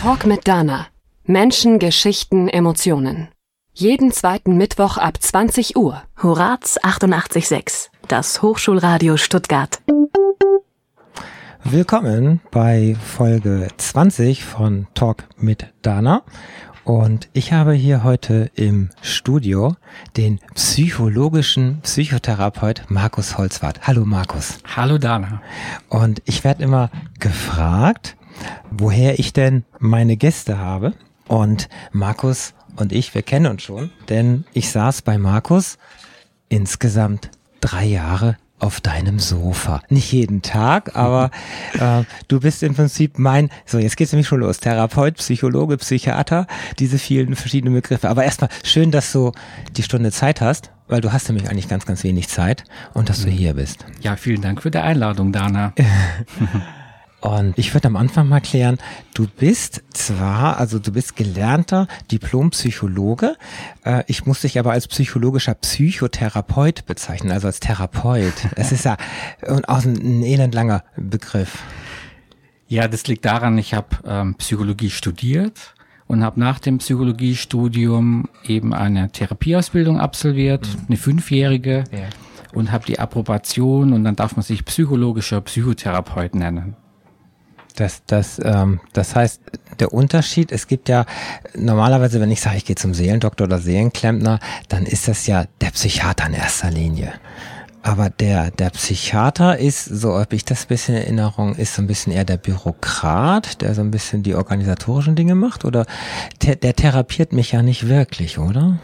Talk 0.00 0.24
mit 0.24 0.48
Dana. 0.48 0.86
Menschen, 1.24 1.78
Geschichten, 1.78 2.48
Emotionen. 2.48 3.28
Jeden 3.74 4.12
zweiten 4.12 4.56
Mittwoch 4.56 4.96
ab 4.96 5.20
20 5.20 5.76
Uhr. 5.76 6.02
Horaz 6.22 6.78
886, 6.82 7.90
das 8.08 8.40
Hochschulradio 8.40 9.18
Stuttgart. 9.18 9.82
Willkommen 11.64 12.40
bei 12.50 12.96
Folge 12.98 13.68
20 13.76 14.42
von 14.42 14.86
Talk 14.94 15.24
mit 15.36 15.66
Dana. 15.82 16.22
Und 16.84 17.28
ich 17.34 17.52
habe 17.52 17.74
hier 17.74 18.02
heute 18.02 18.50
im 18.54 18.88
Studio 19.02 19.76
den 20.16 20.40
psychologischen 20.54 21.82
Psychotherapeut 21.82 22.84
Markus 22.88 23.36
Holzwart. 23.36 23.86
Hallo 23.86 24.06
Markus. 24.06 24.60
Hallo 24.74 24.96
Dana. 24.96 25.42
Und 25.90 26.22
ich 26.24 26.42
werde 26.42 26.62
immer 26.62 26.90
gefragt, 27.18 28.16
woher 28.70 29.18
ich 29.18 29.32
denn 29.32 29.64
meine 29.78 30.16
Gäste 30.16 30.58
habe. 30.58 30.94
Und 31.28 31.68
Markus 31.92 32.54
und 32.76 32.92
ich, 32.92 33.14
wir 33.14 33.22
kennen 33.22 33.46
uns 33.46 33.62
schon, 33.62 33.90
denn 34.08 34.44
ich 34.52 34.70
saß 34.70 35.02
bei 35.02 35.18
Markus 35.18 35.78
insgesamt 36.48 37.30
drei 37.60 37.84
Jahre 37.84 38.36
auf 38.58 38.80
deinem 38.80 39.18
Sofa. 39.18 39.82
Nicht 39.88 40.12
jeden 40.12 40.42
Tag, 40.42 40.94
aber 40.94 41.30
äh, 41.78 42.04
du 42.28 42.40
bist 42.40 42.62
im 42.62 42.74
Prinzip 42.74 43.18
mein, 43.18 43.50
so 43.64 43.78
jetzt 43.78 43.96
geht's 43.96 44.12
nämlich 44.12 44.28
schon 44.28 44.40
los, 44.40 44.58
Therapeut, 44.58 45.16
Psychologe, 45.16 45.78
Psychiater, 45.78 46.46
diese 46.78 46.98
vielen 46.98 47.34
verschiedenen 47.34 47.74
Begriffe. 47.74 48.08
Aber 48.08 48.24
erstmal 48.24 48.50
schön, 48.62 48.90
dass 48.90 49.12
du 49.12 49.32
die 49.76 49.82
Stunde 49.82 50.12
Zeit 50.12 50.40
hast, 50.40 50.70
weil 50.88 51.00
du 51.00 51.12
hast 51.12 51.28
nämlich 51.28 51.48
eigentlich 51.48 51.68
ganz, 51.68 51.86
ganz 51.86 52.04
wenig 52.04 52.28
Zeit 52.28 52.64
und 52.92 53.08
dass 53.08 53.22
du 53.22 53.28
mhm. 53.28 53.32
hier 53.32 53.54
bist. 53.54 53.86
Ja, 54.02 54.16
vielen 54.16 54.42
Dank 54.42 54.62
für 54.62 54.70
die 54.70 54.78
Einladung, 54.78 55.32
Dana. 55.32 55.72
Und 57.20 57.58
ich 57.58 57.74
würde 57.74 57.88
am 57.88 57.96
Anfang 57.96 58.28
mal 58.28 58.40
klären, 58.40 58.78
du 59.12 59.26
bist 59.26 59.82
zwar, 59.92 60.56
also 60.56 60.78
du 60.78 60.92
bist 60.92 61.16
gelernter 61.16 61.86
Diplompsychologe, 62.10 63.36
äh, 63.84 64.04
ich 64.06 64.24
muss 64.24 64.40
dich 64.40 64.58
aber 64.58 64.72
als 64.72 64.88
psychologischer 64.88 65.54
Psychotherapeut 65.54 66.86
bezeichnen, 66.86 67.32
also 67.32 67.46
als 67.46 67.60
Therapeut. 67.60 68.32
Es 68.56 68.72
ist 68.72 68.84
ja 68.84 68.96
auch 69.66 69.84
ein, 69.84 69.96
ein 69.96 70.22
elendlanger 70.22 70.82
Begriff. 70.96 71.58
Ja, 72.68 72.88
das 72.88 73.06
liegt 73.06 73.24
daran, 73.24 73.58
ich 73.58 73.74
habe 73.74 73.88
ähm, 74.06 74.34
Psychologie 74.36 74.90
studiert 74.90 75.74
und 76.06 76.24
habe 76.24 76.40
nach 76.40 76.58
dem 76.58 76.78
Psychologiestudium 76.78 78.28
eben 78.46 78.72
eine 78.72 79.10
Therapieausbildung 79.10 80.00
absolviert, 80.00 80.66
mhm. 80.66 80.86
eine 80.88 80.96
fünfjährige. 80.96 81.84
Ja. 81.92 82.08
Und 82.52 82.72
habe 82.72 82.84
die 82.84 82.98
Approbation 82.98 83.92
und 83.92 84.02
dann 84.02 84.16
darf 84.16 84.34
man 84.34 84.42
sich 84.42 84.64
psychologischer 84.64 85.40
Psychotherapeut 85.40 86.34
nennen. 86.34 86.74
Das, 87.74 88.02
das, 88.06 88.40
ähm, 88.44 88.80
das 88.92 89.14
heißt, 89.14 89.40
der 89.78 89.92
Unterschied, 89.92 90.52
es 90.52 90.66
gibt 90.66 90.88
ja 90.88 91.06
normalerweise, 91.54 92.20
wenn 92.20 92.30
ich 92.30 92.40
sage, 92.40 92.56
ich 92.56 92.64
gehe 92.64 92.76
zum 92.76 92.94
Seelendoktor 92.94 93.46
oder 93.46 93.58
Seelenklempner, 93.58 94.40
dann 94.68 94.84
ist 94.86 95.08
das 95.08 95.26
ja 95.26 95.44
der 95.60 95.70
Psychiater 95.70 96.26
in 96.26 96.34
erster 96.34 96.70
Linie. 96.70 97.12
Aber 97.82 98.10
der, 98.10 98.50
der 98.50 98.70
Psychiater 98.70 99.58
ist, 99.58 99.86
so 99.86 100.18
habe 100.18 100.36
ich 100.36 100.44
das 100.44 100.66
bisschen 100.66 100.96
in 100.96 101.02
Erinnerung, 101.02 101.54
ist 101.54 101.74
so 101.74 101.82
ein 101.82 101.86
bisschen 101.86 102.12
eher 102.12 102.26
der 102.26 102.36
Bürokrat, 102.36 103.62
der 103.62 103.74
so 103.74 103.80
ein 103.80 103.90
bisschen 103.90 104.22
die 104.22 104.34
organisatorischen 104.34 105.16
Dinge 105.16 105.34
macht 105.34 105.64
oder 105.64 105.86
der, 106.42 106.56
der 106.56 106.76
therapiert 106.76 107.32
mich 107.32 107.52
ja 107.52 107.62
nicht 107.62 107.88
wirklich, 107.88 108.38
oder? 108.38 108.78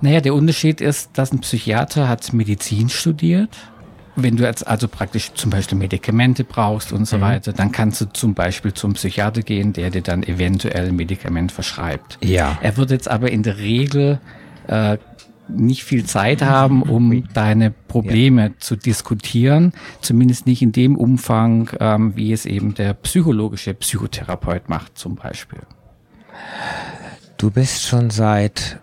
Naja, 0.00 0.22
der 0.22 0.34
Unterschied 0.34 0.80
ist, 0.80 1.10
dass 1.14 1.30
ein 1.30 1.40
Psychiater 1.40 2.08
hat 2.08 2.32
Medizin 2.32 2.88
studiert 2.88 3.50
wenn 4.22 4.36
du 4.36 4.44
jetzt 4.44 4.66
also 4.66 4.88
praktisch 4.88 5.32
zum 5.34 5.50
Beispiel 5.50 5.78
Medikamente 5.78 6.44
brauchst 6.44 6.92
und 6.92 7.06
so 7.06 7.18
mhm. 7.18 7.22
weiter, 7.22 7.52
dann 7.52 7.72
kannst 7.72 8.00
du 8.00 8.06
zum 8.06 8.34
Beispiel 8.34 8.74
zum 8.74 8.94
Psychiater 8.94 9.42
gehen, 9.42 9.72
der 9.72 9.90
dir 9.90 10.02
dann 10.02 10.22
eventuell 10.22 10.88
ein 10.88 10.96
Medikament 10.96 11.52
verschreibt. 11.52 12.18
Ja. 12.22 12.58
Er 12.60 12.76
wird 12.76 12.90
jetzt 12.90 13.08
aber 13.08 13.30
in 13.30 13.42
der 13.42 13.58
Regel 13.58 14.20
äh, 14.66 14.98
nicht 15.48 15.84
viel 15.84 16.04
Zeit 16.04 16.42
haben, 16.42 16.82
um 16.82 17.24
deine 17.32 17.70
Probleme 17.70 18.48
ja. 18.48 18.50
zu 18.58 18.76
diskutieren, 18.76 19.72
zumindest 20.00 20.46
nicht 20.46 20.62
in 20.62 20.72
dem 20.72 20.96
Umfang, 20.96 21.70
ähm, 21.80 22.14
wie 22.16 22.32
es 22.32 22.46
eben 22.46 22.74
der 22.74 22.94
psychologische 22.94 23.74
Psychotherapeut 23.74 24.68
macht 24.68 24.98
zum 24.98 25.16
Beispiel. 25.16 25.60
Du 27.38 27.50
bist 27.50 27.86
schon 27.86 28.10
seit 28.10 28.80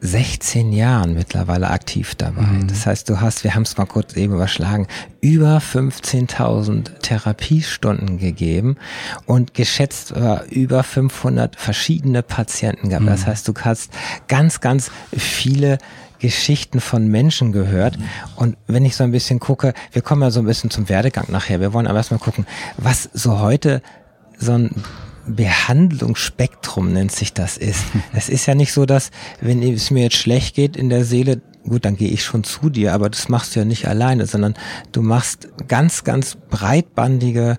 16 0.00 0.72
Jahren 0.72 1.14
mittlerweile 1.14 1.70
aktiv 1.70 2.14
dabei. 2.14 2.42
Mhm. 2.42 2.68
Das 2.68 2.86
heißt, 2.86 3.08
du 3.08 3.20
hast, 3.20 3.44
wir 3.44 3.54
haben 3.54 3.62
es 3.62 3.76
mal 3.76 3.86
kurz 3.86 4.14
eben 4.14 4.34
überschlagen, 4.34 4.86
über 5.20 5.58
15.000 5.58 6.98
Therapiestunden 7.00 8.18
gegeben 8.18 8.76
und 9.24 9.54
geschätzt 9.54 10.12
äh, 10.12 10.44
über 10.50 10.82
500 10.82 11.56
verschiedene 11.56 12.22
Patienten 12.22 12.90
gehabt. 12.90 13.04
Mhm. 13.04 13.10
Das 13.10 13.26
heißt, 13.26 13.48
du 13.48 13.54
hast 13.62 13.90
ganz, 14.28 14.60
ganz 14.60 14.90
viele 15.16 15.78
Geschichten 16.18 16.80
von 16.80 17.08
Menschen 17.08 17.52
gehört. 17.52 17.98
Mhm. 17.98 18.04
Und 18.36 18.56
wenn 18.66 18.84
ich 18.84 18.96
so 18.96 19.04
ein 19.04 19.12
bisschen 19.12 19.40
gucke, 19.40 19.72
wir 19.92 20.02
kommen 20.02 20.22
ja 20.22 20.30
so 20.30 20.40
ein 20.40 20.46
bisschen 20.46 20.70
zum 20.70 20.88
Werdegang 20.88 21.26
nachher. 21.30 21.60
Wir 21.60 21.72
wollen 21.72 21.86
aber 21.86 21.98
erstmal 21.98 22.20
gucken, 22.20 22.46
was 22.76 23.08
so 23.12 23.40
heute 23.40 23.82
so 24.38 24.52
ein 24.52 24.70
Behandlungsspektrum 25.26 26.92
nennt 26.92 27.12
sich 27.12 27.32
das 27.32 27.56
ist. 27.56 27.84
Es 28.12 28.28
ist 28.28 28.46
ja 28.46 28.54
nicht 28.54 28.72
so, 28.72 28.86
dass 28.86 29.10
wenn 29.40 29.62
es 29.62 29.90
mir 29.90 30.04
jetzt 30.04 30.16
schlecht 30.16 30.54
geht 30.54 30.76
in 30.76 30.88
der 30.88 31.04
Seele, 31.04 31.40
gut, 31.64 31.84
dann 31.84 31.96
gehe 31.96 32.10
ich 32.10 32.24
schon 32.24 32.44
zu 32.44 32.70
dir, 32.70 32.94
aber 32.94 33.10
das 33.10 33.28
machst 33.28 33.54
du 33.54 33.60
ja 33.60 33.64
nicht 33.64 33.88
alleine, 33.88 34.26
sondern 34.26 34.54
du 34.92 35.02
machst 35.02 35.48
ganz, 35.68 36.04
ganz 36.04 36.36
breitbandige 36.50 37.58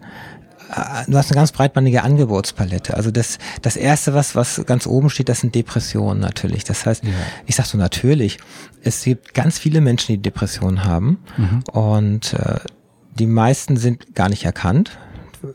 äh, 0.70 1.10
du 1.10 1.18
hast 1.18 1.32
eine 1.32 1.40
ganz 1.40 1.52
breitbandige 1.52 2.04
Angebotspalette. 2.04 2.96
Also 2.96 3.12
das, 3.12 3.38
das 3.62 3.76
erste, 3.76 4.14
was, 4.14 4.36
was 4.36 4.66
ganz 4.66 4.88
oben 4.88 5.10
steht, 5.10 5.30
das 5.30 5.42
sind 5.42 5.56
Depressionen 5.56 6.20
natürlich. 6.20 6.64
Das 6.64 6.86
heißt, 6.86 7.04
ja. 7.04 7.12
ich 7.46 7.56
sag 7.56 7.66
so 7.66 7.78
natürlich, 7.78 8.38
es 8.84 9.04
gibt 9.04 9.34
ganz 9.34 9.60
viele 9.60 9.82
Menschen, 9.82 10.14
die 10.14 10.22
Depressionen 10.22 10.84
haben 10.84 11.20
mhm. 11.38 11.64
und 11.72 12.34
äh, 12.34 12.60
die 13.18 13.28
meisten 13.28 13.78
sind 13.78 14.16
gar 14.16 14.30
nicht 14.30 14.46
erkannt. 14.46 14.98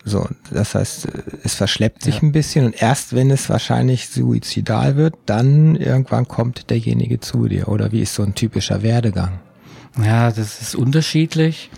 So, 0.04 0.28
das 0.50 0.74
heißt, 0.74 1.08
es 1.44 1.54
verschleppt 1.54 2.02
sich 2.02 2.16
ja. 2.16 2.22
ein 2.22 2.32
bisschen 2.32 2.66
und 2.66 2.80
erst 2.80 3.14
wenn 3.14 3.30
es 3.30 3.48
wahrscheinlich 3.48 4.08
suizidal 4.08 4.96
wird, 4.96 5.14
dann 5.26 5.76
irgendwann 5.76 6.28
kommt 6.28 6.70
derjenige 6.70 7.20
zu 7.20 7.48
dir. 7.48 7.68
Oder 7.68 7.92
wie 7.92 8.00
ist 8.00 8.14
so 8.14 8.22
ein 8.22 8.34
typischer 8.34 8.82
Werdegang? 8.82 9.40
Ja, 10.02 10.30
das 10.30 10.60
ist 10.60 10.74
unterschiedlich. 10.74 11.70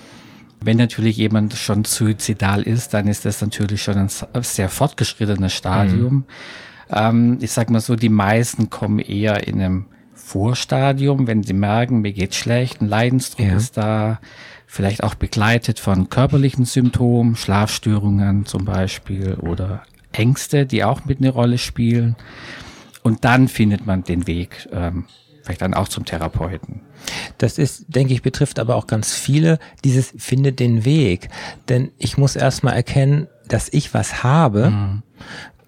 Wenn 0.61 0.77
natürlich 0.79 1.17
jemand 1.17 1.55
schon 1.55 1.85
suizidal 1.85 2.63
ist, 2.63 2.95
dann 2.95 3.07
ist 3.07 3.25
das 3.25 3.41
natürlich 3.41 3.83
schon 3.83 3.97
ein 3.99 4.09
sehr 4.43 4.69
fortgeschrittenes 4.69 5.53
Stadium. 5.53 6.15
Mhm. 6.15 6.25
Ähm, 6.91 7.39
ich 7.41 7.53
sag 7.53 7.71
mal 7.71 7.81
so, 7.81 7.97
die 7.97 8.09
meisten 8.09 8.71
kommen 8.71 8.99
eher 8.99 9.47
in 9.47 9.61
einem 9.61 9.87
Vorstadium, 10.15 11.27
wenn 11.27 11.43
sie 11.43 11.53
merken, 11.53 12.01
mir 12.01 12.13
geht's 12.13 12.37
schlecht, 12.37 12.81
ein 12.81 12.89
Leidensdruck 12.89 13.47
ja. 13.47 13.57
ist 13.57 13.77
da 13.77 14.21
vielleicht 14.75 15.05
auch 15.05 15.15
begleitet 15.15 15.79
von 15.79 16.11
körperlichen 16.11 16.65
Symptomen, 16.65 17.37
Schlafstörungen 17.37 18.45
zum 18.45 18.65
Beispiel 18.65 19.35
oder 19.35 19.85
Ängste, 20.11 20.67
die 20.67 20.83
auch 20.83 21.05
mit 21.05 21.21
eine 21.21 21.31
Rolle 21.31 21.59
spielen. 21.59 22.17
Und 23.05 23.25
dann 23.25 23.47
findet 23.47 23.87
man 23.87 24.03
den 24.03 24.27
Weg, 24.27 24.69
ähm, 24.73 25.05
vielleicht 25.43 25.63
dann 25.63 25.75
auch 25.75 25.87
zum 25.87 26.05
Therapeuten. 26.05 26.81
Das 27.39 27.57
ist, 27.57 27.85
denke 27.87 28.15
ich, 28.15 28.23
betrifft 28.23 28.59
aber 28.59 28.75
auch 28.75 28.89
ganz 28.89 29.15
viele, 29.15 29.61
dieses 29.85 30.13
findet 30.19 30.59
den 30.59 30.85
Weg. 30.85 31.29
Denn 31.69 31.93
ich 31.99 32.19
muss 32.19 32.35
erstmal 32.35 32.75
erkennen, 32.75 33.29
dass 33.47 33.69
ich 33.73 33.95
was 33.95 34.25
habe. 34.25 34.71
Mhm. 34.71 35.03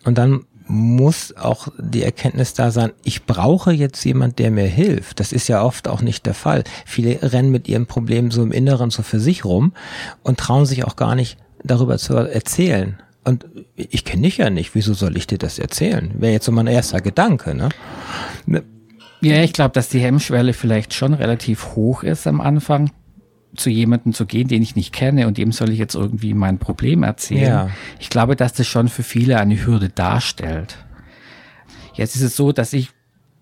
Und 0.05 0.19
dann 0.19 0.47
muss 0.69 1.37
auch 1.37 1.69
die 1.79 2.03
Erkenntnis 2.03 2.55
da 2.55 2.71
sein, 2.71 2.93
ich 3.05 3.25
brauche 3.25 3.73
jetzt 3.73 4.05
jemand, 4.05 4.39
der 4.39 4.51
mir 4.51 4.67
hilft. 4.67 5.21
Das 5.21 5.33
ist 5.33 5.49
ja 5.49 5.63
oft 5.63 5.89
auch 5.89 6.03
nicht 6.03 6.27
der 6.27 6.35
Fall. 6.35 6.65
Viele 6.85 7.19
rennen 7.23 7.51
mit 7.51 7.69
ihrem 7.69 7.87
Problem 7.87 8.31
so 8.31 8.43
im 8.43 8.53
Inneren 8.53 8.91
so 8.91 9.03
für 9.03 9.21
sich 9.21 9.45
rum 9.45 9.73
und 10.23 10.39
trauen 10.39 10.67
sich 10.67 10.85
auch 10.85 10.97
gar 10.97 11.15
nicht 11.15 11.39
darüber 11.63 11.99
zu 11.99 12.15
erzählen. 12.15 12.99
Und 13.25 13.45
ich 13.75 14.05
kenne 14.05 14.23
dich 14.23 14.39
ja 14.39 14.51
nicht, 14.51 14.75
wieso 14.75 14.95
soll 14.95 15.17
ich 15.17 15.27
dir 15.27 15.39
das 15.39 15.59
erzählen? 15.59 16.13
Wäre 16.19 16.33
jetzt 16.33 16.45
so 16.45 16.53
mein 16.53 16.69
erster 16.69 17.01
Gedanke, 17.01 17.55
ne? 17.55 17.71
Ja, 19.21 19.43
ich 19.43 19.53
glaube, 19.53 19.73
dass 19.73 19.89
die 19.89 19.99
Hemmschwelle 19.99 20.53
vielleicht 20.53 20.95
schon 20.95 21.15
relativ 21.15 21.75
hoch 21.75 22.03
ist 22.03 22.27
am 22.27 22.41
Anfang 22.41 22.91
zu 23.57 23.71
jemandem 23.71 24.13
zu 24.13 24.27
gehen, 24.27 24.49
den 24.49 24.63
ich 24.63 24.77
nicht 24.77 24.93
kenne 24.93 25.27
und 25.27 25.39
dem 25.39 25.53
soll 25.53 25.71
ich 25.71 25.79
jetzt 25.79 25.95
irgendwie 25.95 26.35
mein 26.35 26.59
Problem 26.59 27.03
erzählen. 27.03 27.43
Ja. 27.43 27.71
Ich 27.99 28.11
glaube, 28.11 28.37
dass 28.37 28.53
das 28.53 28.67
schon 28.67 28.89
für 28.89 29.03
viele 29.03 29.39
eine 29.39 29.65
Hürde 29.65 29.89
darstellt. 29.89 30.79
Jetzt 31.95 32.17
ist 32.17 32.23
es 32.23 32.37
so, 32.37 32.53
dass 32.53 32.73
ich 32.73 32.91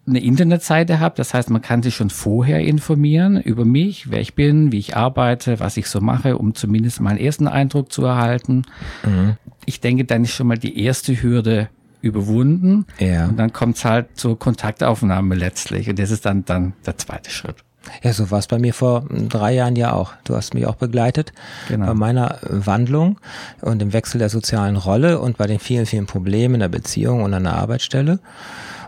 eine 0.07 0.23
Internetseite 0.23 1.01
habe, 1.01 1.15
das 1.17 1.33
heißt, 1.33 1.49
man 1.51 1.63
kann 1.63 1.83
sich 1.83 1.95
schon 1.95 2.11
vorher 2.11 2.61
informieren 2.61 3.41
über 3.41 3.65
mich, 3.65 4.11
wer 4.11 4.21
ich 4.21 4.35
bin, 4.35 4.71
wie 4.71 4.79
ich 4.79 4.97
arbeite, 4.97 5.61
was 5.61 5.77
ich 5.77 5.89
so 5.89 6.01
mache, 6.01 6.37
um 6.37 6.55
zumindest 6.55 7.01
mal 7.01 7.11
einen 7.11 7.21
ersten 7.21 7.49
Eindruck 7.49 7.91
zu 7.91 8.05
erhalten. 8.05 8.65
Mhm. 9.05 9.37
Ich 9.65 9.81
denke, 9.81 10.05
dann 10.05 10.25
ist 10.25 10.33
schon 10.33 10.47
mal 10.47 10.59
die 10.59 10.79
erste 10.79 11.23
Hürde 11.23 11.71
überwunden. 12.03 12.85
Ja. 12.99 13.27
Und 13.29 13.39
dann 13.39 13.53
kommt 13.55 13.79
es 13.79 13.85
halt 13.87 14.09
zur 14.15 14.39
Kontaktaufnahme 14.39 15.35
letztlich. 15.35 15.89
Und 15.89 15.99
das 15.99 16.11
ist 16.11 16.27
dann, 16.27 16.45
dann 16.45 16.75
der 16.85 16.99
zweite 16.99 17.31
Schritt. 17.31 17.57
Ja, 18.03 18.13
so 18.13 18.31
war 18.31 18.39
es 18.39 18.47
bei 18.47 18.59
mir 18.59 18.75
vor 18.75 19.05
drei 19.29 19.53
Jahren 19.55 19.77
ja 19.77 19.93
auch. 19.93 20.13
Du 20.25 20.35
hast 20.37 20.55
mich 20.55 20.67
auch 20.67 20.77
begleitet 20.77 21.33
Genau. 21.69 21.87
bei 21.87 21.95
meiner 21.95 22.39
Wandlung 22.43 23.19
und 23.61 23.83
im 23.83 23.93
Wechsel 23.93 24.19
der 24.19 24.29
sozialen 24.29 24.77
Rolle 24.77 25.19
und 25.21 25.37
bei 25.37 25.47
den 25.47 25.59
vielen, 25.59 25.87
vielen 25.87 26.07
Problemen 26.07 26.55
in 26.55 26.61
der 26.61 26.69
Beziehung 26.69 27.23
und 27.23 27.35
an 27.35 27.45
der 27.45 27.55
Arbeitsstelle. 27.55 28.19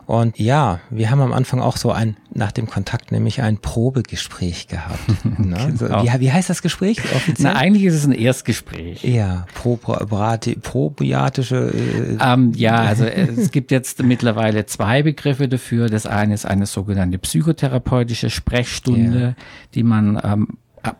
Und 0.06 0.38
ja, 0.38 0.78
wir 0.88 1.10
haben 1.10 1.20
am 1.20 1.32
Anfang 1.32 1.60
auch 1.60 1.76
so 1.76 1.90
ein, 1.90 2.16
nach 2.32 2.52
dem 2.52 2.68
Kontakt 2.68 3.10
nämlich 3.10 3.42
ein 3.42 3.58
Probegespräch 3.58 4.68
gehabt. 4.68 5.00
ne? 5.38 5.74
Genau. 5.76 6.04
wie, 6.04 6.20
wie 6.20 6.32
heißt 6.32 6.48
das 6.48 6.62
Gespräch 6.62 7.00
offiziell? 7.14 7.52
Na, 7.52 7.58
eigentlich 7.58 7.84
ist 7.84 7.94
es 7.94 8.04
ein 8.06 8.12
Erstgespräch. 8.12 9.02
Ja, 9.02 9.46
pro, 9.54 9.74
pro, 9.76 9.94
brati- 9.94 10.60
probiatische. 10.60 11.72
Äh, 11.74 12.18
Ähm, 12.22 12.52
ja, 12.54 12.76
also 12.76 13.04
es 13.04 13.50
gibt 13.50 13.72
jetzt 13.72 14.02
mittlerweile 14.02 14.64
zwei 14.66 15.02
Begriffe 15.02 15.48
dafür. 15.48 15.88
Das 15.88 16.06
eine 16.06 16.34
ist 16.34 16.46
eine 16.46 16.66
sogenannte 16.66 17.18
psychotherapeutische 17.18 18.30
Sprechstunde, 18.30 19.34
die 19.74 19.82
man 19.82 20.20
ähm, 20.22 20.48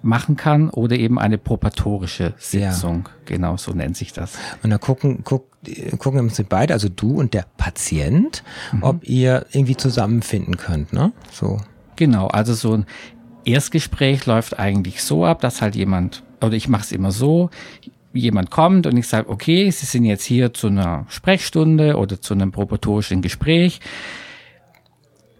machen 0.02 0.36
kann, 0.36 0.70
oder 0.70 0.96
eben 0.96 1.18
eine 1.18 1.38
probatorische 1.38 2.34
Sitzung. 2.38 3.08
Genau, 3.24 3.56
so 3.56 3.72
nennt 3.72 3.96
sich 3.96 4.12
das. 4.12 4.38
Und 4.62 4.70
da 4.70 4.78
gucken, 4.78 5.20
guck, 5.24 5.46
gucken 5.98 6.20
im 6.20 6.26
Prinzip 6.26 6.48
beide, 6.48 6.74
also 6.74 6.88
du 6.88 7.18
und 7.18 7.34
der 7.34 7.46
Patient, 7.56 8.42
ob 8.80 9.06
ihr 9.08 9.46
irgendwie 9.52 9.76
zusammenfinden 9.76 10.56
könnt, 10.56 10.92
ne? 10.92 11.12
So. 11.32 11.58
Genau, 11.96 12.26
also 12.28 12.54
so 12.54 12.74
ein 12.74 12.86
Erstgespräch 13.44 14.26
läuft 14.26 14.58
eigentlich 14.58 15.02
so 15.02 15.24
ab, 15.24 15.40
dass 15.40 15.62
halt 15.62 15.76
jemand, 15.76 16.22
oder 16.40 16.54
ich 16.54 16.68
mache 16.68 16.82
es 16.82 16.92
immer 16.92 17.12
so, 17.12 17.50
jemand 18.12 18.50
kommt 18.50 18.86
und 18.86 18.96
ich 18.96 19.06
sage, 19.08 19.28
okay, 19.28 19.70
Sie 19.70 19.86
sind 19.86 20.04
jetzt 20.04 20.24
hier 20.24 20.52
zu 20.52 20.68
einer 20.68 21.06
Sprechstunde 21.08 21.96
oder 21.96 22.20
zu 22.20 22.34
einem 22.34 22.50
probatorischen 22.50 23.22
Gespräch. 23.22 23.80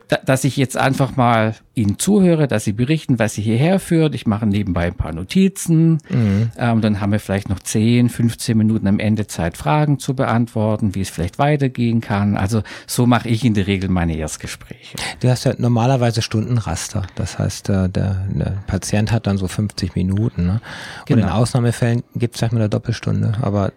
Da, 0.09 0.19
dass 0.25 0.45
ich 0.45 0.57
jetzt 0.57 0.77
einfach 0.77 1.17
mal 1.17 1.57
Ihnen 1.75 1.99
zuhöre, 1.99 2.47
dass 2.47 2.63
Sie 2.65 2.73
berichten, 2.73 3.19
was 3.19 3.35
Sie 3.35 3.43
hierher 3.43 3.81
führt. 3.81 4.15
Ich 4.15 4.25
mache 4.25 4.47
nebenbei 4.47 4.87
ein 4.87 4.95
paar 4.95 5.13
Notizen. 5.13 5.99
Ähm, 6.57 6.81
dann 6.81 7.01
haben 7.01 7.11
wir 7.11 7.19
vielleicht 7.19 7.49
noch 7.49 7.59
10, 7.59 8.09
15 8.09 8.57
Minuten 8.57 8.87
am 8.87 9.01
Ende 9.01 9.27
Zeit, 9.27 9.57
Fragen 9.57 9.99
zu 9.99 10.15
beantworten, 10.15 10.95
wie 10.95 11.01
es 11.01 11.11
vielleicht 11.11 11.41
weitergehen 11.41 12.01
kann. 12.01 12.37
Also 12.37 12.63
so 12.87 13.07
mache 13.07 13.29
ich 13.29 13.45
in 13.45 13.55
der 13.55 13.67
Regel 13.67 13.91
meine 13.91 14.17
Erstgespräche. 14.17 14.97
Du 15.21 15.29
hast 15.29 15.45
ja 15.45 15.55
normalerweise 15.59 16.23
Stundenraster. 16.23 17.03
Das 17.17 17.39
heißt, 17.41 17.69
äh, 17.69 17.89
der, 17.89 18.25
der 18.29 18.63
Patient 18.69 19.11
hat 19.11 19.27
dann 19.27 19.39
so 19.39 19.49
50 19.49 19.97
Minuten. 19.97 20.47
Ne? 20.47 20.61
Und 21.09 21.11
in 21.11 21.17
Genau. 21.17 21.33
Ausnahmefällen 21.35 22.05
gibt 22.15 22.35
es 22.37 22.39
vielleicht 22.39 22.53
mal 22.53 22.61
eine 22.61 22.69
Doppelstunde, 22.69 23.35
aber 23.43 23.73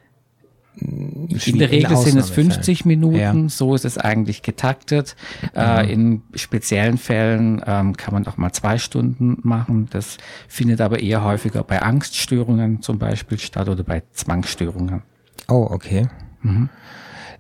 In 0.81 1.59
der 1.59 1.71
Regel 1.71 1.95
sind 1.97 2.17
es 2.17 2.29
50 2.29 2.85
Minuten, 2.85 3.15
Ja. 3.17 3.33
so 3.49 3.75
ist 3.75 3.85
es 3.85 3.97
eigentlich 3.97 4.41
getaktet. 4.41 5.15
Äh, 5.55 5.91
in 5.91 6.21
speziellen 6.35 6.97
Fällen 6.97 7.61
ähm, 7.65 7.97
kann 7.97 8.13
man 8.13 8.25
auch 8.27 8.37
mal 8.37 8.51
zwei 8.51 8.77
Stunden 8.77 9.37
machen. 9.43 9.87
Das 9.91 10.17
findet 10.47 10.81
aber 10.81 10.99
eher 11.01 11.23
häufiger 11.23 11.63
bei 11.63 11.81
Angststörungen 11.81 12.81
zum 12.81 12.97
Beispiel 12.99 13.39
statt 13.39 13.67
oder 13.69 13.83
bei 13.83 14.03
Zwangsstörungen. 14.13 15.01
Oh, 15.47 15.67
okay. 15.69 16.07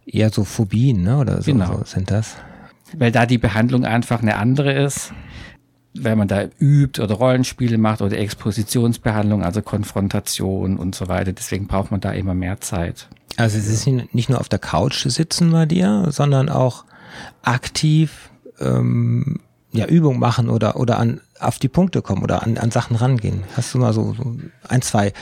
Eher 0.05 0.29
so 0.31 0.43
Phobien, 0.43 1.03
ne? 1.03 1.17
Oder 1.17 1.41
so, 1.41 1.51
Mhm. 1.53 1.59
Genau. 1.59 1.77
so 1.77 1.83
sind 1.85 2.11
das. 2.11 2.35
Weil 2.97 3.11
da 3.11 3.25
die 3.25 3.37
Behandlung 3.37 3.85
einfach 3.85 4.21
eine 4.21 4.35
andere 4.37 4.73
ist. 4.73 5.13
Wenn 5.93 6.17
man 6.17 6.27
da 6.27 6.43
übt 6.59 7.01
oder 7.01 7.15
Rollenspiele 7.15 7.77
macht 7.77 8.01
oder 8.01 8.17
Expositionsbehandlung, 8.17 9.43
also 9.43 9.61
Konfrontation 9.61 10.77
und 10.77 10.95
so 10.95 11.07
weiter. 11.07 11.33
Deswegen 11.33 11.67
braucht 11.67 11.91
man 11.91 11.99
da 11.99 12.11
immer 12.11 12.35
mehr 12.35 12.61
Zeit. 12.61 13.07
Also 13.37 13.57
es 13.57 13.67
ist 13.67 13.87
nicht 13.87 14.29
nur 14.29 14.39
auf 14.39 14.49
der 14.49 14.59
Couch 14.59 15.05
sitzen 15.07 15.51
bei 15.51 15.65
dir, 15.65 16.07
sondern 16.09 16.49
auch 16.49 16.85
aktiv 17.41 18.29
ähm, 18.59 19.39
ja, 19.71 19.85
Übung 19.85 20.19
machen 20.19 20.49
oder, 20.49 20.75
oder 20.75 20.99
an, 20.99 21.21
auf 21.39 21.59
die 21.59 21.67
Punkte 21.69 22.01
kommen 22.01 22.23
oder 22.23 22.43
an, 22.43 22.57
an 22.57 22.71
Sachen 22.71 22.95
rangehen. 22.95 23.43
Hast 23.55 23.73
du 23.73 23.77
mal 23.79 23.93
so, 23.93 24.13
so 24.13 24.35
ein, 24.67 24.81
zwei. 24.81 25.13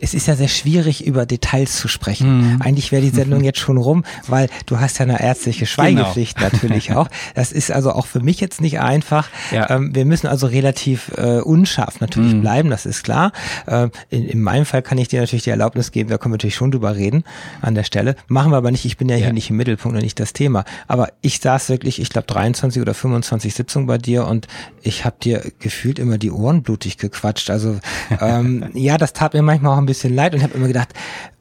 Es 0.00 0.14
ist 0.14 0.26
ja 0.26 0.36
sehr 0.36 0.48
schwierig, 0.48 1.06
über 1.06 1.26
Details 1.26 1.76
zu 1.76 1.88
sprechen. 1.88 2.54
Mhm. 2.54 2.62
Eigentlich 2.62 2.92
wäre 2.92 3.02
die 3.02 3.10
Sendung 3.10 3.42
jetzt 3.44 3.58
schon 3.58 3.76
rum, 3.76 4.04
weil 4.26 4.48
du 4.66 4.80
hast 4.80 4.98
ja 4.98 5.04
eine 5.04 5.20
ärztliche 5.22 5.66
Schweigepflicht 5.66 6.40
natürlich 6.40 6.92
auch. 6.96 7.08
Das 7.34 7.52
ist 7.52 7.70
also 7.70 7.92
auch 7.92 8.06
für 8.06 8.20
mich 8.20 8.40
jetzt 8.40 8.60
nicht 8.60 8.80
einfach. 8.80 9.28
Ja. 9.52 9.70
Ähm, 9.70 9.94
wir 9.94 10.04
müssen 10.04 10.26
also 10.26 10.46
relativ 10.46 11.12
äh, 11.16 11.40
unscharf 11.40 12.00
natürlich 12.00 12.34
Mhm. 12.34 12.40
bleiben, 12.42 12.70
das 12.70 12.86
ist 12.86 13.02
klar. 13.02 13.32
Äh, 13.66 13.88
in, 14.10 14.26
in 14.26 14.40
meinem 14.42 14.64
Fall 14.64 14.82
kann 14.82 14.98
ich 14.98 15.08
dir 15.08 15.20
natürlich 15.20 15.44
die 15.44 15.50
Erlaubnis 15.50 15.90
geben, 15.92 16.10
da 16.10 16.18
können 16.18 16.32
wir 16.32 16.36
natürlich 16.36 16.54
schon 16.54 16.70
drüber 16.70 16.96
reden 16.96 17.24
an 17.62 17.74
der 17.74 17.84
Stelle. 17.84 18.16
Machen 18.28 18.52
wir 18.52 18.56
aber 18.56 18.70
nicht, 18.70 18.84
ich 18.84 18.96
bin 18.96 19.08
ja, 19.08 19.16
Ja. 19.16 19.24
hier 19.26 19.32
nicht 19.32 19.50
im 19.50 19.56
Mittelpunkt 19.56 19.96
und 19.96 20.02
nicht 20.02 20.20
das 20.20 20.32
Thema. 20.32 20.64
Aber 20.88 21.08
ich 21.22 21.38
saß 21.40 21.68
wirklich, 21.68 22.00
ich 22.00 22.10
glaube 22.10 22.26
23 22.26 22.80
oder 22.82 22.94
25 22.94 23.54
Sitzungen 23.54 23.86
bei 23.86 23.98
dir 23.98 24.26
und 24.26 24.46
ich 24.82 25.04
habe 25.04 25.16
dir 25.22 25.42
gefühlt 25.60 25.98
immer 25.98 26.18
die 26.18 26.30
Ohren 26.30 26.62
blutig 26.62 26.98
gequatscht. 26.98 27.50
Also 27.50 27.78
ähm, 28.20 28.70
ja, 28.74 28.98
das 28.98 29.12
tat 29.12 29.34
mir 29.34 29.42
manchmal 29.42 29.74
auch 29.74 29.78
ein 29.78 29.86
bisschen 29.86 30.14
leid 30.14 30.32
und 30.32 30.38
ich 30.38 30.44
habe 30.44 30.54
immer 30.54 30.66
gedacht, 30.68 30.88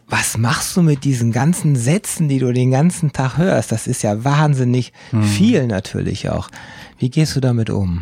was 0.08 0.38
machst 0.38 0.76
du 0.76 0.82
mit 0.82 1.04
diesen 1.04 1.32
ganzen 1.32 1.76
Sätzen, 1.76 2.30
die 2.30 2.40
du 2.40 2.52
den 2.52 2.72
ganzen 2.72 3.12
Tag 3.12 3.38
hörst? 3.38 3.72
Das 3.72 3.86
ist 3.88 4.02
ja 4.02 4.24
wahnsinnig 4.24 4.92
Hm. 5.12 5.24
viel 5.24 5.68
natürlich 5.68 6.30
auch. 6.30 6.50
Wie 6.98 7.10
gehst 7.10 7.36
du 7.36 7.40
damit 7.40 7.70
um? 7.70 8.02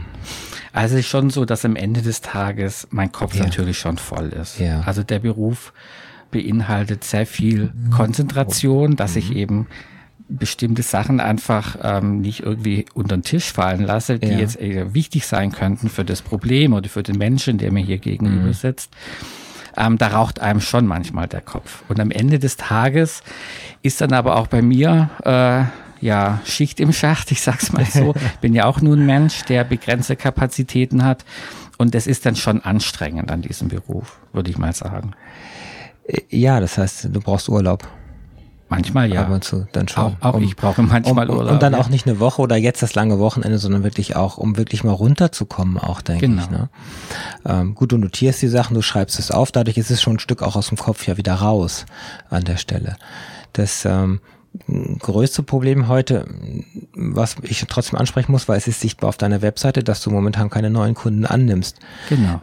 Also 0.73 0.95
es 0.95 1.01
ist 1.01 1.07
schon 1.07 1.29
so, 1.29 1.43
dass 1.43 1.65
am 1.65 1.75
Ende 1.75 2.01
des 2.01 2.21
Tages 2.21 2.87
mein 2.91 3.11
Kopf 3.11 3.35
Ja. 3.35 3.43
natürlich 3.43 3.77
schon 3.77 3.97
voll 3.97 4.29
ist. 4.29 4.59
Ja. 4.59 4.81
Also 4.85 5.03
der 5.03 5.19
Beruf 5.19 5.73
beinhaltet 6.31 7.03
sehr 7.03 7.25
viel 7.25 7.73
Konzentration, 7.95 8.95
dass 8.95 9.15
ich 9.15 9.33
eben 9.35 9.67
bestimmte 10.29 10.81
Sachen 10.83 11.19
einfach 11.19 11.77
ähm, 11.81 12.19
nicht 12.21 12.41
irgendwie 12.41 12.85
unter 12.93 13.17
den 13.17 13.23
Tisch 13.23 13.51
fallen 13.53 13.81
lasse, 13.83 14.19
die 14.19 14.27
Ja. 14.27 14.39
jetzt 14.39 14.59
eher 14.59 14.93
wichtig 14.93 15.25
sein 15.25 15.51
könnten 15.51 15.89
für 15.89 16.03
das 16.05 16.21
Problem 16.21 16.73
oder 16.73 16.89
für 16.89 17.03
den 17.03 17.17
Menschen, 17.17 17.57
der 17.57 17.71
mir 17.71 17.83
hier 17.83 17.97
gegenüber 17.97 18.53
sitzt. 18.53 18.91
Ähm, 19.77 19.97
da 19.97 20.07
raucht 20.07 20.39
einem 20.39 20.59
schon 20.59 20.85
manchmal 20.87 21.27
der 21.27 21.41
Kopf. 21.41 21.83
Und 21.87 21.99
am 21.99 22.11
Ende 22.11 22.39
des 22.39 22.57
Tages 22.57 23.21
ist 23.83 24.01
dann 24.01 24.11
aber 24.11 24.35
auch 24.37 24.47
bei 24.47 24.61
mir 24.61 25.09
äh, 25.23 26.05
ja 26.05 26.41
Schicht 26.45 26.79
im 26.79 26.91
Schacht, 26.93 27.31
ich 27.31 27.41
sag's 27.41 27.71
mal 27.71 27.85
so. 27.85 28.13
Bin 28.41 28.53
ja 28.53 28.65
auch 28.65 28.81
nur 28.81 28.95
ein 28.97 29.05
Mensch, 29.05 29.43
der 29.43 29.63
begrenzte 29.63 30.15
Kapazitäten 30.15 31.03
hat. 31.05 31.23
Und 31.77 31.93
das 31.93 32.07
ist 32.07 32.25
dann 32.25 32.35
schon 32.35 32.61
anstrengend 32.63 33.29
an 33.31 33.43
diesem 33.43 33.67
Beruf, 33.67 34.19
würde 34.33 34.49
ich 34.49 34.57
mal 34.57 34.73
sagen. 34.73 35.11
Äh, 36.07 36.21
Ja, 36.31 36.59
das 36.59 36.77
heißt, 36.77 37.09
du 37.13 37.21
brauchst 37.21 37.47
Urlaub. 37.47 37.87
Manchmal 38.69 39.11
ja. 39.13 39.21
Ab 39.21 39.29
und 39.29 39.43
zu 39.43 39.65
dann 39.71 39.87
schon. 39.87 40.17
Auch, 40.19 40.35
auch 40.35 40.41
ich 40.41 40.55
brauche 40.55 40.81
manchmal 40.81 41.29
um, 41.29 41.37
Urlaub. 41.37 41.53
Und 41.53 41.63
dann 41.63 41.73
ja. 41.73 41.79
auch 41.79 41.87
nicht 41.89 42.05
eine 42.05 42.19
Woche 42.19 42.41
oder 42.41 42.57
jetzt 42.57 42.81
das 42.83 42.95
lange 42.95 43.17
Wochenende, 43.19 43.57
sondern 43.59 43.83
wirklich 43.83 44.15
auch, 44.15 44.37
um 44.37 44.57
wirklich 44.57 44.83
mal 44.83 44.91
runterzukommen, 44.91 45.77
auch, 45.77 46.01
denke 46.01 46.27
Genau. 46.27 46.41
ich. 46.41 46.49
Ne? 46.49 46.69
Ähm, 47.45 47.75
gut, 47.75 47.91
du 47.91 47.97
notierst 47.97 48.41
die 48.41 48.47
Sachen, 48.47 48.73
du 48.73 48.81
schreibst 48.81 49.19
es 49.19 49.31
auf, 49.31 49.51
dadurch 49.51 49.77
ist 49.77 49.89
es 49.89 50.01
schon 50.01 50.15
ein 50.15 50.19
Stück 50.19 50.41
auch 50.43 50.55
aus 50.55 50.67
dem 50.67 50.77
Kopf 50.77 51.07
ja 51.07 51.17
wieder 51.17 51.35
raus 51.35 51.85
an 52.29 52.43
der 52.43 52.57
Stelle. 52.57 52.97
Das 53.53 53.85
ähm, 53.85 54.19
größte 54.99 55.43
Problem 55.43 55.87
heute, 55.87 56.25
was 56.93 57.35
ich 57.43 57.63
trotzdem 57.67 57.99
ansprechen 57.99 58.31
muss, 58.31 58.47
weil 58.47 58.57
es 58.57 58.67
ist 58.67 58.81
sichtbar 58.81 59.09
auf 59.09 59.17
deiner 59.17 59.41
Webseite, 59.41 59.83
dass 59.83 60.01
du 60.01 60.09
momentan 60.11 60.49
keine 60.49 60.69
neuen 60.69 60.95
Kunden 60.95 61.25
annimmst. 61.25 61.79
Genau. 62.09 62.39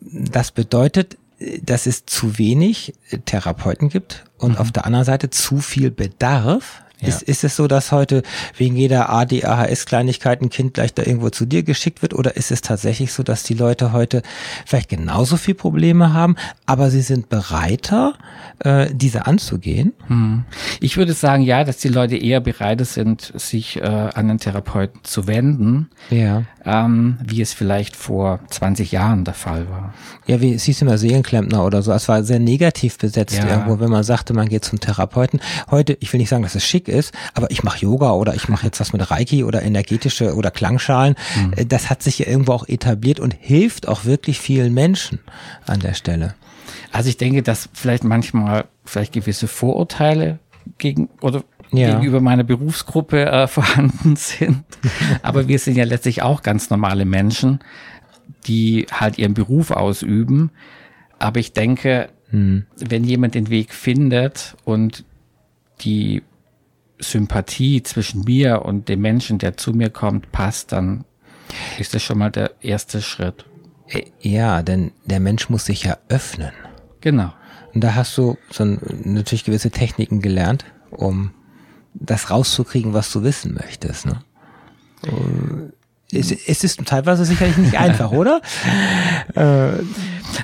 Das 0.00 0.50
bedeutet, 0.52 1.16
dass 1.62 1.86
es 1.86 2.06
zu 2.06 2.38
wenig 2.38 2.94
Therapeuten 3.24 3.88
gibt 3.88 4.24
und 4.38 4.58
auf 4.58 4.72
der 4.72 4.86
anderen 4.86 5.04
Seite 5.04 5.30
zu 5.30 5.58
viel 5.58 5.90
Bedarf. 5.90 6.83
Ja. 7.00 7.08
Ist, 7.08 7.22
ist 7.22 7.44
es 7.44 7.56
so, 7.56 7.66
dass 7.66 7.92
heute 7.92 8.22
wegen 8.56 8.76
jeder 8.76 9.10
ADHS-Kleinigkeit 9.10 10.40
ein 10.42 10.48
Kind 10.50 10.74
gleich 10.74 10.94
da 10.94 11.02
irgendwo 11.02 11.30
zu 11.30 11.44
dir 11.44 11.62
geschickt 11.62 12.02
wird? 12.02 12.14
Oder 12.14 12.36
ist 12.36 12.50
es 12.50 12.60
tatsächlich 12.60 13.12
so, 13.12 13.22
dass 13.22 13.42
die 13.42 13.54
Leute 13.54 13.92
heute 13.92 14.22
vielleicht 14.66 14.88
genauso 14.90 15.36
viel 15.36 15.54
Probleme 15.54 16.12
haben, 16.12 16.36
aber 16.66 16.90
sie 16.90 17.00
sind 17.02 17.28
bereiter, 17.28 18.14
äh, 18.60 18.86
diese 18.92 19.26
anzugehen? 19.26 19.92
Hm. 20.06 20.44
Ich 20.80 20.96
würde 20.96 21.12
sagen, 21.12 21.42
ja, 21.42 21.64
dass 21.64 21.78
die 21.78 21.88
Leute 21.88 22.16
eher 22.16 22.40
bereit 22.40 22.84
sind, 22.86 23.32
sich 23.34 23.76
äh, 23.76 23.84
an 23.84 24.30
einen 24.30 24.38
Therapeuten 24.38 25.00
zu 25.04 25.26
wenden, 25.26 25.90
Ja. 26.10 26.44
ähm, 26.64 27.18
wie 27.24 27.40
es 27.42 27.52
vielleicht 27.52 27.96
vor 27.96 28.40
20 28.50 28.92
Jahren 28.92 29.24
der 29.24 29.34
Fall 29.34 29.68
war. 29.68 29.94
Ja, 30.26 30.40
wie 30.40 30.54
es 30.54 30.64
hieß 30.64 30.82
immer 30.82 30.96
Seelenklempner 30.98 31.64
oder 31.64 31.82
so. 31.82 31.92
Es 31.92 32.08
war 32.08 32.22
sehr 32.24 32.38
negativ 32.38 32.98
besetzt 32.98 33.36
Ja. 33.36 33.48
irgendwo, 33.48 33.80
wenn 33.80 33.90
man 33.90 34.02
sagte, 34.04 34.32
man 34.32 34.48
geht 34.48 34.64
zum 34.64 34.80
Therapeuten. 34.80 35.40
Heute, 35.70 35.96
ich 36.00 36.12
will 36.12 36.18
nicht 36.18 36.30
sagen, 36.30 36.42
dass 36.42 36.54
es 36.54 36.64
schick 36.64 36.83
ist, 36.88 37.12
aber 37.34 37.50
ich 37.50 37.62
mache 37.62 37.80
Yoga 37.80 38.12
oder 38.12 38.34
ich 38.34 38.48
mache 38.48 38.66
jetzt 38.66 38.80
was 38.80 38.92
mit 38.92 39.10
Reiki 39.10 39.44
oder 39.44 39.62
energetische 39.62 40.34
oder 40.34 40.50
Klangschalen. 40.50 41.14
Äh, 41.56 41.66
Das 41.66 41.90
hat 41.90 42.02
sich 42.02 42.18
ja 42.18 42.26
irgendwo 42.26 42.52
auch 42.52 42.68
etabliert 42.68 43.20
und 43.20 43.34
hilft 43.38 43.88
auch 43.88 44.04
wirklich 44.04 44.38
vielen 44.40 44.74
Menschen 44.74 45.18
an 45.66 45.80
der 45.80 45.94
Stelle. 45.94 46.34
Also 46.92 47.08
ich 47.08 47.16
denke, 47.16 47.42
dass 47.42 47.68
vielleicht 47.72 48.04
manchmal 48.04 48.64
vielleicht 48.84 49.12
gewisse 49.12 49.48
Vorurteile 49.48 50.38
gegen 50.78 51.08
oder 51.20 51.42
Ja. 51.72 51.90
gegenüber 51.94 52.20
meiner 52.20 52.44
Berufsgruppe 52.44 53.26
äh, 53.26 53.46
vorhanden 53.56 54.16
sind. 54.16 54.64
Aber 55.22 55.48
wir 55.48 55.58
sind 55.58 55.76
ja 55.76 55.84
letztlich 55.84 56.22
auch 56.22 56.42
ganz 56.42 56.70
normale 56.70 57.04
Menschen, 57.04 57.58
die 58.46 58.86
halt 58.92 59.18
ihren 59.18 59.34
Beruf 59.34 59.70
ausüben. 59.70 60.50
Aber 61.18 61.40
ich 61.40 61.52
denke, 61.52 62.08
wenn 62.30 63.04
jemand 63.04 63.34
den 63.36 63.48
Weg 63.48 63.72
findet 63.72 64.56
und 64.64 65.04
die 65.82 66.22
Sympathie 66.98 67.82
zwischen 67.82 68.24
mir 68.24 68.62
und 68.62 68.88
dem 68.88 69.00
Menschen, 69.00 69.38
der 69.38 69.56
zu 69.56 69.72
mir 69.72 69.90
kommt, 69.90 70.32
passt, 70.32 70.72
dann 70.72 71.04
ist 71.78 71.94
das 71.94 72.02
schon 72.02 72.18
mal 72.18 72.30
der 72.30 72.52
erste 72.62 73.02
Schritt. 73.02 73.44
Äh, 73.88 74.04
ja, 74.20 74.62
denn 74.62 74.92
der 75.04 75.20
Mensch 75.20 75.48
muss 75.50 75.66
sich 75.66 75.84
ja 75.84 75.98
öffnen. 76.08 76.52
Genau. 77.00 77.32
Und 77.74 77.82
da 77.82 77.94
hast 77.94 78.16
du 78.16 78.38
so 78.50 78.64
natürlich 78.64 79.44
gewisse 79.44 79.70
Techniken 79.70 80.20
gelernt, 80.20 80.64
um 80.90 81.32
das 81.92 82.30
rauszukriegen, 82.30 82.94
was 82.94 83.12
du 83.12 83.22
wissen 83.22 83.54
möchtest. 83.54 84.06
Ne? 84.06 84.22
Es, 86.12 86.30
es 86.30 86.62
ist 86.64 86.84
teilweise 86.84 87.24
sicherlich 87.24 87.56
nicht 87.56 87.76
einfach, 87.78 88.12
oder? 88.20 88.40
Äh, 89.34 89.82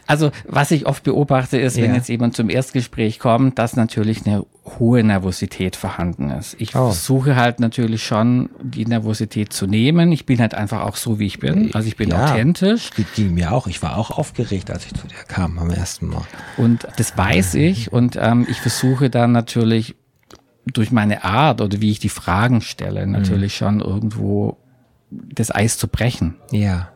also, 0.06 0.30
was 0.48 0.70
ich 0.70 0.86
oft 0.86 1.02
beobachte, 1.04 1.58
ist, 1.58 1.76
wenn 1.76 1.90
Ja. 1.90 1.96
jetzt 1.96 2.08
jemand 2.08 2.34
zum 2.36 2.50
Erstgespräch 2.50 3.18
kommt, 3.18 3.58
dass 3.58 3.76
natürlich 3.76 4.26
eine 4.26 4.44
hohe 4.78 5.02
Nervosität 5.04 5.76
vorhanden 5.76 6.30
ist. 6.30 6.54
Ich 6.58 6.74
Oh. 6.74 6.86
versuche 6.90 7.36
halt 7.36 7.60
natürlich 7.60 8.04
schon, 8.04 8.50
die 8.62 8.86
Nervosität 8.86 9.52
zu 9.52 9.66
nehmen. 9.66 10.12
Ich 10.12 10.26
bin 10.26 10.40
halt 10.40 10.54
einfach 10.54 10.82
auch 10.82 10.96
so, 10.96 11.18
wie 11.18 11.26
ich 11.26 11.38
bin. 11.40 11.74
Also 11.74 11.88
ich 11.88 11.96
bin 11.96 12.10
Ja. 12.10 12.24
authentisch. 12.32 12.90
Die, 12.96 13.04
die 13.04 13.28
mir 13.28 13.52
auch. 13.52 13.66
Ich 13.66 13.82
war 13.82 13.96
auch 13.96 14.10
aufgeregt, 14.12 14.70
als 14.70 14.86
ich 14.86 14.94
zu 14.94 15.06
dir 15.06 15.16
kam 15.28 15.58
am 15.58 15.70
ersten 15.70 16.06
Mal. 16.06 16.22
Und 16.56 16.86
das 16.96 17.16
weiß 17.16 17.54
ich 17.54 17.92
und 17.92 18.16
ähm, 18.20 18.46
ich 18.48 18.60
versuche 18.60 19.10
dann 19.10 19.32
natürlich 19.32 19.94
durch 20.66 20.90
meine 20.92 21.24
Art 21.24 21.60
oder 21.60 21.80
wie 21.80 21.90
ich 21.90 21.98
die 21.98 22.08
Fragen 22.08 22.60
stelle, 22.60 23.06
natürlich 23.06 23.56
schon 23.56 23.80
irgendwo 23.80 24.56
das 25.10 25.54
Eis 25.54 25.78
zu 25.78 25.88
brechen. 25.88 26.36
Ja. 26.50 26.88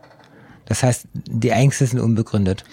Das 0.66 0.83
heißt, 0.83 1.09
die 1.12 1.50
Ängste 1.50 1.87
sind 1.87 2.00
unbegründet. 2.00 2.64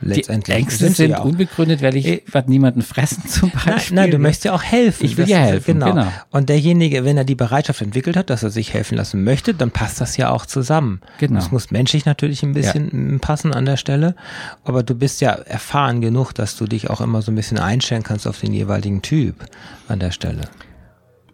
Letztendlich. 0.00 0.56
Die 0.56 0.62
Ängste 0.62 0.90
sind 0.90 1.10
ja 1.10 1.20
auch. 1.20 1.24
unbegründet, 1.26 1.80
weil 1.80 1.94
ich 1.94 2.06
Eh. 2.06 2.22
werde 2.26 2.50
niemanden 2.50 2.82
fressen 2.82 3.24
zum 3.28 3.52
Nein, 3.54 3.74
Beispiel. 3.74 3.94
nein, 3.94 4.10
du 4.10 4.18
möchtest 4.18 4.44
ja 4.46 4.52
auch 4.52 4.64
helfen. 4.64 5.04
Ich 5.06 5.16
will 5.16 5.24
Das 5.24 5.30
ja 5.30 5.38
helfen, 5.38 5.78
genau. 5.78 6.08
Und 6.30 6.48
derjenige, 6.48 7.04
wenn 7.04 7.16
er 7.16 7.22
die 7.22 7.36
Bereitschaft 7.36 7.80
entwickelt 7.82 8.16
hat, 8.16 8.30
dass 8.30 8.42
er 8.42 8.50
sich 8.50 8.74
helfen 8.74 8.96
lassen 8.96 9.22
möchte, 9.22 9.54
dann 9.54 9.70
passt 9.70 10.00
das 10.00 10.16
ja 10.16 10.30
auch 10.30 10.44
zusammen. 10.44 11.00
Genau. 11.18 11.38
Es 11.38 11.52
muss 11.52 11.70
menschlich 11.70 12.04
natürlich 12.04 12.42
ein 12.42 12.52
bisschen 12.52 13.20
passen 13.20 13.54
an 13.54 13.64
der 13.64 13.76
Stelle, 13.76 14.16
aber 14.64 14.82
du 14.82 14.96
bist 14.96 15.20
ja 15.20 15.30
erfahren 15.30 16.00
genug, 16.00 16.32
dass 16.32 16.56
du 16.56 16.66
dich 16.66 16.90
auch 16.90 17.00
immer 17.00 17.22
so 17.22 17.30
ein 17.30 17.36
bisschen 17.36 17.60
einstellen 17.60 18.02
kannst 18.02 18.26
auf 18.26 18.40
den 18.40 18.52
jeweiligen 18.52 19.02
Typ 19.02 19.36
an 19.86 20.00
der 20.00 20.10
Stelle. 20.10 20.48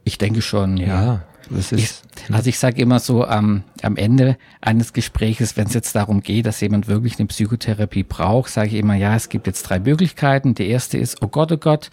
Ich 0.04 0.18
denke 0.18 0.42
schon, 0.42 0.76
ja. 0.76 0.86
Ja, 0.86 1.04
das 1.06 1.20
Ich, 1.50 1.72
ist, 1.72 2.02
also 2.30 2.48
ich 2.48 2.58
sage 2.58 2.80
immer 2.80 2.98
so 3.00 3.24
am 3.24 3.64
am 3.82 3.96
Ende 3.96 4.36
eines 4.60 4.92
Gesprächs, 4.92 5.56
wenn 5.56 5.66
es 5.66 5.74
jetzt 5.74 5.94
darum 5.94 6.20
geht, 6.22 6.46
dass 6.46 6.60
jemand 6.60 6.86
wirklich 6.88 7.18
eine 7.18 7.26
Psychotherapie 7.26 8.04
braucht, 8.04 8.50
sage 8.50 8.68
ich 8.68 8.74
immer, 8.74 8.94
ja, 8.94 9.14
es 9.16 9.28
gibt 9.28 9.46
jetzt 9.46 9.62
drei 9.64 9.80
Möglichkeiten. 9.80 10.54
Die 10.54 10.68
erste 10.68 10.98
ist, 10.98 11.22
oh 11.22 11.28
Gott, 11.28 11.50
oh 11.52 11.56
Gott, 11.56 11.90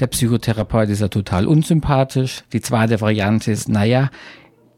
der 0.00 0.06
Psychotherapeut 0.06 0.88
ist 0.88 1.00
ja 1.00 1.08
total 1.08 1.46
unsympathisch. 1.46 2.42
Die 2.52 2.60
zweite 2.60 3.00
Variante 3.00 3.52
ist, 3.52 3.68
naja, 3.68 4.10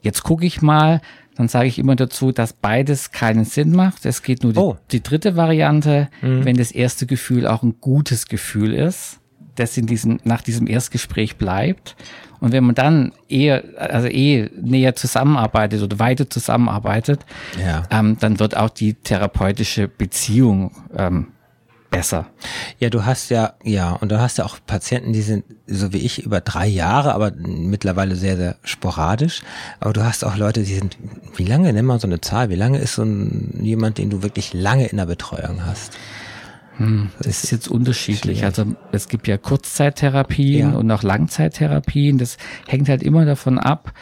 jetzt 0.03 0.23
gucke 0.23 0.45
ich 0.47 0.61
mal. 0.63 1.01
Dann 1.37 1.49
sage 1.49 1.67
ich 1.69 1.79
immer 1.79 1.97
dazu, 1.97 2.33
dass 2.33 2.55
beides 2.55 3.11
keinen 3.11 3.45
Sinn 3.45 3.73
macht. 3.73 4.07
Es 4.07 4.23
geht 4.23 4.43
nur 4.43 4.55
die, 4.55 4.59
Oh. 4.59 4.77
die 4.91 5.03
dritte 5.03 5.37
Variante, 5.37 6.09
wenn 6.23 6.57
das 6.57 6.71
erste 6.73 7.05
Gefühl 7.07 7.47
auch 7.47 7.63
ein 7.63 7.77
gutes 7.81 8.27
Gefühl 8.27 8.73
ist, 8.73 9.21
das 9.57 9.77
in 9.77 9.87
diesem, 9.87 10.21
nach 10.25 10.43
diesem 10.43 10.67
Erstgespräch 10.67 11.37
bleibt. 11.37 11.97
Und 12.41 12.53
wenn 12.53 12.65
man 12.65 12.75
dann 12.75 13.13
eher, 13.29 13.65
also 13.79 14.09
eh 14.09 14.51
näher 14.61 14.95
zusammenarbeitet 14.95 15.83
oder 15.83 15.99
weiter 15.99 16.29
zusammenarbeitet, 16.29 17.21
Ja. 17.59 17.83
ähm, 17.91 18.17
dann 18.21 18.39
wird 18.39 18.57
auch 18.57 18.71
die 18.71 18.95
therapeutische 18.95 19.89
Beziehung 19.89 20.71
ähm, 20.97 21.29
besser. 21.91 22.27
Ja, 22.79 22.91
du 22.91 23.07
hast 23.07 23.31
ja, 23.31 23.55
ja, 23.65 23.93
und 23.93 24.13
du 24.13 24.21
hast 24.21 24.37
ja 24.39 24.45
auch 24.45 24.59
Patienten, 24.67 25.13
die 25.15 25.23
sind, 25.23 25.45
so 25.67 25.93
wie 25.95 25.99
ich, 25.99 26.23
über 26.25 26.41
drei 26.43 26.67
Jahre, 26.67 27.15
aber 27.15 27.33
mittlerweile 27.37 28.17
sehr, 28.17 28.37
sehr 28.37 28.57
sporadisch. 28.65 29.41
Aber 29.81 29.95
du 29.95 30.05
hast 30.05 30.23
auch 30.25 30.37
Leute, 30.37 30.63
die 30.63 30.75
sind, 30.75 30.99
wie 31.37 31.45
lange, 31.45 31.73
nimm 31.73 31.87
mal 31.87 31.99
so 32.01 32.07
eine 32.07 32.21
Zahl, 32.21 32.51
wie 32.51 32.55
lange 32.57 32.79
ist 32.79 32.97
so 32.97 33.03
ein, 33.03 33.61
jemand, 33.63 33.97
den 33.97 34.11
du 34.11 34.23
wirklich 34.23 34.53
lange 34.53 34.87
in 34.87 34.99
der 34.99 35.07
Betreuung 35.07 35.65
hast? 35.65 35.97
Das 37.19 37.45
ist 37.45 37.51
jetzt 37.53 37.69
unterschiedlich. 37.69 38.45
Also 38.45 38.65
es 38.93 39.09
gibt 39.09 39.29
ja 39.29 39.39
Kurzzeittherapien 39.39 40.73
Ja. 40.73 40.77
und 40.79 40.91
auch 40.91 41.03
Langzeittherapien. 41.03 42.19
Das 42.19 42.37
hängt 42.67 42.89
halt 42.89 43.03
immer 43.03 43.25
davon 43.25 43.59
ab, 43.59 43.93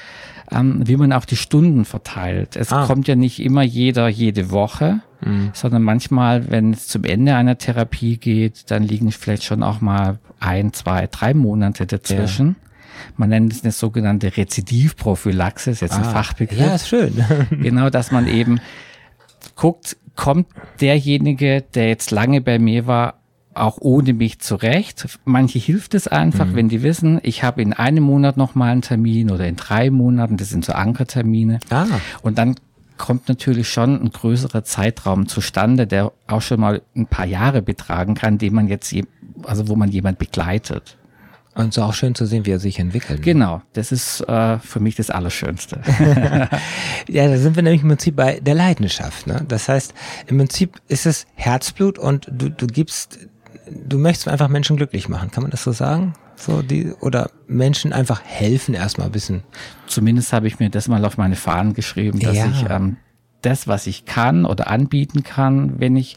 ähm, 0.50 0.82
wie 0.86 0.96
man 0.96 1.12
auch 1.12 1.24
die 1.24 1.36
Stunden 1.36 1.84
verteilt. 1.84 2.56
Es 2.56 2.72
Ah. 2.72 2.82
Mhm. 2.82 2.86
kommt 2.88 3.08
ja 3.08 3.14
nicht 3.16 3.40
immer 3.40 3.62
jeder 3.62 4.08
jede 4.08 4.50
Woche, 4.50 5.00
sondern 5.54 5.82
manchmal, 5.82 6.50
wenn 6.50 6.74
es 6.74 6.86
zum 6.86 7.04
Ende 7.04 7.34
einer 7.34 7.56
Therapie 7.56 8.18
geht, 8.18 8.70
dann 8.70 8.82
liegen 8.82 9.10
vielleicht 9.10 9.44
schon 9.44 9.62
auch 9.62 9.80
mal 9.80 10.18
ein, 10.38 10.74
zwei, 10.74 11.06
drei 11.06 11.32
Monate 11.32 11.86
dazwischen. 11.86 12.56
Man 13.16 13.30
nennt 13.30 13.50
es 13.52 13.62
eine 13.62 13.72
sogenannte 13.72 14.36
Rezidivprophylaxe, 14.36 15.70
ist 15.70 15.80
jetzt 15.80 15.94
ein 15.96 16.04
Fachbegriff. 16.04 16.60
Ah. 16.60 16.64
Ja, 16.66 16.74
ist 16.74 16.88
schön. 16.88 17.24
Genau, 17.50 17.88
dass 17.88 18.10
man 18.12 18.26
eben 18.28 18.60
guckt, 19.56 19.96
kommt 20.16 20.46
derjenige, 20.80 21.62
der 21.74 21.88
jetzt 21.88 22.10
lange 22.10 22.40
bei 22.40 22.58
mir 22.58 22.86
war, 22.86 23.14
auch 23.54 23.78
ohne 23.80 24.12
mich 24.14 24.40
zurecht. 24.40 25.06
Manche 25.24 25.58
hilft 25.60 25.94
es 25.94 26.08
einfach, 26.08 26.54
wenn 26.54 26.68
die 26.68 26.82
wissen, 26.82 27.20
ich 27.22 27.44
habe 27.44 27.62
in 27.62 27.72
einem 27.72 28.02
Monat 28.02 28.36
noch 28.36 28.54
mal 28.56 28.72
einen 28.72 28.82
Termin 28.82 29.30
oder 29.30 29.46
in 29.46 29.54
drei 29.56 29.90
Monaten, 29.90 30.36
das 30.36 30.50
sind 30.50 30.64
so 30.64 30.72
Ankertermine. 30.72 31.60
Ah. 31.70 31.86
Und 32.22 32.38
dann 32.38 32.56
kommt 32.96 33.28
natürlich 33.28 33.68
schon 33.68 34.00
ein 34.02 34.10
größerer 34.10 34.64
Zeitraum 34.64 35.26
zustande, 35.28 35.86
der 35.86 36.12
auch 36.26 36.42
schon 36.42 36.60
mal 36.60 36.82
ein 36.96 37.06
paar 37.06 37.26
Jahre 37.26 37.62
betragen 37.62 38.14
kann, 38.14 38.38
den 38.38 38.54
man 38.54 38.66
jetzt, 38.68 38.90
je- 38.92 39.04
also 39.44 39.68
wo 39.68 39.76
man 39.76 39.90
jemand 39.90 40.18
begleitet. 40.18 40.96
Und 41.54 41.72
so 41.72 41.82
auch 41.82 41.94
schön 41.94 42.14
zu 42.16 42.26
sehen, 42.26 42.46
wie 42.46 42.50
er 42.50 42.58
sich 42.58 42.78
entwickelt. 42.80 43.20
ne? 43.20 43.24
Genau, 43.24 43.62
das 43.74 43.92
ist 43.92 44.20
äh, 44.22 44.58
für 44.58 44.80
mich 44.80 44.96
das 44.96 45.10
Allerschönste. 45.10 45.80
Ja, 47.08 47.28
da 47.28 47.36
sind 47.36 47.54
wir 47.56 47.62
nämlich 47.62 47.82
im 47.82 47.88
Prinzip 47.88 48.16
bei 48.16 48.40
der 48.40 48.54
Leidenschaft. 48.54 49.26
Ne? 49.26 49.44
Das 49.46 49.68
heißt, 49.68 49.94
im 50.26 50.38
Prinzip 50.38 50.80
ist 50.88 51.06
es 51.06 51.26
Herzblut 51.34 51.98
und 51.98 52.28
du, 52.32 52.48
du 52.50 52.66
gibst, 52.66 53.18
du 53.70 53.98
möchtest 53.98 54.26
einfach 54.28 54.48
Menschen 54.48 54.76
glücklich 54.76 55.08
machen. 55.08 55.30
Kann 55.30 55.42
man 55.42 55.50
das 55.50 55.62
so 55.62 55.72
sagen? 55.72 56.14
So 56.36 56.62
die, 56.62 56.92
oder 57.00 57.30
Menschen 57.46 57.92
einfach 57.92 58.22
helfen 58.24 58.74
erstmal 58.74 59.06
ein 59.08 59.12
bisschen. 59.12 59.44
Zumindest 59.86 60.32
habe 60.32 60.48
ich 60.48 60.58
mir 60.58 60.70
das 60.70 60.88
mal 60.88 61.04
auf 61.04 61.18
meine 61.18 61.36
Fahnen 61.36 61.74
geschrieben, 61.74 62.18
dass 62.20 62.36
Ja. 62.36 62.46
ich 62.46 62.64
ähm, 62.68 62.96
das, 63.42 63.68
was 63.68 63.86
ich 63.86 64.06
kann 64.06 64.44
oder 64.44 64.68
anbieten 64.68 65.22
kann, 65.22 65.78
wenn 65.78 65.94
ich 65.94 66.16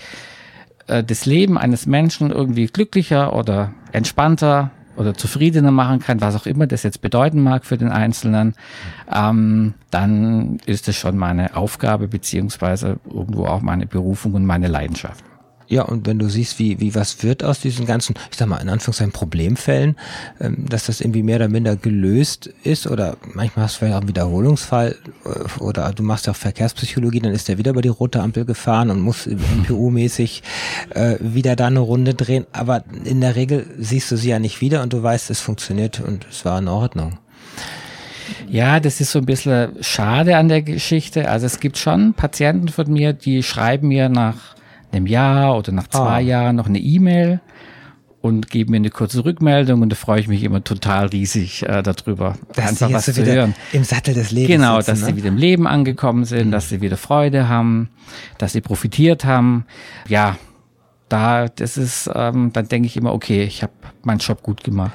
äh, 0.87 1.03
das 1.03 1.25
Leben 1.25 1.57
eines 1.57 1.85
Menschen 1.85 2.31
irgendwie 2.31 2.65
glücklicher 2.67 3.33
oder 3.35 3.73
entspannter 3.91 4.71
oder 4.97 5.13
zufriedener 5.13 5.71
machen 5.71 5.99
kann, 5.99 6.21
was 6.21 6.35
auch 6.35 6.45
immer 6.45 6.67
das 6.67 6.83
jetzt 6.83 7.01
bedeuten 7.01 7.41
mag 7.41 7.65
für 7.65 7.77
den 7.77 7.89
Einzelnen, 7.89 8.55
ähm, 9.13 9.73
dann 9.91 10.57
ist 10.65 10.87
es 10.87 10.97
schon 10.97 11.17
meine 11.17 11.55
Aufgabe 11.55 12.07
beziehungsweise 12.07 12.97
irgendwo 13.09 13.45
auch 13.45 13.61
meine 13.61 13.85
Berufung 13.85 14.33
und 14.33 14.45
meine 14.45 14.67
Leidenschaft. 14.67 15.23
Ja, 15.69 15.81
und 15.83 16.07
wenn 16.07 16.17
du 16.17 16.29
siehst, 16.29 16.59
wie, 16.59 16.79
wie 16.79 16.95
was 16.95 17.23
wird 17.23 17.43
aus 17.43 17.59
diesen 17.59 17.85
ganzen, 17.85 18.15
ich 18.31 18.37
sag 18.37 18.47
mal, 18.47 18.57
in 18.57 18.69
Anführungszeichen 18.69 19.11
Problemfällen, 19.11 19.97
ähm, 20.39 20.65
dass 20.69 20.85
das 20.85 21.01
irgendwie 21.01 21.23
mehr 21.23 21.35
oder 21.37 21.49
minder 21.49 21.75
gelöst 21.75 22.49
ist 22.63 22.87
oder 22.87 23.17
manchmal 23.33 23.65
hast 23.65 23.75
du 23.75 23.79
vielleicht 23.79 23.95
auch 23.95 23.99
einen 23.99 24.07
Wiederholungsfall 24.07 24.95
äh, 25.25 25.61
oder 25.61 25.91
du 25.91 26.03
machst 26.03 26.27
ja 26.27 26.31
auch 26.31 26.37
Verkehrspsychologie, 26.37 27.19
dann 27.19 27.33
ist 27.33 27.49
der 27.49 27.57
wieder 27.57 27.71
über 27.71 27.81
die 27.81 27.89
rote 27.89 28.21
Ampel 28.21 28.45
gefahren 28.45 28.89
und 28.89 29.01
muss 29.01 29.27
MPU-mäßig 29.27 30.41
äh, 30.91 31.17
wieder 31.19 31.55
da 31.57 31.67
eine 31.67 31.79
Runde 31.79 32.13
drehen. 32.13 32.45
Aber 32.53 32.83
in 33.03 33.19
der 33.19 33.35
Regel 33.35 33.67
siehst 33.77 34.09
du 34.11 34.15
sie 34.15 34.29
ja 34.29 34.39
nicht 34.39 34.61
wieder 34.61 34.83
und 34.83 34.93
du 34.93 35.03
weißt, 35.03 35.29
es 35.29 35.41
funktioniert 35.41 35.99
und 35.99 36.25
es 36.29 36.45
war 36.45 36.59
in 36.59 36.69
Ordnung. 36.69 37.17
Ja, 38.49 38.79
das 38.79 39.01
ist 39.01 39.11
so 39.11 39.19
ein 39.19 39.25
bisschen 39.25 39.71
schade 39.81 40.37
an 40.37 40.47
der 40.47 40.61
Geschichte. 40.61 41.29
Also 41.29 41.45
es 41.45 41.59
gibt 41.59 41.77
schon 41.77 42.13
Patienten 42.13 42.69
von 42.69 42.91
mir, 42.91 43.13
die 43.13 43.43
schreiben 43.43 43.89
mir 43.89 44.09
nach 44.09 44.56
einem 44.97 45.07
Jahr 45.07 45.57
oder 45.57 45.71
nach 45.71 45.87
zwei 45.87 45.99
Ah. 46.17 46.19
Jahren 46.19 46.55
noch 46.57 46.67
eine 46.67 46.79
E-Mail 46.79 47.39
und 48.19 48.49
geben 48.49 48.71
mir 48.71 48.77
eine 48.77 48.89
kurze 48.89 49.23
Rückmeldung 49.23 49.81
und 49.83 49.89
da 49.89 49.95
freue 49.95 50.19
ich 50.19 50.27
mich 50.27 50.43
immer 50.43 50.63
total 50.63 51.05
riesig 51.07 51.63
äh, 51.63 51.81
darüber, 51.83 52.35
einfach 52.57 52.87
sie 52.89 52.93
was 52.93 53.05
zu 53.05 53.13
so 53.13 53.21
wieder 53.21 53.33
hören. 53.33 53.55
im 53.71 53.83
Sattel 53.83 54.13
des 54.15 54.31
Lebens 54.31 54.55
Genau, 54.55 54.75
sitzen, 54.77 54.89
dass 54.91 54.99
ne? 55.01 55.05
sie 55.07 55.15
wieder 55.15 55.27
im 55.29 55.37
Leben 55.37 55.67
angekommen 55.67 56.25
sind, 56.25 56.51
dass 56.51 56.67
sie 56.69 56.81
wieder 56.81 56.97
Freude 56.97 57.47
haben, 57.47 57.89
dass 58.37 58.53
sie 58.53 58.61
profitiert 58.61 59.23
haben. 59.23 59.65
Ja, 60.09 60.35
da, 61.09 61.47
das 61.47 61.77
ist, 61.77 62.09
ähm, 62.13 62.51
dann 62.53 62.67
denke 62.67 62.87
ich 62.87 62.97
immer, 62.97 63.13
okay, 63.13 63.43
ich 63.43 63.63
habe 63.63 63.71
meinen 64.03 64.19
Job 64.19 64.41
gut 64.43 64.63
gemacht. 64.63 64.91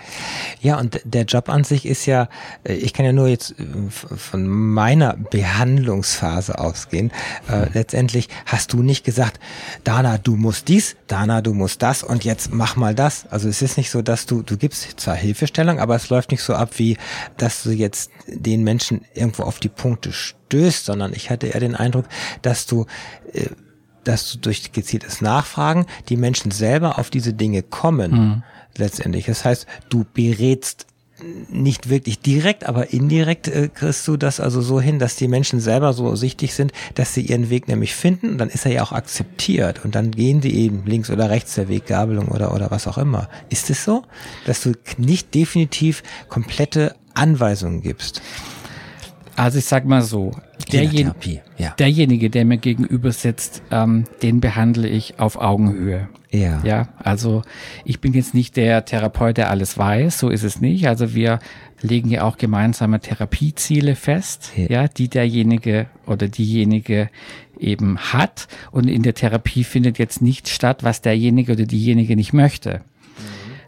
Ja, 0.61 0.79
und 0.79 1.01
der 1.05 1.25
Job 1.25 1.49
an 1.49 1.65
sich 1.65 1.87
ist 1.87 2.07
ja, 2.07 2.29
äh, 2.65 2.75
ich 2.75 2.93
kann 2.93 3.07
ja 3.07 3.13
nur 3.13 3.29
jetzt 3.29 3.55
äh, 3.59 3.65
von 3.91 4.47
meiner 4.49 5.17
Behandlungsphase 5.17 6.59
ausgehen. 6.59 7.13
Äh, 7.49 7.69
letztendlich 7.73 8.29
hast 8.47 8.73
du 8.73 8.83
nicht 8.83 9.05
gesagt, 9.05 9.41
Dana, 9.85 10.19
du 10.19 10.37
musst 10.37 10.69
dies, 10.69 10.97
Dana, 11.07 11.41
du 11.41 11.55
musst 11.55 11.83
das 11.83 12.03
und 12.03 12.25
jetzt 12.25 12.53
mach 12.53 12.77
mal 12.77 12.95
das. 12.95 13.27
Also 13.31 13.49
es 13.49 13.63
ist 13.63 13.77
nicht 13.77 13.91
so, 13.91 14.03
dass 14.03 14.27
du, 14.27 14.43
du 14.43 14.57
gibst 14.57 15.01
zwar 15.01 15.15
Hilfestellung, 15.15 15.79
aber 15.79 15.95
es 15.95 16.11
läuft 16.11 16.31
nicht 16.31 16.43
so 16.43 16.55
ab, 16.55 16.79
wie 16.79 16.97
dass 17.37 17.63
du 17.63 17.71
jetzt 17.71 18.11
den 18.27 18.65
Menschen 18.65 19.03
irgendwo 19.15 19.45
auf 19.45 19.61
die 19.61 19.69
Punkte 19.69 20.13
stößt, 20.13 20.85
sondern 20.85 21.13
ich 21.15 21.31
hatte 21.31 21.47
eher 21.47 21.61
den 21.61 21.77
Eindruck, 21.77 22.07
dass 22.43 22.67
du 22.67 22.87
äh, 23.33 23.47
dass 24.05 24.33
du 24.33 24.39
durch 24.39 24.73
gezieltes 24.73 25.21
Nachfragen 25.21 25.87
die 26.09 26.17
Menschen 26.17 26.51
selber 26.51 26.99
auf 26.99 27.11
diese 27.11 27.33
Dinge 27.33 27.63
kommen. 27.63 28.43
Letztendlich. 28.77 29.27
Das 29.27 29.45
heißt, 29.45 29.67
du 29.91 30.07
berätst 30.15 30.87
nicht 31.51 31.89
wirklich 31.89 32.21
direkt, 32.21 32.65
aber 32.65 32.93
indirekt 32.93 33.49
äh, 33.49 33.69
kriegst 33.69 34.07
du 34.09 34.17
das 34.17 34.41
also 34.41 34.61
so 34.61 34.81
hin, 34.81 34.99
dass 34.99 35.17
die 35.17 35.29
Menschen 35.29 35.61
selber 35.61 35.93
so 35.93 36.15
sichtig 36.17 36.55
sind, 36.55 36.73
dass 36.95 37.15
sie 37.15 37.23
ihren 37.23 37.51
Weg 37.51 37.69
nämlich 37.69 37.95
finden 37.95 38.31
und 38.31 38.39
dann 38.39 38.49
ist 38.49 38.67
er 38.67 38.73
ja 38.73 38.83
auch 38.83 38.93
akzeptiert 38.93 39.85
und 39.85 39.95
dann 39.95 40.11
gehen 40.11 40.41
die 40.41 40.55
eben 40.57 40.85
links 40.85 41.11
oder 41.11 41.31
rechts 41.31 41.55
der 41.55 41.69
Weggabelung 41.69 42.29
oder, 42.29 42.55
oder 42.55 42.71
was 42.71 42.87
auch 42.87 42.99
immer. 42.99 43.29
Ist 43.51 43.71
es 43.71 43.85
so, 43.85 44.03
dass 44.47 44.63
du 44.63 44.73
nicht 44.99 45.35
definitiv 45.35 46.03
komplette 46.29 46.97
Anweisungen 47.15 47.83
gibst? 47.83 48.23
Also 49.37 49.59
ich 49.59 49.65
sag 49.65 49.87
mal 49.87 50.03
so, 50.03 50.33
derjen 50.73 51.13
ja. 51.59 51.71
derjenige, 51.79 52.29
der 52.29 52.45
mir 52.45 52.59
gegenüber 52.59 53.13
sitzt, 53.13 53.63
ähm, 53.71 54.05
den 54.23 54.41
behandle 54.41 54.89
ich 54.89 55.19
auf 55.19 55.37
Augenhöhe. 55.37 56.09
Ja. 56.31 56.63
Ja, 56.65 56.89
also 56.99 57.43
ich 57.85 58.01
bin 58.01 58.15
jetzt 58.15 58.35
nicht 58.35 58.57
der 58.57 58.85
Therapeut, 58.85 59.37
der 59.37 59.51
alles 59.51 59.77
weiß, 59.77 60.19
so 60.19 60.29
ist 60.29 60.45
es 60.45 60.61
nicht. 60.61 60.87
Also 60.87 61.15
wir 61.15 61.39
legen 61.83 62.11
ja 62.11 62.25
auch 62.25 62.39
gemeinsame 62.39 63.01
Therapieziele 63.01 63.97
fest, 63.97 64.53
Ja. 64.57 64.67
ja, 64.69 64.89
die 64.89 65.09
derjenige 65.09 65.87
oder 66.07 66.29
diejenige 66.29 67.11
eben 67.59 67.99
hat. 67.99 68.49
Und 68.71 68.89
in 68.89 69.03
der 69.03 69.15
Therapie 69.15 69.65
findet 69.65 69.99
jetzt 69.99 70.23
nicht 70.23 70.49
statt, 70.49 70.83
was 70.85 71.01
derjenige 71.01 71.53
oder 71.53 71.65
diejenige 71.65 72.17
nicht 72.17 72.33
möchte. 72.33 72.83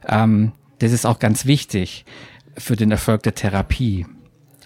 Ähm, 0.08 0.52
das 0.78 0.92
ist 0.92 1.06
auch 1.06 1.18
ganz 1.18 1.46
wichtig 1.46 2.04
für 2.56 2.76
den 2.76 2.90
Erfolg 2.90 3.22
der 3.22 3.34
Therapie. 3.34 4.06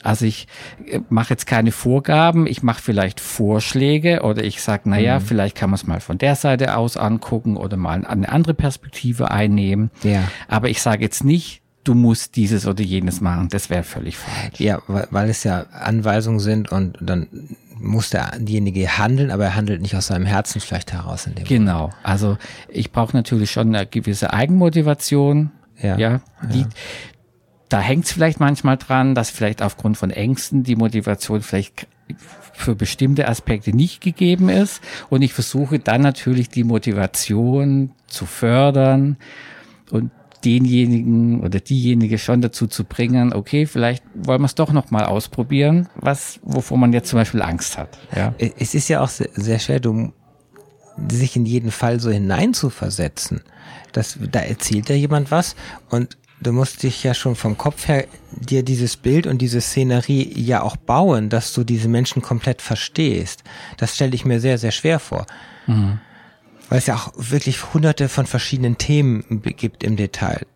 Also 0.03 0.25
ich 0.25 0.47
äh, 0.87 1.01
mache 1.09 1.31
jetzt 1.31 1.47
keine 1.47 1.73
Vorgaben, 1.73 2.47
ich 2.47 2.63
mache 2.63 2.83
vielleicht 2.83 3.21
Vorschläge 3.21 4.23
oder 4.23 4.45
ich 4.45 4.63
sage, 4.63 4.89
naja, 4.89 5.21
vielleicht 5.21 5.57
kann 5.57 5.71
man 5.71 5.75
es 5.77 5.87
mal 5.87 6.01
von 6.01 6.19
der 6.19 6.35
Seite 6.35 6.77
aus 6.77 6.97
angucken 6.97 7.57
oder 7.57 7.77
mal 7.77 8.05
eine 8.05 8.29
andere 8.29 8.55
Perspektive 8.55 9.31
einnehmen. 9.31 9.91
Ja. 10.03 10.25
Aber 10.49 10.69
ich 10.69 10.83
sage 10.83 11.03
jetzt 11.03 11.25
nicht, 11.25 11.63
du 11.85 11.95
musst 11.95 12.37
dieses 12.37 12.67
oder 12.67 12.83
jenes 12.83 13.21
machen. 13.21 13.49
Das 13.49 13.71
wäre 13.71 13.83
völlig 13.83 14.17
falsch. 14.17 14.61
Ja, 14.61 14.83
weil, 14.87 15.09
weil 15.11 15.31
es 15.31 15.45
ja 15.45 15.63
Anweisungen 15.73 16.41
sind 16.41 16.71
und 16.71 16.99
dann 17.01 17.29
muss 17.81 18.11
derjenige 18.11 18.99
handeln, 18.99 19.31
aber 19.31 19.45
er 19.45 19.55
handelt 19.55 19.81
nicht 19.81 19.95
aus 19.95 20.09
seinem 20.09 20.27
Herzen 20.27 20.61
vielleicht 20.61 20.93
heraus 20.93 21.27
in 21.27 21.35
dem 21.35 21.45
Genau. 21.45 21.91
Also 22.03 22.37
ich 22.69 22.93
brauche 22.93 23.17
natürlich 23.17 23.51
schon 23.51 23.75
eine 23.75 23.87
gewisse 23.87 24.33
Eigenmotivation. 24.33 25.51
Ja. 25.81 25.97
ja, 25.97 26.21
die, 26.53 26.67
Da 27.69 27.81
hängt 27.81 28.07
es 28.07 28.13
vielleicht 28.13 28.41
manchmal 28.41 28.77
dran, 28.77 29.15
dass 29.15 29.31
vielleicht 29.31 29.63
aufgrund 29.63 29.97
von 29.97 30.11
Ängsten 30.11 30.63
die 30.63 30.77
Motivation 30.77 31.43
vielleicht 31.43 31.87
für 32.53 32.75
bestimmte 32.75 33.29
Aspekte 33.29 33.75
nicht 33.77 34.01
gegeben 34.01 34.49
ist. 34.49 34.81
Und 35.11 35.23
ich 35.23 35.33
versuche 35.33 35.79
dann 35.79 36.01
natürlich 36.01 36.49
die 36.49 36.65
Motivation 36.65 37.91
zu 38.07 38.27
fördern 38.27 39.17
und 39.91 40.11
denjenigen 40.45 41.41
oder 41.41 41.61
diejenige 41.61 42.19
schon 42.19 42.41
dazu 42.41 42.67
zu 42.67 42.85
bringen, 42.85 43.33
okay, 43.33 43.67
vielleicht 43.67 44.05
wollen 44.15 44.41
wir 44.41 44.47
es 44.47 44.55
doch 44.55 44.73
noch 44.73 44.91
mal 44.91 45.05
ausprobieren, 45.05 45.89
was, 45.97 46.39
wovor 46.43 46.79
man 46.79 46.93
jetzt 46.93 47.09
zum 47.09 47.19
Beispiel 47.19 47.43
Angst 47.43 47.77
hat. 47.77 47.99
Ja. 48.15 48.35
Es 48.39 48.75
ist 48.75 48.89
ja 48.89 49.01
auch 49.01 49.09
sehr, 49.09 49.59
schwer, 49.59 49.81
du, 49.81 50.13
sich 51.11 51.37
in 51.37 51.45
jeden 51.45 51.71
Fall 51.71 52.01
so 52.01 52.11
hineinzuversetzen. 52.11 53.41
Das, 53.93 54.19
da 54.31 54.41
erzählt 54.41 54.89
ja 54.89 54.95
jemand 54.95 55.31
was 55.31 55.57
und 55.91 56.17
du 56.41 56.53
musst 56.53 56.83
dich 56.83 57.03
ja 57.05 57.15
schon 57.15 57.35
vom 57.35 57.59
Kopf 57.59 57.89
her 57.89 58.07
dir 58.33 58.63
dieses 58.63 58.97
Bild 58.97 59.27
und 59.27 59.39
diese 59.39 59.61
Szenerie 59.61 60.33
ja 60.37 60.63
auch 60.63 60.77
bauen, 60.77 61.29
dass 61.29 61.53
du 61.53 61.65
diese 61.65 61.89
Menschen 61.89 62.23
komplett 62.23 62.63
verstehst. 62.63 63.43
Das 63.77 63.95
stelle 63.95 64.15
ich 64.15 64.25
mir 64.25 64.41
sehr, 64.41 64.59
sehr 64.59 64.73
schwer 64.73 64.99
vor. 64.99 65.27
Weil 66.69 66.79
es 66.79 66.87
ja 66.87 66.95
auch 66.95 67.13
wirklich 67.17 67.73
hunderte 67.73 68.09
von 68.09 68.27
verschiedenen 68.27 68.79
Themen 68.79 69.43
gibt 69.43 69.83
im 69.83 69.97
Detail. 69.97 70.47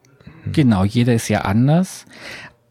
Genau, 0.52 0.84
jeder 0.84 1.14
ist 1.14 1.28
ja 1.28 1.42
anders. 1.42 2.04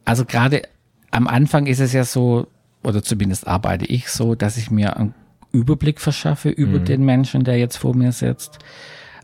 Also 0.06 0.26
gerade 0.26 0.64
am 1.10 1.28
Anfang 1.28 1.68
ist 1.68 1.80
es 1.80 1.94
ja 1.94 2.04
so, 2.04 2.48
oder 2.84 3.04
zumindest 3.04 3.48
arbeite 3.48 3.86
ich 3.86 4.10
so, 4.10 4.36
dass 4.36 4.58
ich 4.58 4.72
mir 4.72 4.98
einen 4.98 5.14
Überblick 5.52 6.00
verschaffe 6.00 6.50
über 6.50 6.80
den 6.80 7.04
Menschen, 7.04 7.44
der 7.44 7.58
jetzt 7.58 7.78
vor 7.78 7.96
mir 7.96 8.12
sitzt, 8.12 8.60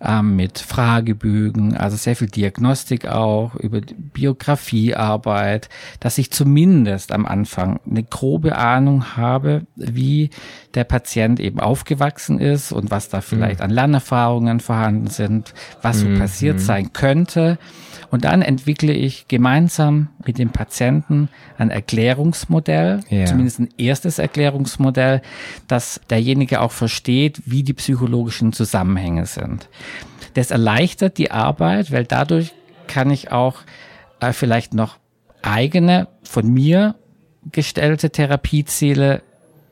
ähm, 0.02 0.36
mit 0.36 0.60
Fragebögen, 0.60 1.76
also 1.76 1.98
sehr 1.98 2.16
viel 2.16 2.28
Diagnostik 2.28 3.08
auch, 3.08 3.56
über 3.56 3.82
Biografiearbeit, 3.82 5.70
dass 6.00 6.18
ich 6.18 6.32
zumindest 6.32 7.12
am 7.12 7.26
Anfang 7.26 7.80
eine 7.90 8.04
grobe 8.04 8.58
Ahnung 8.58 9.18
habe, 9.18 9.66
wie 9.76 10.30
der 10.74 10.84
Patient 10.84 11.40
eben 11.40 11.60
aufgewachsen 11.60 12.40
ist 12.40 12.72
und 12.72 12.92
was 12.92 13.10
da 13.10 13.22
vielleicht 13.22 13.62
an 13.62 13.70
Lernerfahrungen 13.70 14.60
vorhanden 14.60 15.08
sind, 15.08 15.54
was 15.82 16.02
so 16.02 16.08
passiert 16.18 16.60
sein 16.60 16.94
könnte. 16.94 17.58
Und 18.10 18.24
dann 18.24 18.42
entwickle 18.42 18.94
ich 18.94 19.28
gemeinsam 19.28 20.10
mit 20.26 20.38
dem 20.40 20.50
Patienten 20.50 21.28
ein 21.58 21.70
Erklärungsmodell, 21.70 23.02
Ja. 23.10 23.26
zumindest 23.26 23.60
ein 23.60 23.70
erstes 23.78 24.18
Erklärungsmodell, 24.20 25.22
dass 25.68 26.00
derjenige 26.10 26.62
auch 26.62 26.72
versteht, 26.72 27.42
wie 27.46 27.64
die 27.64 27.74
psychologischen 27.74 28.54
Zusammenhänge 28.54 29.26
sind. 29.26 29.68
Das 30.36 30.52
erleichtert 30.52 31.18
die 31.18 31.32
Arbeit, 31.32 31.92
weil 31.92 32.06
dadurch 32.06 32.54
kann 32.88 33.10
ich 33.12 33.32
auch 33.32 33.60
äh, 34.22 34.32
vielleicht 34.34 34.74
noch 34.74 34.98
eigene 35.42 36.08
von 36.24 36.48
mir 36.52 36.96
gestellte 37.52 38.10
Therapieziele 38.10 39.22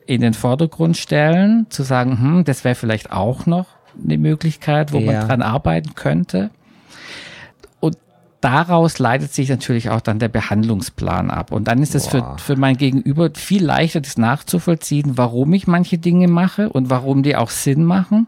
in 0.06 0.20
den 0.20 0.34
Vordergrund 0.34 0.96
stellen, 0.96 1.66
zu 1.68 1.82
sagen, 1.82 2.18
hm, 2.20 2.44
das 2.44 2.64
wäre 2.64 2.74
vielleicht 2.74 3.10
auch 3.12 3.46
noch 3.46 3.66
eine 4.02 4.18
Möglichkeit, 4.18 4.92
wo 4.92 4.98
Ja. 4.98 5.12
man 5.20 5.28
dran 5.28 5.42
arbeiten 5.42 5.94
könnte. 5.94 6.50
Daraus 8.40 8.98
leitet 8.98 9.32
sich 9.32 9.48
natürlich 9.48 9.90
auch 9.90 10.00
dann 10.00 10.18
der 10.18 10.28
Behandlungsplan 10.28 11.30
ab. 11.30 11.52
Und 11.52 11.68
dann 11.68 11.82
ist 11.82 11.94
es 11.94 12.06
für, 12.06 12.36
für 12.38 12.56
mein 12.56 12.76
Gegenüber 12.76 13.30
viel 13.34 13.64
leichter, 13.64 14.00
das 14.00 14.18
nachzuvollziehen, 14.18 15.16
warum 15.16 15.52
ich 15.54 15.66
manche 15.66 15.98
Dinge 15.98 16.28
mache 16.28 16.68
und 16.68 16.90
warum 16.90 17.22
die 17.22 17.34
auch 17.34 17.50
Sinn 17.50 17.84
machen. 17.84 18.26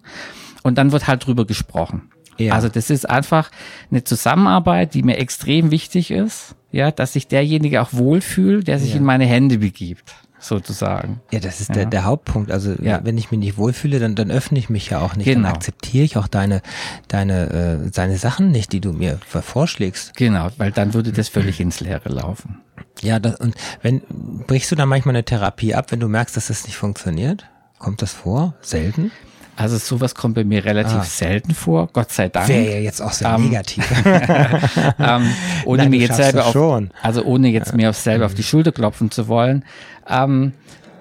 Und 0.62 0.76
dann 0.78 0.92
wird 0.92 1.06
halt 1.06 1.26
drüber 1.26 1.44
gesprochen. 1.46 2.10
Ja. 2.38 2.54
Also 2.54 2.68
das 2.68 2.88
ist 2.90 3.08
einfach 3.08 3.50
eine 3.90 4.04
Zusammenarbeit, 4.04 4.94
die 4.94 5.02
mir 5.02 5.18
extrem 5.18 5.70
wichtig 5.70 6.10
ist, 6.10 6.54
ja, 6.72 6.90
dass 6.90 7.12
sich 7.12 7.26
derjenige 7.28 7.82
auch 7.82 7.92
wohlfühlt, 7.92 8.66
der 8.68 8.78
sich 8.78 8.90
Ja. 8.92 8.96
in 8.96 9.04
meine 9.04 9.26
Hände 9.26 9.58
begibt, 9.58 10.14
sozusagen. 10.40 11.20
Ja, 11.30 11.40
das 11.40 11.60
ist 11.60 11.74
Der, 11.74 11.86
der 11.86 12.04
Hauptpunkt. 12.04 12.50
Also 12.50 12.72
Ja. 12.80 13.00
wenn 13.04 13.18
ich 13.18 13.30
mich 13.30 13.40
nicht 13.40 13.56
wohlfühle, 13.56 13.98
dann, 13.98 14.14
dann 14.14 14.30
öffne 14.30 14.58
ich 14.58 14.70
mich 14.70 14.90
ja 14.90 15.00
auch 15.00 15.16
nicht. 15.16 15.26
Genau. 15.26 15.46
Dann 15.48 15.54
akzeptiere 15.56 16.04
ich 16.04 16.16
auch 16.16 16.28
deine, 16.28 16.62
deine, 17.08 17.82
äh, 17.86 17.90
deine 17.90 18.18
Sachen 18.18 18.50
nicht, 18.50 18.72
die 18.72 18.80
du 18.80 18.92
mir 18.92 19.18
vorschlägst. 19.26 20.14
Genau, 20.16 20.48
weil 20.58 20.72
dann 20.72 20.94
würde 20.94 21.12
das 21.12 21.28
völlig 21.28 21.60
ins 21.60 21.80
Leere 21.80 22.08
laufen. 22.08 22.60
Ja, 23.00 23.18
das, 23.18 23.36
und 23.36 23.54
wenn 23.82 24.02
brichst 24.46 24.70
du 24.70 24.76
dann 24.76 24.88
manchmal 24.88 25.14
eine 25.14 25.24
Therapie 25.24 25.74
ab, 25.74 25.90
wenn 25.92 26.00
du 26.00 26.08
merkst, 26.08 26.36
dass 26.36 26.48
das 26.48 26.64
nicht 26.64 26.76
funktioniert? 26.76 27.46
Kommt 27.78 28.02
das 28.02 28.12
vor? 28.12 28.54
Selten? 28.60 29.12
Also 29.60 29.76
sowas 29.76 30.14
kommt 30.14 30.36
bei 30.36 30.44
mir 30.44 30.64
relativ 30.64 30.98
Ah. 30.98 31.02
selten 31.02 31.52
vor, 31.52 31.88
Gott 31.92 32.12
sei 32.12 32.28
Dank. 32.28 32.46
Wäre 32.46 32.74
ja 32.74 32.78
jetzt 32.78 33.00
auch 33.02 33.10
sehr 33.12 33.28
Ähm, 33.34 33.48
negativ. 33.48 33.84
ähm, 35.00 35.28
ohne 35.64 35.82
Nein, 35.82 35.90
mir 35.90 35.98
jetzt 35.98 36.14
selber 36.16 36.46
auf, 36.46 36.52
schon. 36.52 36.90
also 37.02 37.24
ohne 37.24 37.48
jetzt 37.48 37.74
mir 37.74 37.90
auf 37.90 37.96
selber 37.96 38.26
auf 38.26 38.34
die 38.34 38.44
Schulter 38.44 38.70
klopfen 38.70 39.10
zu 39.10 39.26
wollen, 39.26 39.64
ähm, 40.08 40.52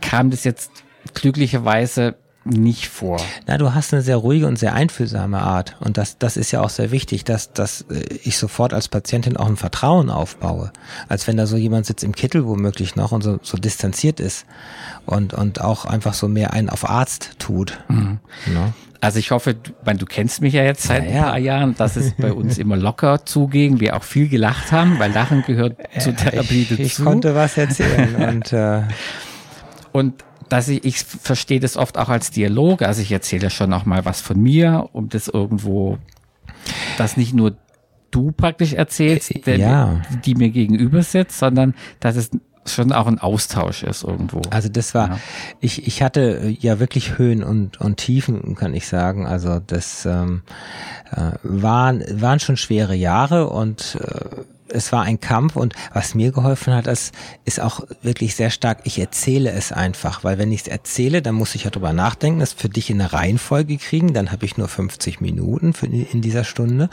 kam 0.01 0.31
das 0.31 0.43
jetzt 0.43 0.71
glücklicherweise 1.13 2.15
nicht 2.49 2.87
vor. 2.87 3.17
Na, 3.45 3.57
du 3.57 3.73
hast 3.73 3.93
eine 3.93 4.01
sehr 4.01 4.17
ruhige 4.17 4.47
und 4.47 4.57
sehr 4.57 4.73
einfühlsame 4.73 5.39
Art. 5.39 5.75
Und 5.79 5.97
das, 5.97 6.17
das 6.17 6.37
ist 6.37 6.51
ja 6.51 6.61
auch 6.61 6.69
sehr 6.69 6.91
wichtig, 6.91 7.23
dass, 7.23 7.53
dass 7.53 7.81
äh, 7.89 8.03
ich 8.23 8.37
sofort 8.37 8.73
als 8.73 8.87
Patientin 8.87 9.37
auch 9.37 9.47
ein 9.47 9.57
Vertrauen 9.57 10.09
aufbaue. 10.09 10.71
Als 11.09 11.27
wenn 11.27 11.37
da 11.37 11.45
so 11.45 11.57
jemand 11.57 11.85
sitzt 11.85 12.03
im 12.03 12.13
Kittel 12.13 12.45
womöglich 12.45 12.95
noch 12.95 13.11
und 13.11 13.23
so, 13.23 13.39
so 13.41 13.57
distanziert 13.57 14.19
ist 14.19 14.45
und, 15.05 15.33
und 15.33 15.61
auch 15.61 15.85
einfach 15.85 16.13
so 16.13 16.27
mehr 16.27 16.53
einen 16.53 16.69
auf 16.69 16.89
Arzt 16.89 17.31
tut. 17.39 17.79
Mhm. 17.87 18.19
Ne? 18.47 18.73
Also 18.99 19.19
ich 19.19 19.31
hoffe, 19.31 19.53
du, 19.53 19.71
mein, 19.85 19.97
du 19.99 20.05
kennst 20.05 20.41
mich 20.41 20.53
ja 20.53 20.63
jetzt 20.63 20.83
seit 20.83 21.03
Ja, 21.03 21.09
ein 21.09 21.15
ja. 21.15 21.23
paar 21.23 21.37
Jahren, 21.37 21.75
dass 21.75 21.95
es 21.95 22.13
bei 22.13 22.33
uns 22.33 22.57
immer 22.57 22.77
locker 22.77 23.25
zuging, 23.25 23.79
wir 23.79 23.95
auch 23.95 24.03
viel 24.03 24.27
gelacht 24.27 24.71
haben, 24.71 24.97
weil 24.99 25.11
Lachen 25.11 25.43
gehört 25.43 25.77
zur 25.99 26.15
Therapie 26.15 26.63
ich, 26.63 26.69
dazu. 26.69 26.81
ich 26.81 26.95
konnte 26.97 27.35
was 27.35 27.57
erzählen 27.57 28.15
und 28.15 28.53
äh, 28.53 28.81
Und 29.91 30.23
dass 30.49 30.67
ich, 30.67 30.83
ich 30.85 30.99
verstehe 30.99 31.59
das 31.59 31.77
oft 31.77 31.97
auch 31.97 32.09
als 32.09 32.31
Dialog. 32.31 32.81
Also 32.81 33.01
ich 33.01 33.11
erzähle 33.11 33.49
schon 33.49 33.73
auch 33.73 33.85
mal 33.85 34.05
was 34.05 34.21
von 34.21 34.39
mir, 34.41 34.89
um 34.93 35.09
das 35.09 35.27
irgendwo, 35.27 35.97
dass 36.97 37.17
nicht 37.17 37.33
nur 37.33 37.55
du 38.11 38.31
praktisch 38.31 38.73
erzählst, 38.73 39.35
Äh, 39.35 39.39
der, 39.41 39.57
ja. 39.57 40.01
die 40.25 40.35
mir 40.35 40.49
gegenüber 40.49 41.03
sitzt, 41.03 41.39
sondern 41.39 41.73
dass 41.99 42.15
es 42.15 42.29
schon 42.65 42.91
auch 42.91 43.07
ein 43.07 43.19
Austausch 43.19 43.83
ist 43.83 44.03
irgendwo. 44.03 44.41
Also 44.49 44.67
das 44.67 44.93
war, 44.93 45.09
Ja. 45.09 45.19
ich, 45.61 45.87
ich 45.87 46.01
hatte 46.03 46.39
äh, 46.43 46.49
ja 46.49 46.79
wirklich 46.79 47.17
Höhen 47.17 47.43
und, 47.43 47.79
und 47.79 47.97
Tiefen, 47.97 48.55
kann 48.55 48.73
ich 48.73 48.87
sagen. 48.87 49.25
Also 49.25 49.59
das 49.65 50.05
ähm, 50.05 50.41
äh, 51.11 51.31
waren, 51.43 52.03
waren 52.21 52.39
schon 52.39 52.57
schwere 52.57 52.93
Jahre 52.95 53.49
und 53.49 53.97
äh, 54.01 54.43
es 54.69 54.91
war 54.91 55.03
ein 55.03 55.19
Kampf 55.19 55.55
und 55.55 55.73
was 55.93 56.15
mir 56.15 56.31
geholfen 56.31 56.73
hat, 56.73 56.87
ist, 56.87 57.13
ist 57.45 57.59
auch 57.59 57.81
wirklich 58.01 58.35
sehr 58.35 58.49
stark, 58.49 58.79
ich 58.83 58.99
erzähle 58.99 59.51
es 59.51 59.71
einfach, 59.71 60.23
weil 60.23 60.37
wenn 60.37 60.51
ich 60.51 60.61
es 60.61 60.67
erzähle, 60.67 61.21
dann 61.21 61.35
muss 61.35 61.55
ich 61.55 61.65
ja 61.65 61.69
drüber 61.69 61.93
nachdenken, 61.93 62.39
das 62.39 62.53
für 62.53 62.69
dich 62.69 62.89
in 62.89 63.01
eine 63.01 63.13
Reihenfolge 63.13 63.77
kriegen, 63.77 64.13
dann 64.13 64.31
habe 64.31 64.45
ich 64.45 64.57
nur 64.57 64.67
50 64.67 65.21
Minuten 65.21 65.73
für, 65.73 65.87
in 65.87 66.21
dieser 66.21 66.43
Stunde 66.43 66.89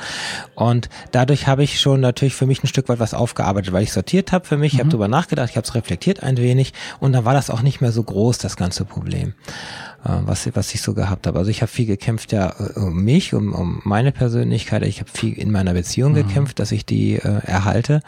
und 0.54 0.88
dadurch 1.12 1.46
habe 1.46 1.62
ich 1.62 1.80
schon 1.80 2.00
natürlich 2.00 2.34
für 2.34 2.46
mich 2.46 2.62
ein 2.62 2.68
Stück 2.68 2.88
weit 2.88 3.00
was 3.00 3.14
aufgearbeitet, 3.14 3.72
weil 3.72 3.82
ich 3.82 3.92
sortiert 3.92 4.32
habe 4.32 4.46
für 4.46 4.56
mich, 4.56 4.72
mhm. 4.72 4.76
ich 4.76 4.80
habe 4.80 4.90
drüber 4.90 5.08
nachgedacht, 5.08 5.50
ich 5.50 5.56
habe 5.56 5.66
es 5.66 5.74
reflektiert 5.74 6.22
ein 6.22 6.36
wenig 6.36 6.72
und 7.00 7.12
dann 7.12 7.24
war 7.24 7.34
das 7.34 7.50
auch 7.50 7.62
nicht 7.62 7.80
mehr 7.80 7.92
so 7.92 8.02
groß, 8.02 8.38
das 8.38 8.56
ganze 8.56 8.84
Problem. 8.84 9.34
Äh, 10.04 10.26
was, 10.26 10.48
was 10.54 10.74
ich 10.74 10.82
so 10.82 10.92
gehabt 10.92 11.26
habe. 11.26 11.38
Also 11.38 11.50
ich 11.50 11.62
habe 11.62 11.72
viel 11.72 11.86
gekämpft 11.86 12.32
ja 12.32 12.54
äh, 12.58 12.78
um 12.78 13.02
mich, 13.02 13.32
um, 13.32 13.52
um 13.52 13.80
meine 13.84 14.12
Persönlichkeit. 14.12 14.82
Ich 14.82 15.00
habe 15.00 15.10
viel 15.10 15.32
in 15.32 15.50
meiner 15.50 15.72
Beziehung 15.72 16.12
mhm. 16.12 16.16
gekämpft, 16.16 16.58
dass 16.58 16.72
ich 16.72 16.84
die 16.84 17.14
äh, 17.14 17.40
erhalte. 17.44 18.00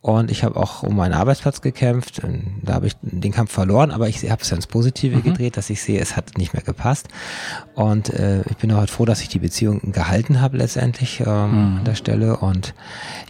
Und 0.00 0.30
ich 0.30 0.44
habe 0.44 0.56
auch 0.56 0.82
um 0.82 0.94
meinen 0.94 1.14
Arbeitsplatz 1.14 1.60
gekämpft. 1.60 2.22
Da 2.62 2.74
habe 2.74 2.86
ich 2.86 2.94
den 3.02 3.32
Kampf 3.32 3.52
verloren, 3.52 3.90
aber 3.90 4.08
ich 4.08 4.30
habe 4.30 4.42
es 4.42 4.50
ja 4.50 4.56
ins 4.56 4.68
Positive 4.68 5.16
mhm. 5.16 5.22
gedreht, 5.22 5.56
dass 5.56 5.70
ich 5.70 5.82
sehe, 5.82 6.00
es 6.00 6.16
hat 6.16 6.38
nicht 6.38 6.54
mehr 6.54 6.62
gepasst. 6.62 7.08
Und 7.74 8.10
äh, 8.10 8.42
ich 8.42 8.56
bin 8.56 8.70
auch 8.72 8.78
halt 8.78 8.90
froh, 8.90 9.04
dass 9.04 9.20
ich 9.20 9.28
die 9.28 9.40
Beziehung 9.40 9.92
gehalten 9.92 10.40
habe 10.40 10.56
letztendlich 10.56 11.20
ähm, 11.20 11.26
mhm. 11.26 11.76
an 11.78 11.84
der 11.84 11.94
Stelle. 11.96 12.36
Und 12.36 12.74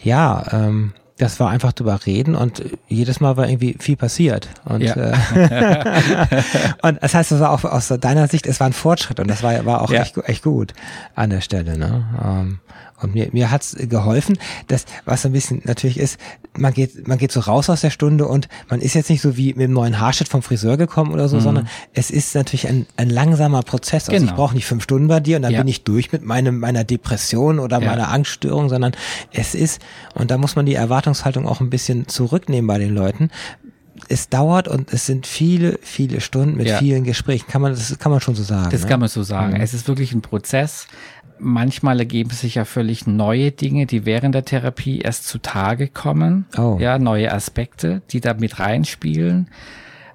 ja, 0.03 0.45
ähm, 0.51 0.93
das 1.21 1.39
war 1.39 1.51
einfach 1.51 1.71
drüber 1.71 1.99
reden 2.05 2.33
und 2.33 2.63
jedes 2.87 3.19
Mal 3.19 3.37
war 3.37 3.47
irgendwie 3.47 3.75
viel 3.79 3.95
passiert. 3.95 4.49
Und, 4.65 4.81
ja. 4.81 4.95
äh, 4.95 6.43
und 6.81 7.01
das 7.01 7.13
heißt, 7.13 7.31
es 7.31 7.39
war 7.39 7.51
auch 7.51 7.63
aus 7.63 7.89
deiner 7.89 8.27
Sicht, 8.27 8.47
es 8.47 8.59
war 8.59 8.65
ein 8.65 8.73
Fortschritt 8.73 9.19
und 9.19 9.29
das 9.29 9.43
war, 9.43 9.63
war 9.65 9.81
auch 9.81 9.91
ja. 9.91 10.01
echt, 10.01 10.17
echt 10.17 10.43
gut 10.43 10.73
an 11.13 11.29
der 11.29 11.41
Stelle. 11.41 11.77
Ne? 11.77 12.57
Und 13.01 13.15
mir, 13.15 13.29
mir 13.31 13.51
hat's 13.51 13.75
geholfen, 13.77 14.37
dass, 14.67 14.85
was 15.05 15.25
ein 15.25 15.31
bisschen 15.31 15.61
natürlich 15.65 15.97
ist, 15.97 16.19
man 16.57 16.73
geht, 16.73 17.07
man 17.07 17.17
geht 17.17 17.31
so 17.31 17.39
raus 17.39 17.69
aus 17.69 17.81
der 17.81 17.89
Stunde 17.89 18.27
und 18.27 18.47
man 18.69 18.81
ist 18.81 18.93
jetzt 18.93 19.09
nicht 19.09 19.21
so 19.21 19.37
wie 19.37 19.49
mit 19.53 19.63
dem 19.63 19.73
neuen 19.73 19.99
Haarschnitt 19.99 20.27
vom 20.27 20.41
Friseur 20.41 20.77
gekommen 20.77 21.13
oder 21.13 21.27
so, 21.27 21.37
mhm. 21.37 21.41
sondern 21.41 21.67
es 21.93 22.11
ist 22.11 22.35
natürlich 22.35 22.67
ein, 22.67 22.85
ein 22.97 23.09
langsamer 23.09 23.63
Prozess. 23.63 24.07
Also 24.07 24.19
genau. 24.19 24.31
ich 24.31 24.35
brauche 24.35 24.55
nicht 24.55 24.65
fünf 24.65 24.83
Stunden 24.83 25.07
bei 25.07 25.19
dir 25.19 25.37
und 25.37 25.43
dann 25.43 25.53
ja. 25.53 25.59
bin 25.59 25.67
ich 25.67 25.83
durch 25.83 26.11
mit 26.11 26.23
meinem, 26.23 26.59
meiner 26.59 26.83
Depression 26.83 27.59
oder 27.59 27.79
ja. 27.79 27.89
meiner 27.89 28.09
Angststörung, 28.09 28.69
sondern 28.69 28.93
es 29.31 29.55
ist, 29.55 29.81
und 30.13 30.31
da 30.31 30.37
muss 30.37 30.55
man 30.55 30.65
die 30.65 30.75
Erwartungshaltung 30.75 31.47
auch 31.47 31.61
ein 31.61 31.69
bisschen 31.69 32.07
zurücknehmen 32.07 32.67
bei 32.67 32.77
den 32.77 32.93
Leuten 32.93 33.29
es 34.07 34.29
dauert 34.29 34.67
und 34.67 34.91
es 34.93 35.05
sind 35.05 35.27
viele, 35.27 35.79
viele 35.81 36.21
Stunden 36.21 36.57
mit 36.57 36.67
ja. 36.67 36.77
vielen 36.77 37.03
Gesprächen. 37.03 37.45
Kann 37.47 37.61
man, 37.61 37.73
das 37.73 37.97
kann 37.99 38.11
man 38.11 38.19
schon 38.19 38.35
so 38.35 38.43
sagen. 38.43 38.69
Das 38.71 38.81
ne? 38.81 38.87
kann 38.87 38.99
man 38.99 39.09
so 39.09 39.23
sagen. 39.23 39.53
Mhm. 39.53 39.61
Es 39.61 39.73
ist 39.73 39.87
wirklich 39.87 40.13
ein 40.13 40.21
Prozess 40.21 40.87
manchmal 41.41 41.99
ergeben 41.99 42.29
sich 42.29 42.55
ja 42.55 42.65
völlig 42.65 43.07
neue 43.07 43.51
Dinge, 43.51 43.85
die 43.85 44.05
während 44.05 44.35
der 44.35 44.45
Therapie 44.45 44.99
erst 44.99 45.27
zutage 45.27 45.87
kommen. 45.87 46.45
Oh. 46.57 46.77
Ja, 46.79 46.99
neue 46.99 47.31
Aspekte, 47.33 48.01
die 48.11 48.21
da 48.21 48.33
mit 48.33 48.59
reinspielen. 48.59 49.49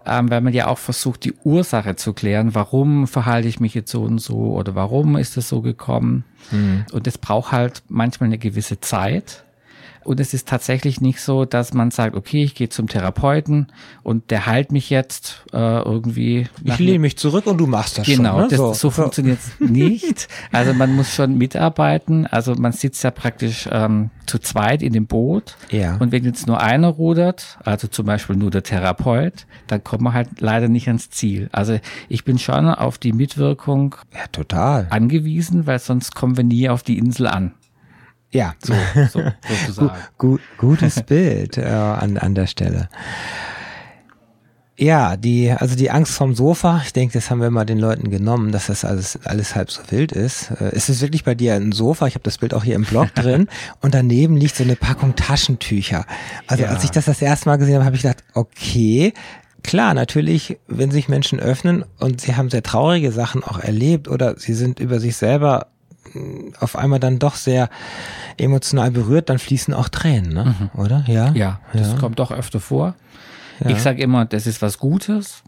Ähm, 0.08 0.30
weil 0.30 0.40
man 0.40 0.52
ja 0.52 0.68
auch 0.68 0.78
versucht, 0.78 1.24
die 1.24 1.34
Ursache 1.42 1.96
zu 1.96 2.12
klären. 2.12 2.54
Warum 2.54 3.08
verhalte 3.08 3.48
ich 3.48 3.58
mich 3.58 3.74
jetzt 3.74 3.90
so 3.90 4.02
und 4.02 4.18
so 4.18 4.54
oder 4.54 4.76
warum 4.76 5.16
ist 5.16 5.36
es 5.36 5.48
so 5.48 5.62
gekommen? 5.62 6.24
Mhm. 6.52 6.84
Und 6.92 7.08
es 7.08 7.18
braucht 7.18 7.50
halt 7.50 7.82
manchmal 7.88 8.28
eine 8.28 8.38
gewisse 8.38 8.78
Zeit. 8.78 9.44
Und 10.06 10.20
es 10.20 10.32
ist 10.34 10.48
tatsächlich 10.48 11.00
nicht 11.00 11.20
so, 11.20 11.44
dass 11.44 11.74
man 11.74 11.90
sagt, 11.90 12.16
okay, 12.16 12.44
ich 12.44 12.54
gehe 12.54 12.68
zum 12.68 12.88
Therapeuten 12.88 13.66
und 14.02 14.30
der 14.30 14.46
heilt 14.46 14.70
mich 14.70 14.88
jetzt 14.90 15.44
äh, 15.52 15.56
irgendwie. 15.56 16.46
Ich 16.62 16.78
lehne 16.78 17.00
mich 17.00 17.18
zurück 17.18 17.46
und 17.46 17.58
du 17.58 17.66
machst 17.66 17.98
das 17.98 18.06
genau, 18.06 18.40
schon. 18.40 18.48
Genau, 18.48 18.68
ne? 18.68 18.74
so, 18.74 18.74
so 18.74 18.90
funktioniert 18.90 19.38
es 19.38 19.60
nicht. 19.68 20.28
Also 20.52 20.72
man 20.74 20.94
muss 20.94 21.14
schon 21.14 21.36
mitarbeiten. 21.36 22.26
Also 22.26 22.54
man 22.54 22.72
sitzt 22.72 23.02
ja 23.02 23.10
praktisch 23.10 23.68
ähm, 23.70 24.10
zu 24.26 24.38
zweit 24.38 24.82
in 24.82 24.92
dem 24.92 25.06
Boot. 25.06 25.56
Ja. 25.70 25.96
Und 25.96 26.12
wenn 26.12 26.24
jetzt 26.24 26.46
nur 26.46 26.60
einer 26.60 26.88
rudert, 26.88 27.58
also 27.64 27.88
zum 27.88 28.06
Beispiel 28.06 28.36
nur 28.36 28.50
der 28.50 28.62
Therapeut, 28.62 29.46
dann 29.66 29.82
kommt 29.82 30.02
man 30.02 30.12
halt 30.12 30.40
leider 30.40 30.68
nicht 30.68 30.86
ans 30.86 31.10
Ziel. 31.10 31.48
Also 31.52 31.78
ich 32.08 32.24
bin 32.24 32.38
schon 32.38 32.68
auf 32.68 32.98
die 32.98 33.12
Mitwirkung 33.12 33.96
ja, 34.14 34.26
total. 34.30 34.86
angewiesen, 34.90 35.66
weil 35.66 35.78
sonst 35.78 36.14
kommen 36.14 36.36
wir 36.36 36.44
nie 36.44 36.68
auf 36.68 36.82
die 36.82 36.98
Insel 36.98 37.26
an. 37.26 37.54
Ja, 38.36 38.54
so, 38.62 38.74
so 39.10 39.22
sozusagen. 39.48 39.98
Gut, 40.18 40.42
gutes 40.58 41.02
Bild 41.02 41.56
äh, 41.56 41.64
an, 41.64 42.18
an 42.18 42.34
der 42.34 42.46
Stelle. 42.46 42.90
Ja, 44.78 45.16
die, 45.16 45.50
also 45.50 45.74
die 45.74 45.90
Angst 45.90 46.12
vom 46.12 46.34
Sofa, 46.34 46.82
ich 46.84 46.92
denke, 46.92 47.14
das 47.14 47.30
haben 47.30 47.40
wir 47.40 47.48
mal 47.50 47.64
den 47.64 47.78
Leuten 47.78 48.10
genommen, 48.10 48.52
dass 48.52 48.66
das 48.66 48.84
alles, 48.84 49.18
alles 49.24 49.54
halb 49.54 49.70
so 49.70 49.80
wild 49.88 50.12
ist. 50.12 50.50
Äh, 50.50 50.72
es 50.72 50.90
ist 50.90 51.00
wirklich 51.00 51.24
bei 51.24 51.34
dir 51.34 51.54
ein 51.54 51.72
Sofa, 51.72 52.06
ich 52.06 52.14
habe 52.14 52.24
das 52.24 52.36
Bild 52.36 52.52
auch 52.52 52.62
hier 52.62 52.74
im 52.74 52.84
Blog 52.84 53.08
drin, 53.14 53.48
und 53.80 53.94
daneben 53.94 54.36
liegt 54.36 54.54
so 54.54 54.64
eine 54.64 54.76
Packung 54.76 55.16
Taschentücher. 55.16 56.04
Also 56.46 56.64
ja. 56.64 56.68
als 56.68 56.84
ich 56.84 56.90
das 56.90 57.06
das 57.06 57.22
erste 57.22 57.48
Mal 57.48 57.56
gesehen 57.56 57.76
habe, 57.76 57.86
habe 57.86 57.96
ich 57.96 58.02
gedacht, 58.02 58.22
okay, 58.34 59.14
klar, 59.62 59.94
natürlich, 59.94 60.58
wenn 60.66 60.90
sich 60.90 61.08
Menschen 61.08 61.40
öffnen 61.40 61.86
und 61.98 62.20
sie 62.20 62.36
haben 62.36 62.50
sehr 62.50 62.62
traurige 62.62 63.12
Sachen 63.12 63.42
auch 63.44 63.58
erlebt 63.58 64.08
oder 64.08 64.38
sie 64.38 64.52
sind 64.52 64.78
über 64.78 65.00
sich 65.00 65.16
selber 65.16 65.68
auf 66.60 66.76
einmal 66.76 67.00
dann 67.00 67.18
doch 67.18 67.34
sehr 67.34 67.68
emotional 68.36 68.90
berührt, 68.90 69.28
dann 69.28 69.38
fließen 69.38 69.74
auch 69.74 69.88
Tränen, 69.88 70.32
ne? 70.32 70.54
Mhm. 70.58 70.80
oder? 70.80 71.04
Ja, 71.06 71.32
ja, 71.32 71.60
das 71.72 71.92
ja. 71.92 71.98
kommt 71.98 72.18
doch 72.18 72.30
öfter 72.30 72.60
vor. 72.60 72.94
Ja. 73.60 73.70
Ich 73.70 73.80
sage 73.80 74.02
immer, 74.02 74.24
das 74.24 74.46
ist 74.46 74.62
was 74.62 74.78
Gutes. 74.78 75.42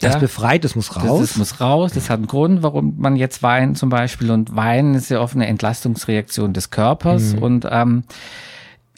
Das 0.00 0.14
ja, 0.14 0.20
befreit, 0.20 0.64
das 0.64 0.74
muss 0.74 0.96
raus. 0.96 1.20
Das, 1.20 1.28
das, 1.30 1.36
muss 1.36 1.60
raus. 1.60 1.92
Das 1.92 2.08
hat 2.08 2.16
einen 2.16 2.26
Grund, 2.26 2.62
warum 2.62 2.94
man 2.96 3.14
jetzt 3.16 3.42
weint 3.42 3.76
zum 3.76 3.90
Beispiel. 3.90 4.30
Und 4.30 4.56
Weinen 4.56 4.94
ist 4.94 5.10
ja 5.10 5.20
oft 5.20 5.34
eine 5.34 5.46
Entlastungsreaktion 5.46 6.54
des 6.54 6.70
Körpers. 6.70 7.34
Mhm. 7.34 7.42
Und 7.42 7.66
ähm, 7.70 8.04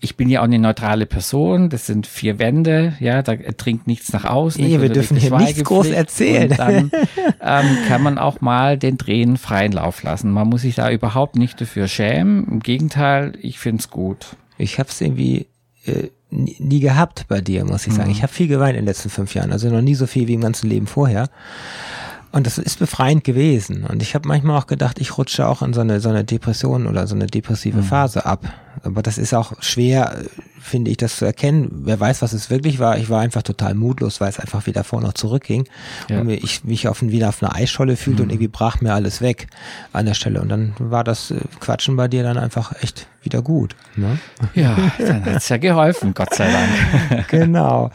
ich 0.01 0.17
bin 0.17 0.29
ja 0.29 0.41
auch 0.41 0.45
eine 0.45 0.59
neutrale 0.59 1.07
Person, 1.07 1.71
das 1.71 1.87
sind 1.87 2.07
vier 2.07 2.39
Wände, 2.39 2.95
ja, 3.01 3.23
da 3.23 3.37
trinkt 3.37 3.87
nichts 3.87 4.13
nach 4.13 4.25
außen. 4.25 4.63
Nee, 4.63 4.81
wir 4.81 4.91
dürfen 4.91 5.17
hier 5.17 5.35
nichts 5.37 5.65
groß 5.65 5.89
erzählen. 5.89 6.51
Dann 6.55 6.91
ähm, 7.41 7.79
kann 7.89 8.03
man 8.03 8.19
auch 8.19 8.41
mal 8.43 8.77
den 8.77 8.99
Tränen 8.99 9.39
freien 9.39 9.73
Lauf 9.73 10.03
lassen. 10.03 10.31
Man 10.31 10.49
muss 10.49 10.63
sich 10.63 10.75
da 10.75 10.91
überhaupt 10.91 11.37
nicht 11.37 11.61
dafür 11.61 11.89
schämen. 11.89 12.47
Im 12.51 12.61
Gegenteil, 12.61 13.33
ich 13.41 13.59
find's 13.59 13.89
gut. 13.89 14.37
Ich 14.59 14.79
habe 14.79 14.91
es 14.91 15.01
irgendwie 15.01 15.47
äh, 15.87 16.09
nie 16.31 16.81
gehabt 16.81 17.27
bei 17.29 17.41
dir, 17.41 17.65
muss 17.65 17.87
ich 17.87 17.95
sagen. 17.95 18.09
Mhm. 18.09 18.17
Ich 18.17 18.23
habe 18.23 18.33
viel 18.33 18.49
geweint 18.49 18.77
in 18.77 18.83
den 18.83 18.87
letzten 18.87 19.11
fünf 19.11 19.35
Jahren, 19.35 19.53
also 19.53 19.71
noch 19.71 19.81
nie 19.81 19.95
so 19.95 20.07
viel 20.07 20.29
wie 20.29 20.35
im 20.35 20.41
ganzen 20.41 20.69
Leben 20.69 20.87
vorher. 20.87 21.31
Und 22.33 22.47
das 22.47 22.59
ist 22.59 22.81
befreiend 22.81 23.23
gewesen. 23.23 23.85
Und 23.85 24.03
ich 24.03 24.17
habe 24.17 24.27
manchmal 24.27 24.59
auch 24.59 24.67
gedacht, 24.67 25.01
ich 25.01 25.17
rutsche 25.17 25.47
auch 25.47 25.63
in 25.63 25.73
so 25.73 25.81
eine, 25.81 26.01
so 26.01 26.09
eine 26.09 26.25
Depression 26.25 26.89
oder 26.89 27.07
so 27.07 27.15
eine 27.15 27.27
depressive 27.27 27.79
mhm. 27.79 27.85
Phase 27.85 28.27
ab. 28.27 28.53
Aber 28.85 29.03
das 29.03 29.19
ist 29.19 29.35
auch 29.35 29.53
schwer, 29.61 30.25
finde 30.61 30.91
ich, 30.91 30.99
das 30.99 31.17
zu 31.17 31.25
erkennen. 31.25 31.71
Wer 31.85 31.99
weiß, 31.99 32.23
was 32.23 32.33
es 32.33 32.51
wirklich 32.51 32.79
war. 32.79 32.99
Ich 32.99 33.09
war 33.09 33.21
einfach 33.21 33.43
total 33.43 33.75
mutlos, 33.75 34.21
weil 34.21 34.29
es 34.29 34.39
einfach 34.39 34.67
wieder 34.67 34.85
vor 34.85 35.01
noch 35.01 35.15
zurückging. 35.15 35.67
Ja. 36.09 36.21
Und 36.21 36.29
ich 36.29 36.65
mich 36.65 36.87
auf, 36.89 37.03
wieder 37.03 37.31
auf 37.31 37.43
einer 37.43 37.55
Eisscholle 37.55 37.97
fühlte 37.97 38.23
mhm. 38.23 38.29
und 38.29 38.33
irgendwie 38.33 38.49
brach 38.49 38.81
mir 38.81 38.93
alles 38.93 39.21
weg 39.21 39.47
an 39.93 40.07
der 40.07 40.15
Stelle. 40.15 40.41
Und 40.41 40.51
dann 40.51 40.75
war 40.79 41.03
das 41.03 41.31
äh, 41.31 41.41
Quatschen 41.61 41.97
bei 41.97 42.09
dir 42.09 42.23
dann 42.23 42.37
einfach 42.37 42.73
echt 42.83 43.07
wieder 43.23 43.43
gut. 43.43 43.75
Ne? 43.97 44.19
Ja, 44.55 44.77
dann 44.99 45.25
hat's 45.25 45.49
ja 45.49 45.57
geholfen, 45.57 46.15
Gott 46.15 46.35
sei 46.35 46.49
Dank. 46.51 47.29
genau. 47.29 47.91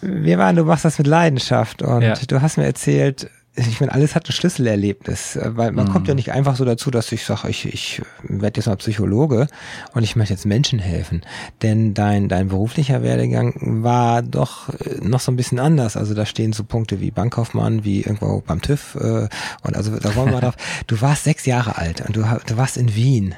Wir 0.00 0.38
waren, 0.38 0.56
du 0.56 0.64
machst 0.64 0.84
das 0.84 0.98
mit 0.98 1.06
Leidenschaft 1.06 1.82
und 1.82 2.02
ja. 2.02 2.14
du 2.14 2.40
hast 2.40 2.56
mir 2.56 2.64
erzählt, 2.64 3.28
ich 3.56 3.80
meine, 3.80 3.92
alles 3.92 4.16
hat 4.16 4.28
ein 4.28 4.32
Schlüsselerlebnis, 4.32 5.36
äh, 5.36 5.56
weil 5.56 5.70
man 5.70 5.86
mm. 5.86 5.90
kommt 5.90 6.08
ja 6.08 6.14
mhm. 6.14 6.16
nicht 6.16 6.32
einfach 6.32 6.56
so 6.56 6.64
dazu, 6.64 6.90
dass 6.90 7.12
ich 7.12 7.24
sage, 7.24 7.48
ich, 7.48 7.66
ich 7.66 8.02
werde 8.22 8.58
jetzt 8.58 8.66
mal 8.66 8.76
Psychologe 8.76 9.46
und 9.92 10.02
ich 10.02 10.16
möchte 10.16 10.34
jetzt 10.34 10.44
Menschen 10.44 10.80
helfen. 10.80 11.22
Denn 11.62 11.94
dein, 11.94 12.28
dein 12.28 12.48
beruflicher 12.48 13.02
Werdegang 13.02 13.82
war 13.82 14.22
doch 14.22 14.70
äh, 14.70 14.98
noch 15.00 15.20
so 15.20 15.30
ein 15.30 15.36
bisschen 15.36 15.60
anders. 15.60 15.96
Also 15.96 16.14
da 16.14 16.26
stehen 16.26 16.52
so 16.52 16.64
Punkte 16.64 17.00
wie 17.00 17.12
Bankkaufmann, 17.12 17.84
wie 17.84 18.02
irgendwo 18.02 18.42
beim 18.44 18.60
TÜV 18.60 18.96
äh, 18.96 19.28
und 19.62 19.76
also 19.76 19.96
da 19.98 20.16
wollen 20.16 20.32
wir 20.32 20.40
drauf. 20.40 20.56
Du 20.88 21.00
warst 21.00 21.24
sechs 21.24 21.46
Jahre 21.46 21.78
alt 21.78 22.00
und 22.00 22.16
du, 22.16 22.22
du 22.22 22.56
warst 22.56 22.76
in 22.76 22.94
Wien. 22.96 23.36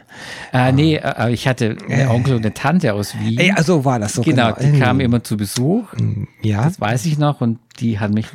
Äh, 0.52 0.72
nee, 0.72 0.96
äh, 0.96 1.30
ich 1.30 1.46
hatte 1.46 1.76
einen 1.88 2.08
Onkel 2.08 2.34
und 2.34 2.44
eine 2.44 2.54
Tante 2.54 2.94
aus 2.94 3.18
Wien. 3.18 3.38
Ja, 3.38 3.62
so 3.62 3.84
war 3.84 3.98
das 3.98 4.14
so. 4.14 4.22
Genau, 4.22 4.54
genau. 4.54 4.72
die 4.72 4.78
kamen 4.78 5.00
immer 5.00 5.22
zu 5.22 5.36
Besuch. 5.36 5.88
Ja. 6.40 6.64
Das 6.64 6.80
weiß 6.80 7.04
ich 7.04 7.18
noch 7.18 7.42
und 7.42 7.58
die 7.80 8.00
hat 8.00 8.12
mich 8.12 8.26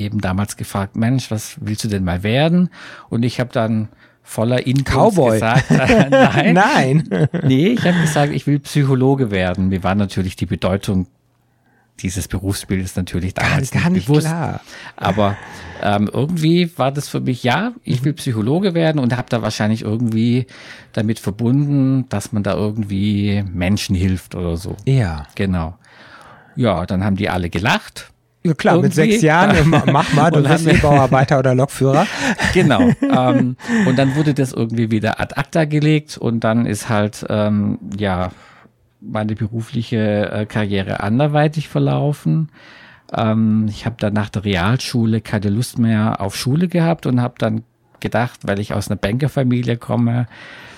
eben 0.00 0.20
damals 0.20 0.56
gefragt, 0.56 0.96
Mensch, 0.96 1.30
was 1.30 1.56
willst 1.60 1.84
du 1.84 1.88
denn 1.88 2.04
mal 2.04 2.22
werden? 2.22 2.70
Und 3.08 3.22
ich 3.22 3.40
habe 3.40 3.50
dann 3.52 3.88
voller 4.22 4.66
Inbrunst 4.66 5.16
gesagt, 5.16 5.70
äh, 5.70 6.08
nein, 6.10 6.54
nein, 6.54 7.28
nee, 7.42 7.68
ich 7.68 7.84
habe 7.84 8.00
gesagt, 8.00 8.32
ich 8.32 8.46
will 8.46 8.60
Psychologe 8.60 9.30
werden. 9.30 9.68
Mir 9.68 9.82
war 9.82 9.94
natürlich 9.94 10.36
die 10.36 10.46
Bedeutung 10.46 11.06
dieses 12.02 12.28
Berufsbildes 12.28 12.96
natürlich 12.96 13.34
damals 13.34 13.70
gar, 13.70 13.82
gar 13.82 13.90
nicht, 13.90 14.06
bewusst. 14.06 14.26
Klar. 14.26 14.60
Aber 14.96 15.36
ähm, 15.82 16.08
irgendwie 16.12 16.76
war 16.78 16.92
das 16.92 17.08
für 17.08 17.20
mich, 17.20 17.42
ja, 17.42 17.72
ich 17.84 18.04
will 18.04 18.12
Psychologe 18.14 18.74
werden 18.74 18.98
und 18.98 19.16
habe 19.16 19.28
da 19.28 19.42
wahrscheinlich 19.42 19.82
irgendwie 19.82 20.46
damit 20.92 21.18
verbunden, 21.18 22.08
dass 22.08 22.32
man 22.32 22.42
da 22.42 22.54
irgendwie 22.54 23.44
Menschen 23.52 23.94
hilft 23.94 24.34
oder 24.34 24.56
so. 24.56 24.76
Ja. 24.86 25.26
Genau. 25.34 25.76
Ja, 26.56 26.86
dann 26.86 27.04
haben 27.04 27.16
die 27.16 27.28
alle 27.28 27.50
gelacht. 27.50 28.10
Ja 28.42 28.54
klar, 28.54 28.76
Irgendwie. 28.76 28.86
mit 28.86 28.94
sechs 28.94 29.22
Jahren, 29.22 29.68
mach 29.92 30.12
mal, 30.14 30.30
du 30.30 30.42
bist 30.42 30.66
nicht 30.66 30.82
Bauarbeiter 30.82 31.38
oder 31.38 31.54
Lokführer. 31.54 32.06
Genau. 32.54 32.90
Ähm, 33.02 33.56
und 33.86 33.98
dann 33.98 34.16
wurde 34.16 34.32
das 34.32 34.52
irgendwie 34.52 34.90
wieder 34.90 35.20
ad 35.20 35.34
acta 35.36 35.66
gelegt 35.66 36.16
und 36.16 36.40
dann 36.40 36.64
ist 36.64 36.88
halt, 36.88 37.26
ähm, 37.28 37.78
ja, 37.98 38.30
meine 39.00 39.34
berufliche 39.34 40.30
äh, 40.30 40.46
Karriere 40.46 41.00
anderweitig 41.00 41.68
verlaufen. 41.68 42.50
Ähm, 43.14 43.66
ich 43.68 43.86
habe 43.86 43.96
dann 43.98 44.14
nach 44.14 44.30
der 44.30 44.44
Realschule 44.44 45.20
keine 45.20 45.50
Lust 45.50 45.78
mehr 45.78 46.20
auf 46.20 46.36
Schule 46.36 46.68
gehabt 46.68 47.06
und 47.06 47.20
habe 47.20 47.34
dann 47.38 47.62
gedacht, 48.00 48.40
weil 48.44 48.58
ich 48.60 48.74
aus 48.74 48.88
einer 48.88 48.96
Bankerfamilie 48.96 49.76
komme, 49.76 50.26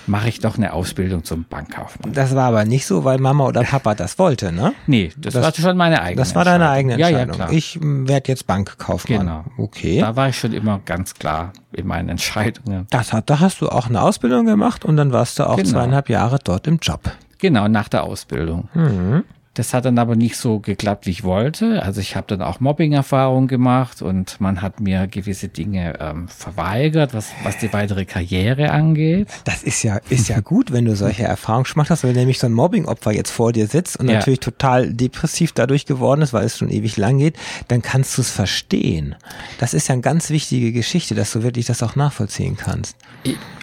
mache 0.06 0.28
ich 0.28 0.40
doch 0.40 0.56
eine 0.56 0.72
Ausbildung 0.72 1.22
zum 1.22 1.44
Bankkaufmann. 1.44 2.12
Das 2.12 2.34
war 2.34 2.48
aber 2.48 2.64
nicht 2.64 2.86
so, 2.86 3.04
weil 3.04 3.18
Mama 3.18 3.46
oder 3.46 3.62
Papa 3.62 3.94
das 3.96 4.18
wollte, 4.18 4.50
ne? 4.52 4.74
Nee, 4.88 5.12
das, 5.16 5.34
das 5.34 5.44
war 5.44 5.54
schon 5.54 5.76
meine 5.76 6.02
eigene 6.02 6.16
Das 6.20 6.34
war 6.34 6.44
deine 6.44 6.68
eigene 6.70 6.94
Entscheidung. 6.94 7.18
Ja, 7.20 7.26
ja, 7.26 7.32
klar. 7.46 7.52
Ich 7.52 7.78
werde 7.80 8.28
jetzt 8.28 8.46
Bankkaufmann. 8.48 9.18
Genau. 9.20 9.44
Okay. 9.58 10.00
Da 10.00 10.16
war 10.16 10.28
ich 10.28 10.36
schon 10.38 10.52
immer 10.52 10.80
ganz 10.84 11.14
klar 11.14 11.52
in 11.72 11.86
meinen 11.86 12.08
Entscheidungen. 12.08 12.86
Das 12.90 13.12
hat, 13.12 13.30
da 13.30 13.38
hast 13.38 13.60
du 13.60 13.68
auch 13.68 13.88
eine 13.88 14.02
Ausbildung 14.02 14.44
gemacht 14.46 14.84
und 14.84 14.96
dann 14.96 15.12
warst 15.12 15.38
du 15.38 15.48
auch 15.48 15.56
Genau. 15.56 15.68
zweieinhalb 15.70 16.08
Jahre 16.08 16.38
dort 16.42 16.66
im 16.66 16.78
Job. 16.82 17.02
Genau, 17.38 17.68
nach 17.68 17.88
der 17.88 18.02
Ausbildung. 18.02 18.68
Mhm. 18.74 19.22
Das 19.54 19.74
hat 19.74 19.84
dann 19.84 19.98
aber 19.98 20.16
nicht 20.16 20.36
so 20.36 20.60
geklappt, 20.60 21.04
wie 21.04 21.10
ich 21.10 21.24
wollte. 21.24 21.82
Also 21.82 22.00
ich 22.00 22.16
habe 22.16 22.26
dann 22.26 22.40
auch 22.40 22.60
Mobbing-Erfahrungen 22.60 23.48
gemacht 23.48 24.00
und 24.00 24.40
man 24.40 24.62
hat 24.62 24.80
mir 24.80 25.06
gewisse 25.06 25.48
Dinge 25.48 25.98
ähm, 26.00 26.26
verweigert, 26.28 27.12
was, 27.12 27.28
was 27.44 27.58
die 27.58 27.70
weitere 27.72 28.06
Karriere 28.06 28.70
angeht. 28.70 29.28
Das 29.44 29.62
ist 29.62 29.82
ja, 29.82 29.98
ist 30.08 30.28
ja 30.28 30.40
gut, 30.40 30.72
wenn 30.72 30.86
du 30.86 30.96
solche 30.96 31.24
Erfahrungen 31.24 31.64
gemacht 31.64 31.90
hast, 31.90 32.02
weil 32.02 32.14
nämlich 32.14 32.38
so 32.38 32.46
ein 32.46 32.54
Mobbing-Opfer 32.54 33.12
jetzt 33.12 33.30
vor 33.30 33.52
dir 33.52 33.66
sitzt 33.66 34.00
und 34.00 34.08
Ja. 34.08 34.14
natürlich 34.14 34.40
total 34.40 34.92
depressiv 34.94 35.52
dadurch 35.52 35.84
geworden 35.84 36.22
ist, 36.22 36.32
weil 36.32 36.46
es 36.46 36.56
schon 36.56 36.70
ewig 36.70 36.96
lang 36.96 37.18
geht, 37.18 37.36
dann 37.68 37.82
kannst 37.82 38.16
du 38.16 38.22
es 38.22 38.30
verstehen. 38.30 39.16
Das 39.58 39.74
ist 39.74 39.86
ja 39.88 39.92
eine 39.92 40.02
ganz 40.02 40.30
wichtige 40.30 40.72
Geschichte, 40.72 41.14
dass 41.14 41.30
du 41.32 41.42
wirklich 41.42 41.66
das 41.66 41.82
auch 41.82 41.94
nachvollziehen 41.94 42.56
kannst. 42.56 42.96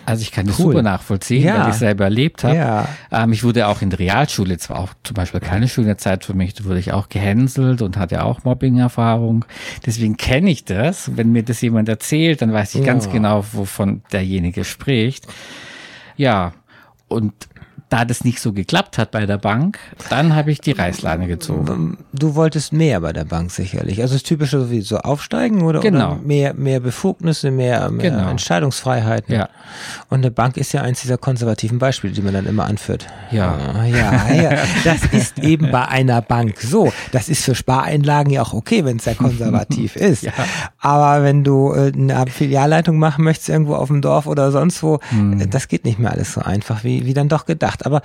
Also 0.05 0.21
ich 0.23 0.31
kann 0.31 0.47
das 0.47 0.57
Cool. 0.59 0.71
super 0.73 0.81
nachvollziehen, 0.81 1.43
Ja. 1.43 1.63
weil 1.63 1.69
ich 1.69 1.75
selber 1.75 2.05
erlebt 2.05 2.43
habe. 2.43 2.55
Ja. 2.55 2.87
Ähm, 3.11 3.31
ich 3.33 3.43
wurde 3.43 3.67
auch 3.67 3.81
in 3.81 3.89
der 3.91 3.99
Realschule, 3.99 4.57
zwar 4.57 4.79
auch 4.79 4.89
zum 5.03 5.13
Beispiel 5.13 5.39
keine 5.39 5.67
schöne 5.79 5.97
Zeit 5.97 6.25
für 6.25 6.33
mich, 6.33 6.53
da 6.55 6.65
wurde 6.65 6.79
ich 6.79 6.91
auch 6.91 7.07
gehänselt 7.09 7.81
und 7.81 7.95
hatte 7.97 8.23
auch 8.25 8.43
Mobbing-Erfahrung. 8.43 9.45
Deswegen 9.85 10.17
kenne 10.17 10.49
ich 10.51 10.65
das. 10.65 11.15
Wenn 11.15 11.31
mir 11.31 11.43
das 11.43 11.61
jemand 11.61 11.87
erzählt, 11.87 12.41
dann 12.41 12.51
weiß 12.51 12.75
ich 12.75 12.83
ganz 12.85 13.05
Ja. 13.05 13.11
genau, 13.11 13.45
wovon 13.53 14.01
derjenige 14.11 14.65
spricht. 14.65 15.25
Ja, 16.17 16.53
und 17.07 17.33
da 17.89 18.05
das 18.05 18.23
nicht 18.23 18.39
so 18.39 18.53
geklappt 18.53 18.97
hat 18.97 19.11
bei 19.11 19.25
der 19.25 19.37
Bank, 19.37 19.79
dann 20.09 20.35
habe 20.35 20.51
ich 20.51 20.61
die 20.61 20.71
Reißleine 20.71 21.27
gezogen. 21.27 21.97
Du 22.13 22.35
wolltest 22.35 22.71
mehr 22.71 23.01
bei 23.01 23.13
der 23.13 23.25
Bank 23.25 23.51
sicherlich. 23.51 24.01
Also 24.01 24.13
das 24.15 24.23
typische 24.23 24.65
so 24.81 24.97
aufsteigen 24.97 25.63
oder, 25.63 25.79
Genau. 25.79 26.13
oder 26.13 26.21
mehr, 26.23 26.53
mehr 26.53 26.79
Befugnisse, 26.79 27.49
mehr, 27.51 27.89
mehr 27.89 28.11
Genau. 28.11 28.29
Entscheidungsfreiheiten. 28.29 29.33
Ja. 29.35 29.49
Und 30.09 30.19
eine 30.19 30.31
Bank 30.31 30.57
ist 30.57 30.71
ja 30.73 30.81
eins 30.81 31.01
dieser 31.01 31.17
konservativen 31.17 31.79
Beispiele, 31.79 32.13
die 32.13 32.21
man 32.21 32.33
dann 32.33 32.45
immer 32.45 32.65
anführt. 32.65 33.07
Ja. 33.31 33.57
Ah, 33.75 33.85
Ja, 33.85 34.33
ja. 34.33 34.51
Das 34.83 35.03
ist 35.11 35.39
eben 35.39 35.71
bei 35.71 35.87
einer 35.87 36.21
Bank 36.21 36.59
so. 36.61 36.91
Das 37.11 37.27
ist 37.29 37.43
für 37.43 37.55
Spareinlagen 37.55 38.31
ja 38.31 38.41
auch 38.43 38.53
okay, 38.53 38.85
wenn 38.85 38.97
es 38.97 39.05
sehr 39.05 39.15
konservativ 39.15 39.95
ist. 39.95 40.23
Ja. 40.23 40.33
Aber 40.79 41.23
wenn 41.23 41.43
du 41.43 41.73
äh, 41.73 41.91
eine 41.95 42.25
Filialleitung 42.27 42.97
machen 42.99 43.23
möchtest 43.23 43.49
irgendwo 43.49 43.75
auf 43.75 43.87
dem 43.87 44.01
Dorf 44.01 44.27
oder 44.27 44.51
sonst 44.51 44.83
wo, 44.83 44.99
Hm. 45.09 45.49
das 45.49 45.67
geht 45.67 45.85
nicht 45.85 45.97
mehr 45.99 46.11
alles 46.11 46.33
so 46.33 46.41
einfach, 46.41 46.83
wie, 46.83 47.05
wie 47.05 47.13
dann 47.13 47.29
doch 47.29 47.45
gedacht. 47.45 47.78
Aber 47.85 48.01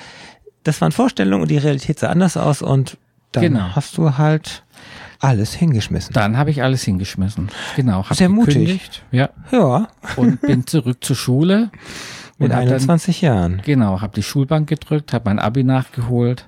das 0.64 0.80
waren 0.80 0.92
Vorstellungen 0.92 1.42
und 1.42 1.50
die 1.50 1.58
Realität 1.58 1.98
sah 1.98 2.08
anders 2.08 2.36
aus 2.36 2.62
und 2.62 2.96
dann 3.32 3.42
Genau. 3.42 3.68
hast 3.74 3.96
du 3.98 4.16
halt 4.16 4.62
alles 5.20 5.54
hingeschmissen. 5.54 6.12
Dann 6.12 6.36
habe 6.36 6.50
ich 6.50 6.62
alles 6.62 6.82
hingeschmissen. 6.82 7.48
Genau, 7.76 8.04
habe 8.04 8.14
Sehr 8.14 8.28
mutig. 8.28 9.02
Ja, 9.10 9.30
Ja, 9.50 9.88
und 10.16 10.40
bin 10.40 10.66
zurück 10.66 11.02
zur 11.02 11.16
Schule. 11.16 11.70
mit 12.38 12.50
und 12.50 12.56
hab 12.56 12.62
dann 12.64 12.72
21 12.72 13.20
Jahren. 13.22 13.62
Genau, 13.64 14.00
habe 14.00 14.12
die 14.14 14.22
Schulbank 14.22 14.68
gedrückt, 14.68 15.12
habe 15.12 15.24
mein 15.30 15.38
Abi 15.38 15.64
nachgeholt 15.64 16.46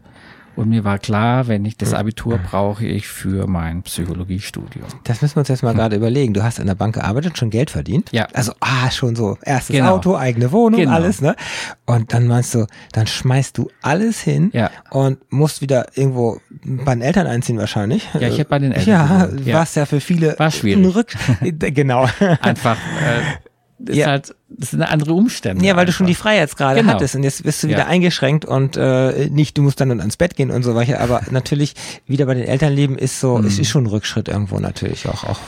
und 0.56 0.68
mir 0.68 0.84
war 0.84 0.98
klar, 0.98 1.46
wenn 1.48 1.64
ich 1.64 1.76
das 1.76 1.94
Abitur 1.94 2.38
brauche 2.38 2.84
ich 2.84 3.06
für 3.08 3.46
mein 3.46 3.82
Psychologiestudium. 3.82 4.86
Das 5.04 5.22
müssen 5.22 5.36
wir 5.36 5.40
uns 5.40 5.48
jetzt 5.48 5.62
mal 5.62 5.74
gerade 5.74 5.96
überlegen. 5.96 6.32
Du 6.34 6.42
hast 6.42 6.58
in 6.58 6.66
der 6.66 6.74
Bank 6.74 6.94
gearbeitet, 6.94 7.36
schon 7.38 7.50
Geld 7.50 7.70
verdient. 7.70 8.10
Ja. 8.12 8.26
Also, 8.32 8.52
ah, 8.60 8.90
schon 8.90 9.14
so. 9.16 9.36
Erstes 9.42 9.76
Genau. 9.76 9.96
Auto, 9.96 10.16
eigene 10.16 10.50
Wohnung, 10.52 10.80
Genau. 10.80 10.92
alles, 10.94 11.20
ne? 11.20 11.36
Und 11.84 12.12
dann 12.12 12.26
meinst 12.26 12.54
du, 12.54 12.66
dann 12.92 13.06
schmeißt 13.06 13.56
du 13.58 13.68
alles 13.82 14.20
hin 14.20 14.50
Ja. 14.52 14.70
und 14.90 15.18
musst 15.30 15.60
wieder 15.60 15.86
irgendwo 15.94 16.40
bei 16.64 16.94
den 16.94 17.02
Eltern 17.02 17.26
einziehen 17.26 17.58
wahrscheinlich. 17.58 18.08
Ja, 18.14 18.28
ich 18.28 18.40
hab 18.40 18.48
bei 18.48 18.58
den 18.58 18.72
Eltern 18.72 18.88
Ja, 18.88 19.26
gewohnt, 19.26 19.46
ja. 19.46 19.60
was 19.60 19.74
ja 19.74 19.86
für 19.86 20.00
viele 20.00 20.38
War 20.38 20.50
schwierig. 20.50 20.94
Rück 20.94 21.14
genau. 21.74 22.06
Einfach, 22.40 22.76
äh, 22.76 23.45
ist 23.78 23.96
Ja. 23.96 24.06
halt, 24.06 24.34
das 24.48 24.70
sind 24.70 24.82
andere 24.82 25.12
Umstände. 25.12 25.64
Ja, 25.64 25.76
weil 25.76 25.86
du 25.86 25.92
schon 25.92 26.06
die 26.06 26.12
einfach. 26.12 26.22
Freiheitsgrade 26.24 26.80
Genau. 26.80 26.92
hattest 26.94 27.14
und 27.14 27.22
jetzt 27.22 27.42
bist 27.42 27.62
du 27.62 27.68
wieder 27.68 27.80
Ja. 27.80 27.86
eingeschränkt 27.86 28.44
und 28.44 28.76
äh, 28.76 29.28
nicht, 29.30 29.58
du 29.58 29.62
musst 29.62 29.80
dann 29.80 29.90
ans 30.00 30.16
Bett 30.16 30.36
gehen 30.36 30.50
und 30.50 30.62
so 30.62 30.74
weiter. 30.74 31.00
Aber 31.00 31.20
natürlich 31.30 31.74
wieder 32.06 32.26
bei 32.26 32.34
den 32.34 32.44
Eltern 32.44 32.72
leben 32.72 32.96
ist 32.96 33.20
so, 33.20 33.38
es 33.38 33.58
ist 33.58 33.68
schon 33.68 33.84
ein 33.84 33.88
Rückschritt 33.88 34.28
irgendwo 34.28 34.58
natürlich 34.58 35.08
auch. 35.08 35.24
auch 35.24 35.40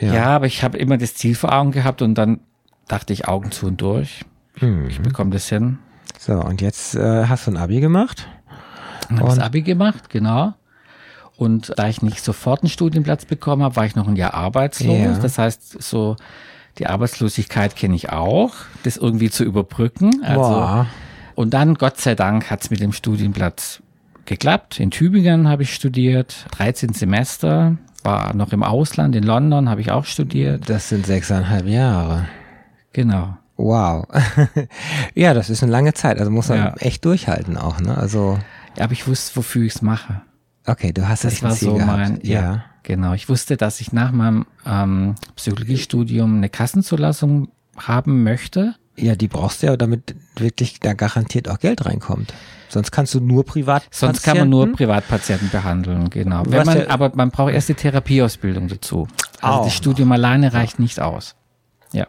Mhm. 0.00 0.14
Ja, 0.14 0.24
aber 0.36 0.46
ich 0.46 0.62
habe 0.62 0.78
immer 0.78 0.96
das 0.96 1.14
Ziel 1.14 1.34
vor 1.34 1.52
Augen 1.52 1.72
gehabt 1.72 2.00
und 2.00 2.14
dann 2.14 2.40
dachte 2.88 3.12
ich 3.12 3.28
Augen 3.28 3.50
zu 3.50 3.66
und 3.66 3.82
durch. 3.82 4.24
Hm. 4.54 4.88
Ich 4.88 4.98
bekomme 5.00 5.30
das 5.30 5.46
hin. 5.48 5.78
So, 6.18 6.32
und 6.34 6.62
jetzt 6.62 6.94
äh, 6.94 7.26
hast 7.26 7.46
du 7.46 7.50
ein 7.50 7.56
Abi 7.58 7.80
gemacht. 7.80 8.26
Habe 9.04 9.14
ich 9.14 9.20
Und- 9.20 9.28
das 9.28 9.38
Abi 9.38 9.60
gemacht, 9.62 10.08
genau. 10.08 10.54
Und 11.36 11.72
da 11.76 11.88
ich 11.88 12.00
nicht 12.02 12.22
sofort 12.24 12.62
einen 12.62 12.70
Studienplatz 12.70 13.24
bekommen 13.26 13.62
habe, 13.62 13.76
war 13.76 13.84
ich 13.86 13.94
noch 13.94 14.08
ein 14.08 14.16
Jahr 14.16 14.34
arbeitslos. 14.34 14.98
Ja. 14.98 15.18
Das 15.18 15.38
heißt, 15.38 15.82
so 15.82 16.16
die 16.78 16.86
Arbeitslosigkeit 16.86 17.76
kenne 17.76 17.94
ich 17.96 18.10
auch, 18.10 18.52
das 18.84 18.96
irgendwie 18.96 19.30
zu 19.30 19.44
überbrücken. 19.44 20.22
Also, 20.24 20.40
Boah. 20.40 20.86
Und 21.34 21.54
dann, 21.54 21.74
Gott 21.74 21.98
sei 22.00 22.14
Dank, 22.14 22.50
hat 22.50 22.62
es 22.62 22.70
mit 22.70 22.80
dem 22.80 22.92
Studienplatz 22.92 23.82
geklappt. 24.26 24.78
In 24.80 24.90
Tübingen 24.90 25.48
habe 25.48 25.62
ich 25.62 25.74
studiert, 25.74 26.46
13 26.52 26.92
Semester, 26.92 27.76
war 28.02 28.34
noch 28.34 28.52
im 28.52 28.62
Ausland, 28.62 29.14
in 29.16 29.24
London 29.24 29.68
habe 29.68 29.80
ich 29.80 29.90
auch 29.90 30.04
studiert. 30.04 30.68
Das 30.70 30.88
sind 30.88 31.06
sechseinhalb 31.06 31.66
Jahre. 31.66 32.26
Genau. 32.92 33.36
Wow. 33.56 34.06
ja, 35.14 35.34
das 35.34 35.50
ist 35.50 35.62
eine 35.62 35.72
lange 35.72 35.92
Zeit. 35.94 36.18
Also 36.18 36.30
muss 36.30 36.48
man 36.48 36.58
Ja. 36.58 36.74
echt 36.78 37.04
durchhalten 37.04 37.56
auch, 37.58 37.78
ne? 37.80 37.96
Also, 37.96 38.38
Ja, 38.76 38.84
aber 38.84 38.92
ich 38.92 39.06
wusste, 39.06 39.36
wofür 39.36 39.64
ich 39.66 39.74
es 39.74 39.82
mache. 39.82 40.22
okay, 40.66 40.92
du 40.92 41.06
hast 41.08 41.24
Das 41.24 41.42
ein 41.42 41.48
war 41.50 41.56
Ziel 41.56 41.68
so 41.70 41.74
gehabt. 41.76 41.98
mein, 41.98 42.20
ja, 42.22 42.64
genau. 42.82 43.12
Ich 43.14 43.28
wusste, 43.28 43.56
dass 43.56 43.80
ich 43.80 43.92
nach 43.92 44.12
meinem 44.12 44.46
ähm, 44.66 45.14
Psychologiestudium 45.36 46.36
eine 46.36 46.48
Kassenzulassung 46.48 47.48
haben 47.76 48.22
möchte. 48.22 48.74
Ja, 48.96 49.14
die 49.14 49.28
brauchst 49.28 49.62
du 49.62 49.66
ja, 49.68 49.76
damit 49.76 50.14
wirklich 50.36 50.80
da 50.80 50.92
garantiert 50.92 51.48
auch 51.48 51.58
Geld 51.58 51.86
reinkommt. 51.86 52.34
Sonst 52.68 52.90
kannst 52.90 53.14
du 53.14 53.20
nur 53.20 53.44
privat. 53.44 53.82
Sonst 53.90 54.22
kann 54.22 54.36
man 54.38 54.48
nur 54.50 54.60
Patienten- 54.66 54.76
Privatpatienten 54.76 55.48
behandeln, 55.50 56.10
genau. 56.10 56.42
Wenn 56.46 56.66
man, 56.66 56.76
der- 56.78 56.90
aber 56.90 57.10
man 57.14 57.30
braucht 57.30 57.52
erst 57.52 57.68
die 57.68 57.74
Therapieausbildung 57.74 58.68
dazu. 58.68 59.08
Also 59.40 59.64
das 59.64 59.74
Studium 59.74 60.12
alleine 60.12 60.52
reicht 60.52 60.78
nicht 60.78 61.00
aus. 61.00 61.34
Ja, 61.92 62.06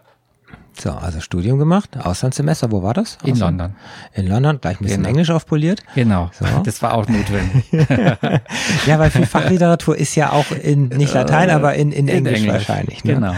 So, 0.82 0.92
also 0.94 1.20
Studium 1.20 1.60
gemacht, 1.60 1.96
Auslandssemester, 1.96 2.72
wo 2.72 2.82
war 2.82 2.96
das? 2.96 3.20
in 3.24 3.34
Ausland- 3.34 3.60
London. 3.60 3.76
In 4.14 4.26
London, 4.28 4.60
gleich 4.62 4.80
ein 4.80 4.84
bisschen 4.84 4.98
Genau. 4.98 5.10
Englisch 5.10 5.30
aufpoliert. 5.30 5.84
Genau, 5.94 6.32
So. 6.34 6.46
das 6.64 6.82
war 6.82 6.96
auch 6.96 7.08
notwendig. 7.08 7.66
Ja, 8.88 8.98
weil 8.98 9.12
viel 9.12 9.28
Fachliteratur 9.28 9.96
ist 9.96 10.16
ja 10.16 10.32
auch 10.32 10.50
in, 10.52 10.88
nicht 10.88 11.14
Latein, 11.14 11.52
aber 11.52 11.76
in, 11.76 11.92
in, 11.92 12.08
Englisch, 12.08 12.48
wahrscheinlich. 12.48 13.04
Ne? 13.04 13.14
Genau. 13.14 13.34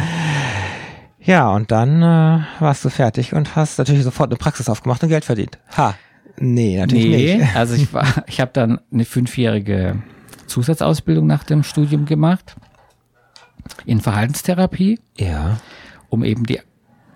Ja, 1.20 1.50
und 1.50 1.72
dann 1.72 2.02
äh, 2.02 2.40
warst 2.60 2.86
du 2.86 2.90
fertig 2.90 3.34
und 3.34 3.56
hast 3.58 3.78
natürlich 3.78 4.04
sofort 4.04 4.30
eine 4.30 4.38
Praxis 4.38 4.70
aufgemacht 4.70 5.04
und 5.04 5.10
Geld 5.10 5.26
verdient. 5.26 5.58
Ha. 5.78 5.96
Nee, 6.38 6.78
natürlich 6.78 7.06
Nee, 7.06 7.38
nicht. 7.38 7.56
also 7.56 7.74
ich 7.76 7.92
war, 7.94 8.06
ich 8.28 8.40
habe 8.40 8.52
dann 8.54 8.80
eine 8.92 9.04
fünfjährige 9.06 10.02
Zusatzausbildung 10.48 11.28
nach 11.28 11.44
dem 11.44 11.64
Studium 11.64 12.06
gemacht 12.06 12.56
in 13.86 14.00
Verhaltenstherapie. 14.02 15.00
Ja. 15.18 15.58
um 16.10 16.24
eben 16.24 16.46
die, 16.46 16.60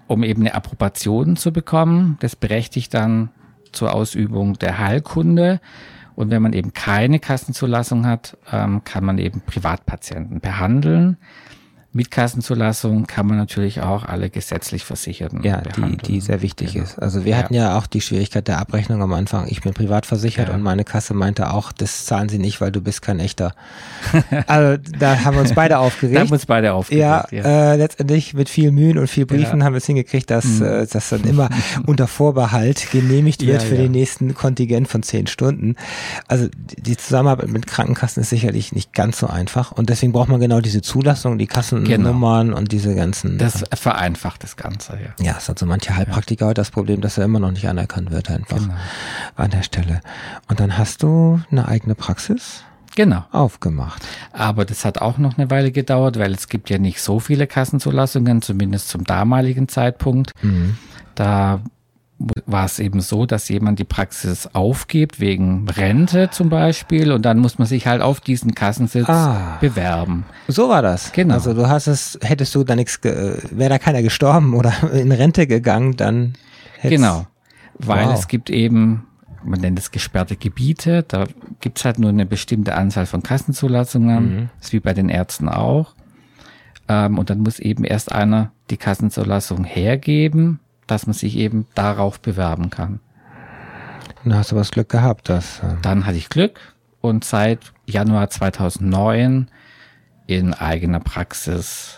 um 0.07 0.23
eben 0.23 0.41
eine 0.41 0.55
Approbation 0.55 1.35
zu 1.35 1.51
bekommen. 1.51 2.17
Das 2.19 2.35
berechtigt 2.35 2.93
dann 2.93 3.29
zur 3.71 3.93
Ausübung 3.93 4.57
der 4.59 4.79
Heilkunde. 4.79 5.59
Und 6.15 6.31
wenn 6.31 6.41
man 6.41 6.53
eben 6.53 6.73
keine 6.73 7.19
Kassenzulassung 7.19 8.07
hat, 8.07 8.37
ähm, 8.51 8.83
kann 8.83 9.05
man 9.05 9.19
eben 9.19 9.41
Privatpatienten 9.41 10.39
behandeln. 10.39 11.17
Mit 11.97 12.11
Kassenzulassung 12.11 13.07
kann 13.07 13.25
man 13.25 13.37
natürlich 13.37 13.81
auch 13.81 14.03
alle 14.05 14.29
gesetzlich 14.29 14.83
Versicherten 14.85 15.41
Ja, 15.41 15.61
die, 15.61 15.69
behandeln. 15.69 15.97
die 16.05 16.21
sehr 16.21 16.43
wichtig 16.43 16.73
Genau. 16.73 16.85
ist. 16.85 16.99
Also 17.01 17.25
wir 17.25 17.31
Ja. 17.31 17.37
hatten 17.39 17.55
ja 17.55 17.75
auch 17.75 17.87
die 17.87 18.01
Schwierigkeit 18.01 18.47
der 18.47 18.59
Abrechnung 18.59 19.01
am 19.01 19.13
Anfang. 19.13 19.47
Ich 19.47 19.61
bin 19.61 19.73
privat 19.73 20.05
versichert 20.05 20.49
Ja. 20.49 20.53
und 20.53 20.61
meine 20.61 20.83
Kasse 20.83 21.15
meinte 21.15 21.49
auch, 21.51 21.71
das 21.71 22.05
zahlen 22.05 22.29
sie 22.29 22.37
nicht, 22.37 22.61
weil 22.61 22.71
du 22.71 22.81
bist 22.81 23.01
kein 23.01 23.19
echter. 23.19 23.55
also 24.45 24.81
da 24.99 25.23
haben 25.23 25.37
wir 25.37 25.41
uns 25.41 25.53
beide 25.55 25.67
Da 25.73 25.79
aufgeregt. 25.79 26.19
haben 26.19 26.29
wir 26.29 26.33
uns 26.33 26.45
beide 26.45 26.67
Ja, 26.67 26.73
aufgeregt. 26.75 27.31
Ja, 27.31 27.73
Äh, 27.73 27.77
letztendlich 27.77 28.35
mit 28.35 28.47
viel 28.47 28.71
Mühen 28.71 28.99
und 28.99 29.07
viel 29.07 29.25
Briefen 29.25 29.59
Ja. 29.61 29.65
haben 29.65 29.73
wir 29.73 29.77
es 29.79 29.87
hingekriegt, 29.87 30.29
dass 30.29 30.61
äh, 30.61 30.85
das 30.85 31.09
dann 31.09 31.23
immer 31.23 31.49
unter 31.87 32.05
Vorbehalt 32.05 32.91
genehmigt 32.91 33.41
wird 33.45 33.63
Ja, 33.63 33.67
für 33.67 33.75
ja. 33.75 33.81
den 33.81 33.91
nächsten 33.93 34.35
Kontingent 34.35 34.87
von 34.87 35.01
zehn 35.01 35.25
Stunden. 35.25 35.75
Also 36.27 36.47
die 36.47 36.81
die 36.83 36.97
Zusammenarbeit 36.97 37.49
mit 37.49 37.65
Krankenkassen 37.65 38.21
ist 38.21 38.29
sicherlich 38.29 38.71
nicht 38.71 38.93
ganz 38.93 39.17
so 39.17 39.25
einfach 39.27 39.71
und 39.71 39.89
deswegen 39.89 40.11
braucht 40.13 40.29
man 40.29 40.39
genau 40.39 40.61
diese 40.61 40.81
Zulassung. 40.83 41.37
Die 41.39 41.47
Kassen 41.47 41.86
Genau. 41.87 42.09
Nummern 42.11 42.53
und 42.53 42.71
diese 42.71 42.93
ganzen. 42.95 43.37
Das 43.37 43.63
vereinfacht 43.73 44.43
das 44.43 44.55
Ganze, 44.57 44.93
ja. 45.17 45.25
ja, 45.25 45.35
es 45.37 45.47
hat 45.49 45.57
so 45.59 45.65
manche 45.65 45.95
Heilpraktiker 45.95 46.45
heute 46.47 46.55
das 46.61 46.71
Problem, 46.71 47.01
dass 47.01 47.17
er 47.17 47.25
immer 47.25 47.39
noch 47.39 47.51
nicht 47.51 47.67
anerkannt 47.67 48.11
wird, 48.11 48.29
einfach 48.29 48.57
Genau. 48.57 48.73
an 49.35 49.51
der 49.51 49.63
Stelle. 49.63 50.01
Und 50.47 50.59
dann 50.59 50.77
hast 50.77 51.03
du 51.03 51.39
eine 51.51 51.67
eigene 51.67 51.95
Praxis 51.95 52.63
Genau. 52.95 53.23
aufgemacht. 53.31 54.01
Aber 54.33 54.65
das 54.65 54.83
hat 54.83 54.99
auch 55.01 55.17
noch 55.19 55.37
eine 55.37 55.51
Weile 55.51 55.71
gedauert, 55.71 56.17
weil 56.17 56.33
es 56.33 56.47
gibt 56.47 56.69
ja 56.69 56.79
nicht 56.79 56.99
so 57.01 57.19
viele 57.19 57.45
Kassenzulassungen, 57.45 58.41
zumindest 58.41 58.89
zum 58.89 59.03
damaligen 59.03 59.67
Zeitpunkt. 59.67 60.31
Mhm. 60.41 60.77
Da 61.13 61.61
war 62.19 62.65
es 62.65 62.79
eben 62.79 62.99
so, 63.01 63.25
dass 63.27 63.47
jemand 63.49 63.77
die 63.77 63.83
Praxis 63.83 64.47
aufgibt 64.53 65.19
wegen 65.19 65.69
Rente 65.69 66.29
zum 66.31 66.49
Beispiel 66.49 67.11
und 67.11 67.23
dann 67.23 67.37
muss 67.37 67.59
man 67.59 67.67
sich 67.67 67.85
halt 67.85 68.01
auf 68.01 68.19
diesen 68.21 68.55
Kassensitz 68.55 69.07
Ah. 69.07 69.57
bewerben. 69.61 70.25
So 70.47 70.67
war 70.69 70.81
das. 70.81 71.11
Genau. 71.11 71.35
Also 71.35 71.53
du 71.53 71.67
hast 71.69 71.85
es, 71.87 72.17
hättest 72.23 72.55
du 72.55 72.63
da 72.63 72.75
nichts, 72.75 72.99
wäre 73.03 73.69
da 73.69 73.77
keiner 73.77 74.01
gestorben 74.01 74.55
oder 74.55 74.73
in 74.93 75.11
Rente 75.11 75.45
gegangen, 75.45 75.95
dann 75.95 76.33
hättest 76.79 77.01
Genau. 77.03 77.27
Weil 77.79 78.07
Wow. 78.07 78.13
es 78.17 78.27
gibt 78.27 78.49
eben, 78.49 79.05
man 79.43 79.61
nennt 79.61 79.77
es 79.77 79.91
gesperrte 79.91 80.35
Gebiete, 80.35 81.03
da 81.07 81.25
gibt's 81.59 81.85
halt 81.85 81.99
nur 81.99 82.09
eine 82.09 82.25
bestimmte 82.25 82.73
Anzahl 82.73 83.05
von 83.05 83.21
Kassenzulassungen, 83.21 84.35
Mhm. 84.35 84.49
ist 84.59 84.73
wie 84.73 84.79
bei 84.79 84.93
den 84.93 85.09
Ärzten 85.09 85.47
auch. 85.49 85.93
Ähm, 86.89 87.19
und 87.19 87.29
dann 87.29 87.39
muss 87.41 87.59
eben 87.59 87.83
erst 87.83 88.11
einer 88.11 88.51
die 88.71 88.77
Kassenzulassung 88.77 89.63
hergeben, 89.65 90.59
dass 90.87 91.05
man 91.07 91.13
sich 91.13 91.35
eben 91.37 91.67
darauf 91.75 92.19
bewerben 92.19 92.69
kann. 92.69 92.99
Dann 94.23 94.35
hast 94.35 94.51
du 94.51 94.55
was 94.55 94.71
Glück 94.71 94.89
gehabt, 94.89 95.29
dass 95.29 95.59
äh, 95.59 95.75
Dann 95.81 96.05
hatte 96.05 96.17
ich 96.17 96.29
Glück 96.29 96.59
und 97.01 97.23
seit 97.23 97.71
Januar 97.85 98.29
2009 98.29 99.49
in 100.25 100.53
eigener 100.53 100.99
Praxis 100.99 101.97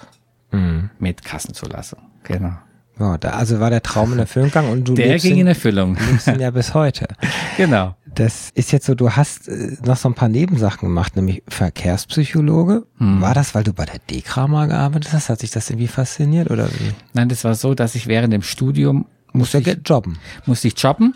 Mhm. 0.52 0.90
mit 0.98 1.24
Kassenzulassung. 1.24 2.00
Genau. 2.24 2.54
Ja, 3.00 3.18
da, 3.18 3.30
also 3.32 3.60
war 3.60 3.70
der 3.70 3.82
Traum 3.82 4.14
in 4.14 4.20
Erfüllung 4.20 4.50
gegangen 4.50 4.72
und 4.72 4.88
du 4.88 4.94
Der 4.96 5.08
lebst, 5.08 5.24
ging 5.24 5.34
in 5.34 5.40
ihn, 5.40 5.48
Erfüllung. 5.48 5.98
lebst 6.12 6.28
ihn 6.28 6.40
ja 6.40 6.52
bis 6.52 6.74
heute. 6.74 7.08
genau. 7.58 7.96
Das 8.16 8.50
ist 8.56 8.72
jetzt 8.72 8.86
so, 8.86 8.96
du 8.96 9.12
hast 9.12 9.48
äh, 9.48 9.78
noch 9.86 9.96
so 9.98 10.10
ein 10.10 10.16
paar 10.16 10.30
Nebensachen 10.30 10.88
gemacht, 10.88 11.16
nämlich 11.16 11.44
Verkehrspsychologe. 11.48 12.86
Hm. 12.98 13.22
War 13.22 13.34
das, 13.34 13.56
weil 13.56 13.64
du 13.64 13.74
bei 13.74 13.86
der 13.86 14.00
DEKRA 14.10 14.48
mal 14.48 14.68
gearbeitet 14.68 15.14
hast? 15.14 15.30
Hat 15.30 15.40
sich 15.40 15.52
das 15.52 15.70
irgendwie 15.70 15.88
fasziniert 15.88 16.52
oder 16.52 16.68
wie? 16.68 16.92
Nein, 17.14 17.30
das 17.30 17.44
war 17.44 17.56
so, 17.56 17.74
dass 17.74 17.96
ich 17.96 18.08
während 18.08 18.34
dem 18.34 18.42
Studium 18.42 19.06
musste 19.32 19.60
ich, 19.60 19.78
jobben. 19.86 20.18
musste 20.46 20.68
ich 20.68 20.78
jobben 20.78 21.16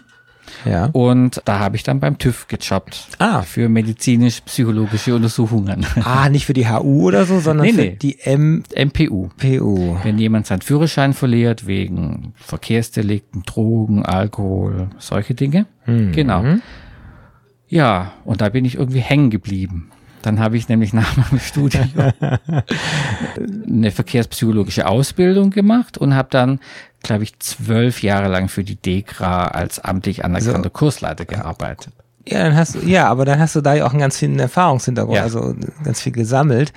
Ja. 0.65 0.85
und 0.93 1.41
da 1.45 1.59
habe 1.59 1.75
ich 1.75 1.83
dann 1.83 1.99
beim 1.99 2.17
TÜV 2.17 2.47
gejobbt. 2.47 3.07
Ah. 3.19 3.41
Für 3.41 3.69
medizinisch-psychologische 3.69 5.15
Untersuchungen. 5.15 5.85
Ah, 6.03 6.29
nicht 6.29 6.45
für 6.45 6.53
die 6.53 6.67
HU 6.67 7.03
oder 7.07 7.25
so, 7.25 7.39
sondern 7.39 7.65
Nee, 7.67 7.73
für 7.73 7.81
nee. 7.81 7.97
die 8.01 8.17
MPU. 8.25 9.29
MPU. 9.37 9.97
Wenn 10.03 10.17
jemand 10.17 10.47
seinen 10.47 10.61
Führerschein 10.61 11.13
verliert 11.13 11.67
wegen 11.67 12.33
Verkehrsdelikten, 12.35 13.43
Drogen, 13.45 14.05
Alkohol, 14.05 14.89
solche 14.97 15.33
Dinge. 15.33 15.65
Mhm. 15.85 16.11
Genau. 16.11 16.43
Ja, 17.67 18.13
und 18.23 18.41
da 18.41 18.49
bin 18.49 18.65
ich 18.65 18.75
irgendwie 18.75 18.99
hängen 19.01 19.29
geblieben. 19.29 19.89
Dann 20.21 20.39
habe 20.39 20.55
ich 20.55 20.69
nämlich 20.69 20.93
nach 20.93 21.17
meinem 21.17 21.39
Studium 21.41 21.89
eine 23.67 23.91
verkehrspsychologische 23.91 24.87
Ausbildung 24.87 25.49
gemacht 25.49 25.97
und 25.97 26.15
habe 26.15 26.29
dann, 26.31 26.59
glaube 27.03 27.23
ich, 27.23 27.37
zwölf 27.39 28.01
Jahre 28.01 28.29
lang 28.29 28.49
für 28.49 28.63
die 28.63 28.75
DEKRA 28.75 29.47
als 29.47 29.79
amtlich 29.79 30.25
anerkannter 30.25 30.69
Kursleiter 30.69 31.25
gearbeitet. 31.25 31.93
Ja, 32.25 32.41
dann 32.43 32.55
hast 32.55 32.75
du, 32.75 32.79
ja, 32.79 33.07
aber 33.09 33.25
dann 33.25 33.37
hast 33.39 33.53
du 33.55 33.59
da 33.61 33.73
ja 33.73 33.85
auch 33.85 33.91
einen 33.91 33.99
ganz 33.99 34.17
vielen 34.17 34.39
Erfahrungshintergrund, 34.39 35.17
Ja. 35.17 35.23
also 35.23 35.53
ganz 35.83 35.99
viel 35.99 36.13
gesammelt. 36.13 36.71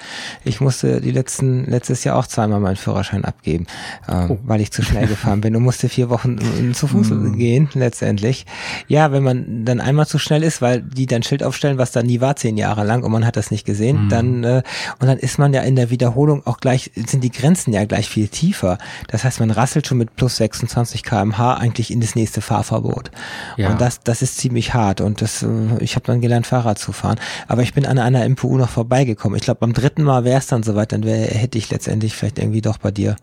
Ich 0.44 0.60
musste 0.60 1.00
die 1.00 1.12
letzten, 1.12 1.64
letztes 1.70 2.02
Jahr 2.02 2.16
auch 2.16 2.26
zweimal 2.26 2.58
meinen 2.58 2.74
Führerschein 2.74 3.24
abgeben, 3.24 3.66
ähm, 4.08 4.30
Oh. 4.32 4.38
weil 4.44 4.60
ich 4.60 4.72
zu 4.72 4.82
schnell 4.82 5.06
gefahren 5.06 5.40
bin 5.42 5.54
und 5.54 5.62
musste 5.62 5.88
vier 5.88 6.10
Wochen 6.10 6.38
zu 6.74 6.88
Fuß 6.88 7.10
Mm. 7.10 7.36
gehen, 7.36 7.68
letztendlich. 7.74 8.44
Ja, 8.88 9.12
wenn 9.12 9.22
man 9.22 9.64
dann 9.64 9.80
einmal 9.80 10.08
zu 10.08 10.18
schnell 10.18 10.42
ist, 10.42 10.60
weil 10.62 10.82
die 10.82 11.06
dann 11.06 11.22
Schild 11.22 11.44
aufstellen, 11.44 11.78
was 11.78 11.92
da 11.92 12.02
nie 12.02 12.20
war, 12.20 12.34
zehn 12.34 12.56
Jahre 12.56 12.84
lang 12.84 13.04
und 13.04 13.12
man 13.12 13.24
hat 13.24 13.36
das 13.36 13.52
nicht 13.52 13.64
gesehen, 13.64 14.06
Mm. 14.06 14.08
dann, 14.08 14.42
äh, 14.44 14.62
und 14.98 15.06
dann 15.06 15.18
ist 15.18 15.38
man 15.38 15.54
ja 15.54 15.62
in 15.62 15.76
der 15.76 15.90
Wiederholung 15.90 16.44
auch 16.44 16.58
gleich, 16.58 16.90
sind 17.06 17.22
die 17.22 17.30
Grenzen 17.30 17.72
ja 17.72 17.84
gleich 17.84 18.08
viel 18.08 18.26
tiefer. 18.26 18.78
Das 19.08 19.22
heißt, 19.22 19.38
man 19.38 19.52
rasselt 19.52 19.86
schon 19.86 19.98
mit 19.98 20.16
plus 20.16 20.38
26 20.38 21.04
kmh 21.04 21.54
eigentlich 21.54 21.92
in 21.92 22.00
das 22.00 22.16
nächste 22.16 22.40
Fahrverbot. 22.40 23.12
Ja. 23.56 23.70
Und 23.70 23.80
das, 23.80 24.00
das 24.00 24.22
ist 24.22 24.38
ziemlich 24.38 24.74
hart 24.74 25.00
und 25.00 25.22
das, 25.22 25.35
äh, 25.42 25.78
ich 25.80 25.94
habe 25.96 26.06
dann 26.06 26.20
gelernt, 26.20 26.46
Fahrrad 26.46 26.78
zu 26.78 26.92
fahren. 26.92 27.18
Aber 27.48 27.62
ich 27.62 27.74
bin 27.74 27.86
an 27.86 27.98
einer 27.98 28.28
MPU 28.28 28.56
noch 28.58 28.68
vorbeigekommen. 28.68 29.36
Ich 29.36 29.42
glaube, 29.44 29.60
beim 29.60 29.72
dritten 29.72 30.02
Mal 30.02 30.24
wäre 30.24 30.38
es 30.38 30.46
dann 30.46 30.62
soweit, 30.62 30.92
dann 30.92 31.04
wär, 31.04 31.16
hätte 31.26 31.58
ich 31.58 31.70
letztendlich 31.70 32.14
vielleicht 32.14 32.38
irgendwie 32.38 32.60
doch 32.60 32.78
bei 32.78 32.90
dir 32.90 33.16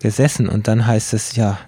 gesessen. 0.00 0.48
Und 0.48 0.68
dann 0.68 0.86
heißt 0.86 1.14
es, 1.14 1.36
ja, 1.36 1.58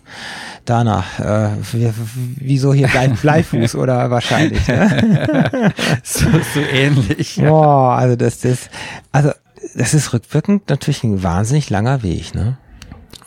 Dana, 0.64 1.04
äh, 1.18 1.48
wie- 1.72 1.92
wieso 2.36 2.72
hier 2.74 2.88
Blei, 2.88 3.08
Bleifuß 3.22 3.74
oder 3.74 4.10
wahrscheinlich. 4.10 4.66
Ne? 4.68 5.72
So, 6.02 6.26
so 6.54 6.60
ähnlich. 6.60 7.36
Boah, 7.36 7.92
also 7.96 8.16
das, 8.16 8.40
das, 8.40 8.70
also 9.12 9.30
das 9.74 9.94
ist 9.94 10.12
rückwirkend 10.12 10.68
natürlich 10.70 11.04
ein 11.04 11.22
wahnsinnig 11.22 11.70
langer 11.70 12.02
Weg, 12.02 12.34
ne? 12.34 12.58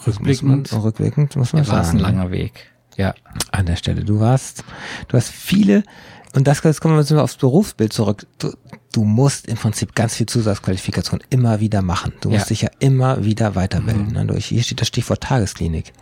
Rückblickend 0.06 0.64
Muss 0.64 0.72
man, 0.72 0.82
rückwirkend 0.82 1.36
muss 1.36 1.54
man 1.54 1.68
war 1.68 1.82
es 1.82 1.88
sagen. 1.88 2.00
ein 2.00 2.02
langer 2.02 2.32
Weg. 2.32 2.72
Ja. 2.96 3.14
an 3.52 3.66
der 3.66 3.76
Stelle. 3.76 4.04
Du 4.04 4.20
warst, 4.20 4.64
du 5.08 5.18
hast 5.18 5.30
viele, 5.30 5.84
und 6.36 6.48
das 6.48 6.64
jetzt 6.64 6.82
kommen 6.82 6.96
wir 6.96 7.00
jetzt 7.02 7.12
mal 7.12 7.22
aufs 7.22 7.36
Berufsbild 7.38 7.94
zurück. 7.94 8.26
Du, 8.40 8.54
du 8.92 9.04
musst 9.04 9.48
im 9.48 9.56
Prinzip 9.58 9.96
ganz 9.96 10.16
viel 10.16 10.26
Zusatzqualifikation 10.26 11.22
immer 11.30 11.60
wieder 11.60 11.82
machen. 11.82 12.14
Du 12.22 12.30
musst 12.30 12.46
Ja. 12.46 12.50
dich 12.50 12.62
ja 12.64 12.70
immer 12.80 13.24
wieder 13.24 13.56
weiterbilden. 13.56 14.08
Ne? 14.14 14.26
Durch- 14.26 14.46
Hier 14.48 14.64
steht 14.64 14.82
das 14.82 14.88
Stichwort 14.88 15.22
Tagesklinik. 15.22 15.94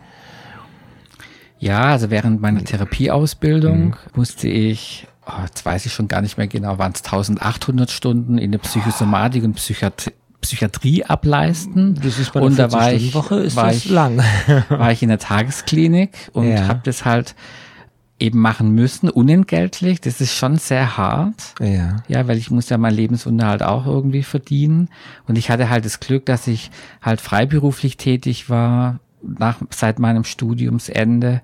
Ja, 1.58 1.82
also 1.92 2.10
während 2.10 2.40
meiner 2.40 2.64
Therapieausbildung 2.64 3.78
Mhm. 3.88 3.94
musste 4.14 4.48
ich, 4.48 5.06
oh, 5.26 5.42
jetzt 5.44 5.64
weiß 5.64 5.86
ich 5.86 5.92
schon 5.92 6.08
gar 6.08 6.20
nicht 6.20 6.36
mehr 6.38 6.48
genau, 6.48 6.78
waren 6.78 6.92
es 6.94 7.02
1800 7.04 7.90
Stunden 7.90 8.36
in 8.38 8.50
der 8.52 8.58
Psychosomatik 8.58 9.44
und 9.44 9.54
Psychiat 9.54 10.12
Psychiatrie 10.40 11.04
ableisten. 11.04 11.94
Das 12.02 12.18
ist 12.18 12.34
und 12.34 12.58
da 12.58 12.72
war 12.72 12.92
ich, 12.92 13.14
Woche 13.14 13.36
ist 13.36 13.54
war 13.54 13.66
das 13.68 13.76
ich, 13.76 13.88
lang. 13.90 14.18
war 14.70 14.90
ich 14.90 15.00
in 15.00 15.08
der 15.08 15.20
Tagesklinik 15.20 16.10
und 16.32 16.50
Ja. 16.50 16.66
habe 16.66 16.80
das 16.82 17.04
halt 17.04 17.36
eben 18.22 18.38
machen 18.38 18.70
müssen, 18.70 19.10
unentgeltlich. 19.10 20.00
Das 20.00 20.20
ist 20.20 20.34
schon 20.34 20.56
sehr 20.56 20.96
hart. 20.96 21.54
ja. 21.60 21.96
Ja, 22.08 22.28
weil 22.28 22.38
ich 22.38 22.50
muss 22.50 22.68
ja 22.68 22.78
meinen 22.78 22.96
Lebensunterhalt 22.96 23.62
auch 23.62 23.86
irgendwie 23.86 24.22
verdienen. 24.22 24.88
Und 25.26 25.36
ich 25.36 25.50
hatte 25.50 25.68
halt 25.68 25.84
das 25.84 26.00
Glück, 26.00 26.24
dass 26.26 26.46
ich 26.46 26.70
halt 27.02 27.20
freiberuflich 27.20 27.96
tätig 27.96 28.48
war 28.48 29.00
nach, 29.22 29.58
seit 29.70 29.98
meinem 29.98 30.24
Studiumsende. 30.24 31.42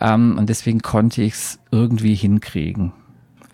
Ähm, 0.00 0.36
und 0.38 0.48
deswegen 0.48 0.80
konnte 0.80 1.22
ich 1.22 1.34
es 1.34 1.58
irgendwie 1.70 2.14
hinkriegen. 2.14 2.92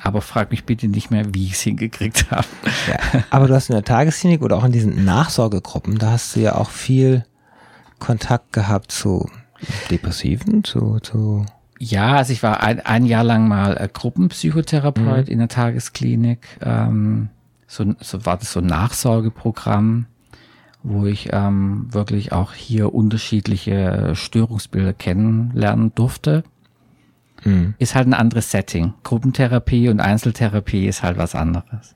Aber 0.02 0.20
frag 0.20 0.50
mich 0.50 0.64
bitte 0.64 0.88
nicht 0.88 1.10
mehr, 1.10 1.34
wie 1.34 1.46
ich 1.46 1.52
es 1.52 1.60
hingekriegt 1.60 2.30
habe. 2.30 2.46
ja. 2.88 3.24
Aber 3.30 3.46
du 3.46 3.54
hast 3.54 3.70
in 3.70 3.74
der 3.74 3.84
Tagesklinik 3.84 4.42
oder 4.42 4.56
auch 4.56 4.64
in 4.64 4.72
diesen 4.72 5.04
Nachsorgegruppen, 5.04 5.98
da 5.98 6.12
hast 6.12 6.36
du 6.36 6.40
ja 6.40 6.56
auch 6.56 6.70
viel 6.70 7.24
Kontakt 7.98 8.52
gehabt 8.52 8.92
zu 8.92 9.30
Depressiven, 9.90 10.62
zu, 10.62 10.98
zu 11.00 11.46
Ja, 11.90 12.16
also 12.16 12.32
ich 12.32 12.42
war 12.42 12.62
ein, 12.62 12.80
ein 12.80 13.04
Jahr 13.04 13.24
lang 13.24 13.46
mal 13.46 13.76
äh, 13.76 13.88
Gruppenpsychotherapeut 13.92 15.28
in 15.28 15.38
der 15.38 15.48
Tagesklinik. 15.48 16.40
Ähm, 16.62 17.28
so, 17.66 17.94
so 18.00 18.24
war 18.24 18.36
das 18.38 18.52
so 18.52 18.60
ein 18.60 18.66
Nachsorgeprogramm, 18.66 20.06
wo 20.82 21.04
ich 21.06 21.28
ähm, 21.32 21.88
wirklich 21.90 22.32
auch 22.32 22.52
hier 22.54 22.94
unterschiedliche 22.94 24.12
Störungsbilder 24.14 24.92
kennenlernen 24.94 25.92
durfte. 25.94 26.44
hm. 27.42 27.74
Ist 27.78 27.94
halt 27.94 28.06
ein 28.06 28.14
anderes 28.14 28.50
Setting. 28.50 28.94
Gruppentherapie 29.02 29.88
und 29.90 30.00
Einzeltherapie 30.00 30.86
ist 30.86 31.02
halt 31.02 31.18
was 31.18 31.34
anderes. 31.34 31.94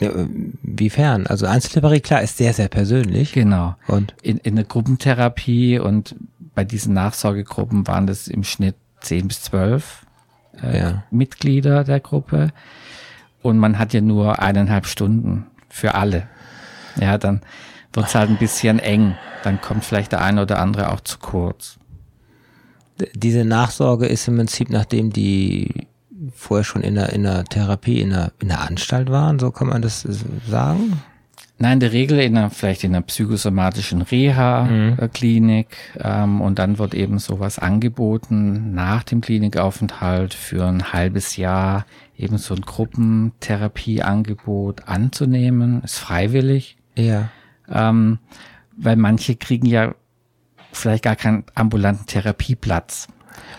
ja, 0.00 0.10
wiefern? 0.62 1.26
Also 1.28 1.46
Einzeltherapie, 1.46 2.00
klar, 2.00 2.22
ist 2.22 2.38
sehr, 2.38 2.54
sehr 2.54 2.68
persönlich. 2.68 3.32
Genau. 3.32 3.76
Und 3.86 4.14
In, 4.22 4.38
in 4.38 4.56
der 4.56 4.64
Gruppentherapie 4.64 5.78
und 5.78 6.16
bei 6.54 6.64
diesen 6.64 6.94
Nachsorgegruppen 6.94 7.86
waren 7.86 8.06
das 8.06 8.26
im 8.28 8.42
Schnitt 8.42 8.74
10 9.06 9.28
bis 9.28 9.42
12 9.42 10.06
äh, 10.62 10.78
Ja. 10.78 11.02
Mitglieder 11.10 11.84
der 11.84 12.00
Gruppe. 12.00 12.52
Und 13.42 13.58
man 13.58 13.78
hat 13.78 13.92
ja 13.92 14.00
nur 14.00 14.40
eineinhalb 14.40 14.86
Stunden 14.86 15.46
für 15.68 15.94
alle. 15.94 16.26
Ja, 17.00 17.18
dann 17.18 17.42
wird's 17.92 18.14
halt 18.14 18.30
ein 18.30 18.38
bisschen 18.38 18.78
eng. 18.78 19.14
Dann 19.44 19.60
kommt 19.60 19.84
vielleicht 19.84 20.12
der 20.12 20.22
eine 20.22 20.42
oder 20.42 20.58
andere 20.58 20.92
auch 20.92 21.00
zu 21.00 21.18
kurz. 21.18 21.78
diese 23.14 23.44
Nachsorge 23.44 24.06
ist 24.06 24.26
im 24.26 24.36
Prinzip, 24.36 24.70
nachdem 24.70 25.12
die 25.12 25.86
vorher 26.34 26.64
schon 26.64 26.82
in 26.82 26.94
der, 26.94 27.12
in 27.12 27.22
der 27.24 27.44
Therapie, 27.44 28.00
in 28.00 28.10
der, 28.10 28.32
in 28.40 28.48
der 28.48 28.62
Anstalt 28.62 29.10
waren, 29.10 29.38
so 29.38 29.50
kann 29.50 29.68
man 29.68 29.82
das 29.82 30.06
sagen? 30.48 31.02
Nein, 31.58 31.74
in 31.74 31.80
der 31.80 31.92
Regel 31.92 32.20
in 32.20 32.36
einer, 32.36 32.50
vielleicht 32.50 32.84
in 32.84 32.94
einer 32.94 33.00
psychosomatischen 33.00 34.02
Reha-Klinik 34.02 35.68
ähm, 35.98 36.42
und 36.42 36.58
dann 36.58 36.78
wird 36.78 36.94
eben 36.94 37.18
sowas 37.18 37.58
angeboten 37.58 38.74
nach 38.74 39.04
dem 39.04 39.22
Klinikaufenthalt 39.22 40.34
für 40.34 40.66
ein 40.66 40.92
halbes 40.92 41.38
Jahr 41.38 41.86
eben 42.18 42.36
so 42.36 42.54
ein 42.54 42.60
Gruppentherapieangebot 42.60 44.86
anzunehmen, 44.86 45.80
ist 45.82 45.98
freiwillig. 45.98 46.76
Ja. 46.94 47.30
Ähm, 47.70 48.18
weil 48.76 48.96
manche 48.96 49.36
kriegen 49.36 49.66
ja 49.66 49.94
vielleicht 50.72 51.04
gar 51.04 51.16
keinen 51.16 51.44
ambulanten 51.54 52.04
Therapieplatz. 52.06 53.08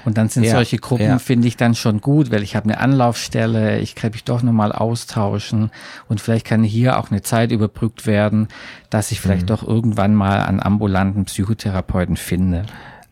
Und 0.05 0.17
dann 0.17 0.29
sind 0.29 0.43
Ja, 0.43 0.51
solche 0.53 0.77
Gruppen, 0.77 1.05
ja. 1.05 1.19
finde 1.19 1.47
ich 1.47 1.57
dann 1.57 1.75
schon 1.75 1.99
gut, 2.01 2.31
weil 2.31 2.43
ich 2.43 2.55
habe 2.55 2.65
eine 2.69 2.79
Anlaufstelle, 2.79 3.79
ich 3.79 3.95
kann 3.95 4.11
mich 4.11 4.23
doch 4.23 4.41
nochmal 4.43 4.71
austauschen 4.71 5.71
und 6.07 6.21
vielleicht 6.21 6.45
kann 6.45 6.63
hier 6.63 6.99
auch 6.99 7.11
eine 7.11 7.21
Zeit 7.21 7.51
überbrückt 7.51 8.05
werden, 8.05 8.47
dass 8.89 9.11
ich 9.11 9.19
Mhm. 9.19 9.21
vielleicht 9.23 9.49
doch 9.49 9.67
irgendwann 9.67 10.15
mal 10.15 10.41
einen 10.41 10.61
ambulanten 10.61 11.25
Psychotherapeuten 11.25 12.17
finde. 12.17 12.65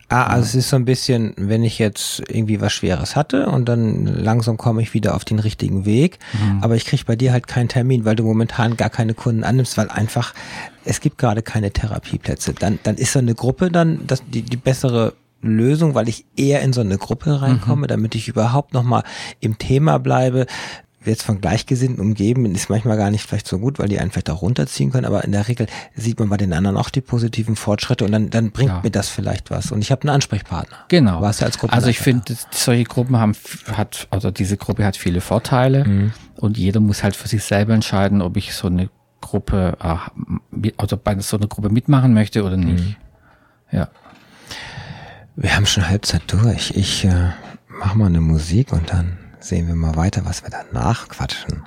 Ah, 0.08 0.22
also 0.28 0.44
es 0.44 0.54
ist 0.54 0.68
so 0.70 0.76
ein 0.76 0.84
bisschen, 0.84 1.34
wenn 1.36 1.64
ich 1.64 1.80
jetzt 1.80 2.22
irgendwie 2.28 2.60
was 2.60 2.72
Schweres 2.72 3.16
hatte 3.16 3.46
und 3.48 3.68
dann 3.68 4.06
langsam 4.06 4.56
komme 4.56 4.80
ich 4.80 4.94
wieder 4.94 5.16
auf 5.16 5.24
den 5.24 5.40
richtigen 5.40 5.84
Weg, 5.84 6.20
aber 6.60 6.76
ich 6.76 6.84
kriege 6.84 7.02
bei 7.04 7.16
dir 7.16 7.32
halt 7.32 7.48
keinen 7.48 7.68
Termin, 7.68 8.04
weil 8.04 8.14
du 8.14 8.22
momentan 8.22 8.76
gar 8.76 8.88
keine 8.88 9.14
Kunden 9.14 9.42
annimmst, 9.42 9.76
weil 9.76 9.88
einfach 9.88 10.32
es 10.84 11.00
gibt 11.00 11.18
gerade 11.18 11.42
keine 11.42 11.72
Therapieplätze. 11.72 12.52
Dann, 12.54 12.78
dann 12.84 12.94
ist 12.94 13.14
so 13.14 13.18
eine 13.18 13.34
Gruppe 13.34 13.72
dann 13.72 14.06
das, 14.06 14.22
die, 14.28 14.42
die 14.42 14.56
bessere 14.56 15.12
Lösung, 15.48 15.94
weil 15.94 16.08
ich 16.08 16.24
eher 16.36 16.60
in 16.62 16.72
so 16.72 16.80
eine 16.80 16.98
Gruppe 16.98 17.40
reinkomme, 17.42 17.86
damit 17.86 18.14
ich 18.14 18.28
überhaupt 18.28 18.74
nochmal 18.74 19.02
im 19.40 19.58
Thema 19.58 19.98
bleibe. 19.98 20.46
Jetzt 21.04 21.22
von 21.22 21.40
Gleichgesinnten 21.40 22.00
umgeben 22.00 22.52
ist 22.52 22.68
manchmal 22.68 22.96
gar 22.96 23.12
nicht 23.12 23.24
vielleicht 23.24 23.46
so 23.46 23.60
gut, 23.60 23.78
weil 23.78 23.86
die 23.86 24.00
einen 24.00 24.10
vielleicht 24.10 24.28
auch 24.28 24.42
runterziehen 24.42 24.90
können, 24.90 25.04
aber 25.04 25.22
in 25.22 25.30
der 25.30 25.46
Regel 25.46 25.68
sieht 25.94 26.18
man 26.18 26.28
bei 26.28 26.36
den 26.36 26.52
anderen 26.52 26.76
auch 26.76 26.90
die 26.90 27.00
positiven 27.00 27.54
Fortschritte 27.54 28.04
und 28.04 28.10
dann, 28.10 28.28
dann 28.30 28.50
bringt 28.50 28.70
Ja. 28.70 28.80
mir 28.82 28.90
das 28.90 29.08
vielleicht 29.08 29.52
was. 29.52 29.70
Und 29.70 29.82
ich 29.82 29.92
habe 29.92 30.02
einen 30.02 30.10
Ansprechpartner. 30.10 30.76
Genau. 30.88 31.20
Warst 31.22 31.42
du 31.42 31.44
als 31.44 31.62
also 31.62 31.88
ich 31.88 32.00
finde, 32.00 32.34
solche 32.50 32.82
Gruppen 32.82 33.16
haben, 33.18 33.34
hat, 33.70 34.08
also 34.10 34.32
diese 34.32 34.56
Gruppe 34.56 34.84
hat 34.84 34.96
viele 34.96 35.20
Vorteile 35.20 35.84
Mhm. 35.84 36.12
und 36.38 36.58
jeder 36.58 36.80
muss 36.80 37.04
halt 37.04 37.14
für 37.14 37.28
sich 37.28 37.44
selber 37.44 37.72
entscheiden, 37.72 38.20
ob 38.20 38.36
ich 38.36 38.52
so 38.54 38.66
eine 38.66 38.90
Gruppe, 39.20 39.76
mit- 40.50 40.74
also 40.76 40.96
bei 40.96 41.16
so 41.20 41.36
einer 41.36 41.46
Gruppe 41.46 41.68
mitmachen 41.70 42.14
möchte 42.14 42.42
oder 42.42 42.56
nicht. 42.56 42.84
Mhm. 42.84 42.96
Ja. 43.70 43.88
Wir 45.38 45.54
haben 45.54 45.66
schon 45.66 45.86
Halbzeit 45.86 46.22
durch. 46.28 46.70
Ich 46.74 47.04
äh, 47.04 47.30
mach 47.68 47.94
mal 47.94 48.06
eine 48.06 48.22
Musik 48.22 48.72
und 48.72 48.90
dann 48.90 49.18
sehen 49.38 49.68
wir 49.68 49.74
mal 49.74 49.94
weiter, 49.94 50.22
was 50.24 50.42
wir 50.42 50.48
danach 50.48 51.08
quatschen. 51.10 51.62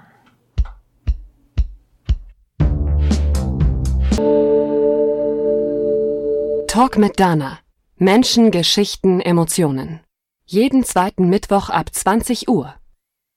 Talk 6.67 6.97
mit 6.97 7.19
Dana. 7.19 7.59
Menschen, 7.97 8.49
Geschichten, 8.49 9.21
Emotionen. 9.21 9.99
Jeden 10.45 10.83
zweiten 10.83 11.29
Mittwoch 11.29 11.69
ab 11.69 11.93
20 11.93 12.49
Uhr. 12.49 12.73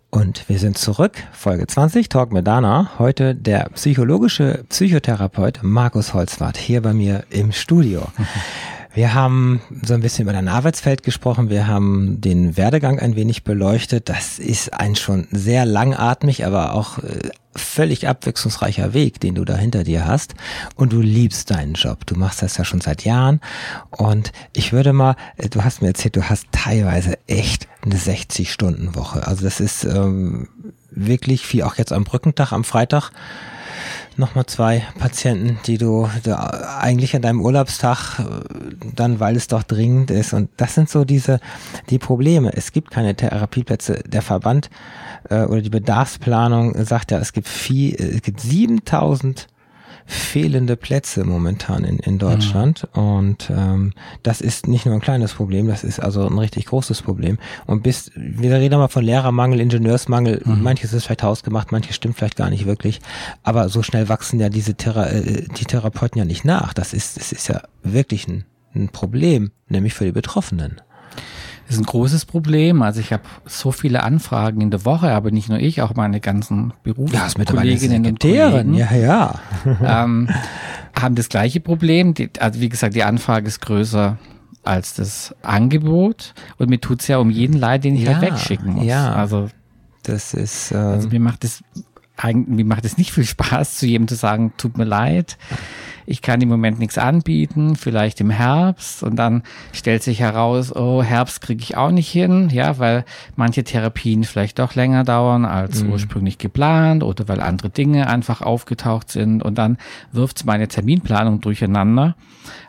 Und 0.08 0.48
wir 0.48 0.58
sind 0.58 0.78
zurück, 0.78 1.12
Folge 1.32 1.66
20, 1.66 2.08
Talk 2.08 2.32
mit 2.32 2.46
Dana. 2.46 2.92
Heute 2.98 3.34
der 3.34 3.68
psychologische 3.74 4.64
Psychotherapeut 4.70 5.60
Markus 5.62 6.14
Holzwart 6.14 6.56
hier 6.56 6.80
bei 6.80 6.94
mir 6.94 7.24
im 7.28 7.52
Studio. 7.52 8.06
Wir 8.94 9.14
haben 9.14 9.62
so 9.82 9.94
ein 9.94 10.00
bisschen 10.00 10.24
über 10.24 10.34
dein 10.34 10.48
Arbeitsfeld 10.48 11.02
gesprochen. 11.02 11.48
Wir 11.48 11.66
haben 11.66 12.20
den 12.20 12.58
Werdegang 12.58 12.98
ein 12.98 13.16
wenig 13.16 13.42
beleuchtet. 13.42 14.10
Das 14.10 14.38
ist 14.38 14.74
ein 14.74 14.96
schon 14.96 15.26
sehr 15.30 15.64
langatmig, 15.64 16.44
aber 16.44 16.74
auch 16.74 16.98
äh, 16.98 17.30
völlig 17.56 18.06
abwechslungsreicher 18.06 18.92
Weg, 18.92 19.18
den 19.18 19.34
du 19.34 19.46
da 19.46 19.56
hinter 19.56 19.82
dir 19.84 20.06
hast. 20.06 20.34
Und 20.74 20.92
du 20.92 21.00
liebst 21.00 21.50
deinen 21.50 21.72
Job. 21.72 22.04
Du 22.04 22.16
machst 22.16 22.42
das 22.42 22.58
ja 22.58 22.66
schon 22.66 22.82
seit 22.82 23.04
Jahren. 23.04 23.40
Und 23.90 24.30
ich 24.54 24.74
würde 24.74 24.92
mal, 24.92 25.16
äh, 25.38 25.48
du 25.48 25.64
hast 25.64 25.80
mir 25.80 25.88
erzählt, 25.88 26.16
du 26.16 26.24
hast 26.28 26.46
teilweise 26.52 27.18
echt 27.26 27.68
eine 27.80 27.96
60-Stunden-Woche. 27.96 29.26
Also 29.26 29.44
das 29.44 29.60
ist 29.60 29.84
ähm, 29.84 30.48
wirklich 30.90 31.46
viel. 31.46 31.62
Auch 31.62 31.76
jetzt 31.76 31.94
am 31.94 32.04
Brückentag, 32.04 32.52
am 32.52 32.64
Freitag 32.64 33.10
nochmal 34.18 34.46
zwei 34.46 34.86
Patienten, 34.98 35.58
die 35.66 35.78
du 35.78 36.08
da 36.22 36.78
eigentlich 36.80 37.14
an 37.16 37.22
deinem 37.22 37.40
Urlaubstag 37.40 38.18
äh, 38.18 38.24
dann, 38.94 39.20
weil 39.20 39.36
es 39.36 39.48
doch 39.48 39.62
dringend 39.62 40.10
ist. 40.10 40.32
Und 40.32 40.50
das 40.56 40.74
sind 40.74 40.88
so 40.88 41.04
diese, 41.04 41.40
die 41.90 41.98
Probleme. 41.98 42.52
Es 42.54 42.72
gibt 42.72 42.90
keine 42.90 43.14
Therapieplätze. 43.14 44.02
Der 44.06 44.22
Verband 44.22 44.70
äh, 45.28 45.44
oder 45.44 45.62
die 45.62 45.70
Bedarfsplanung 45.70 46.84
sagt 46.84 47.10
ja, 47.10 47.18
es 47.18 47.32
gibt 47.32 47.48
viel, 47.48 47.94
es 47.94 48.22
gibt 48.22 48.40
7000 48.40 49.48
fehlende 50.06 50.76
Plätze 50.76 51.24
momentan 51.24 51.84
in, 51.84 51.98
in 51.98 52.18
Deutschland. 52.18 52.88
Und 52.92 53.50
ähm, 53.50 53.92
das 54.22 54.40
ist 54.40 54.68
nicht 54.68 54.86
nur 54.86 54.94
ein 54.94 55.00
kleines 55.00 55.34
Problem, 55.34 55.68
das 55.68 55.84
ist 55.84 56.00
also 56.00 56.26
ein 56.26 56.38
richtig 56.38 56.66
großes 56.66 57.02
Problem. 57.02 57.38
Und 57.66 57.82
bis, 57.82 58.10
wir 58.14 58.52
reden 58.52 58.78
mal 58.78 58.88
von 58.88 59.04
Lehrermangel, 59.04 59.60
Ingenieursmangel, 59.60 60.42
manches 60.44 60.92
ist 60.92 61.04
vielleicht 61.04 61.22
hausgemacht, 61.22 61.72
manches 61.72 61.96
stimmt 61.96 62.16
vielleicht 62.16 62.36
gar 62.36 62.50
nicht 62.50 62.66
wirklich. 62.66 63.00
Aber 63.42 63.68
so 63.68 63.82
schnell 63.82 64.08
wachsen 64.08 64.40
ja 64.40 64.48
diese 64.48 64.74
Thera 64.74 65.08
äh, 65.08 65.46
die 65.56 65.64
Therapeuten 65.64 66.18
ja 66.18 66.24
nicht 66.24 66.44
nach. 66.44 66.72
Das 66.74 66.92
ist, 66.92 67.16
das 67.16 67.32
ist 67.32 67.48
ja 67.48 67.62
wirklich 67.82 68.28
ein, 68.28 68.44
ein 68.74 68.88
Problem, 68.88 69.52
nämlich 69.68 69.94
für 69.94 70.04
die 70.04 70.12
Betroffenen. 70.12 70.80
Das 71.66 71.76
ist 71.76 71.82
ein 71.82 71.86
großes 71.86 72.24
Problem. 72.26 72.82
Also 72.82 73.00
ich 73.00 73.12
habe 73.12 73.22
so 73.46 73.72
viele 73.72 74.02
Anfragen 74.02 74.60
in 74.60 74.70
der 74.70 74.84
Woche, 74.84 75.12
aber 75.12 75.30
nicht 75.30 75.48
nur 75.48 75.58
ich, 75.58 75.80
auch 75.82 75.94
meine 75.94 76.20
ganzen 76.20 76.72
Berufskolleginnen 76.82 78.04
und 78.06 78.20
Kollegen. 78.20 78.74
Ja, 78.74 78.92
ja. 78.94 79.40
ähm, 79.82 80.28
haben 81.00 81.14
das 81.14 81.28
gleiche 81.28 81.60
Problem. 81.60 82.14
Die, 82.14 82.30
also 82.38 82.60
wie 82.60 82.68
gesagt, 82.68 82.94
die 82.94 83.04
Anfrage 83.04 83.46
ist 83.46 83.60
größer 83.60 84.18
als 84.64 84.94
das 84.94 85.34
Angebot 85.42 86.34
und 86.58 86.68
mir 86.70 86.80
tut's 86.80 87.08
ja 87.08 87.18
um 87.18 87.30
jeden 87.30 87.58
leid, 87.58 87.84
den 87.84 87.94
ich 87.96 88.02
Ja, 88.02 88.14
halt 88.14 88.22
wegschicken 88.22 88.74
muss. 88.74 88.84
ja. 88.84 89.12
Also, 89.12 89.48
Das 90.04 90.34
ist, 90.34 90.72
äh, 90.72 90.76
also 90.76 91.08
mir 91.08 91.20
macht 91.20 91.44
es 91.44 91.62
eigentlich, 92.16 92.48
mir 92.56 92.64
macht 92.64 92.84
es 92.84 92.98
nicht 92.98 93.12
viel 93.12 93.24
Spaß, 93.24 93.76
zu 93.76 93.86
jedem 93.86 94.06
zu 94.06 94.14
sagen, 94.14 94.52
tut 94.58 94.76
mir 94.78 94.84
leid. 94.84 95.38
Ich 96.12 96.20
kann 96.20 96.42
im 96.42 96.50
Moment 96.50 96.78
nichts 96.78 96.98
anbieten, 96.98 97.74
vielleicht 97.74 98.20
im 98.20 98.28
Herbst. 98.28 99.02
Und 99.02 99.16
dann 99.16 99.42
stellt 99.72 100.02
sich 100.02 100.20
heraus, 100.20 100.70
oh, 100.76 101.02
Herbst 101.02 101.40
kriege 101.40 101.62
ich 101.62 101.78
auch 101.78 101.90
nicht 101.90 102.10
hin, 102.10 102.50
ja, 102.52 102.78
weil 102.78 103.06
manche 103.34 103.64
Therapien 103.64 104.24
vielleicht 104.24 104.58
doch 104.58 104.74
länger 104.74 105.04
dauern 105.04 105.46
als 105.46 105.82
ursprünglich 105.82 106.36
geplant 106.36 107.02
oder 107.02 107.28
weil 107.28 107.40
andere 107.40 107.70
Dinge 107.70 108.08
einfach 108.08 108.42
aufgetaucht 108.42 109.10
sind. 109.10 109.42
Und 109.42 109.56
dann 109.56 109.78
wirft 110.12 110.44
meine 110.44 110.68
Terminplanung 110.68 111.40
durcheinander. 111.40 112.14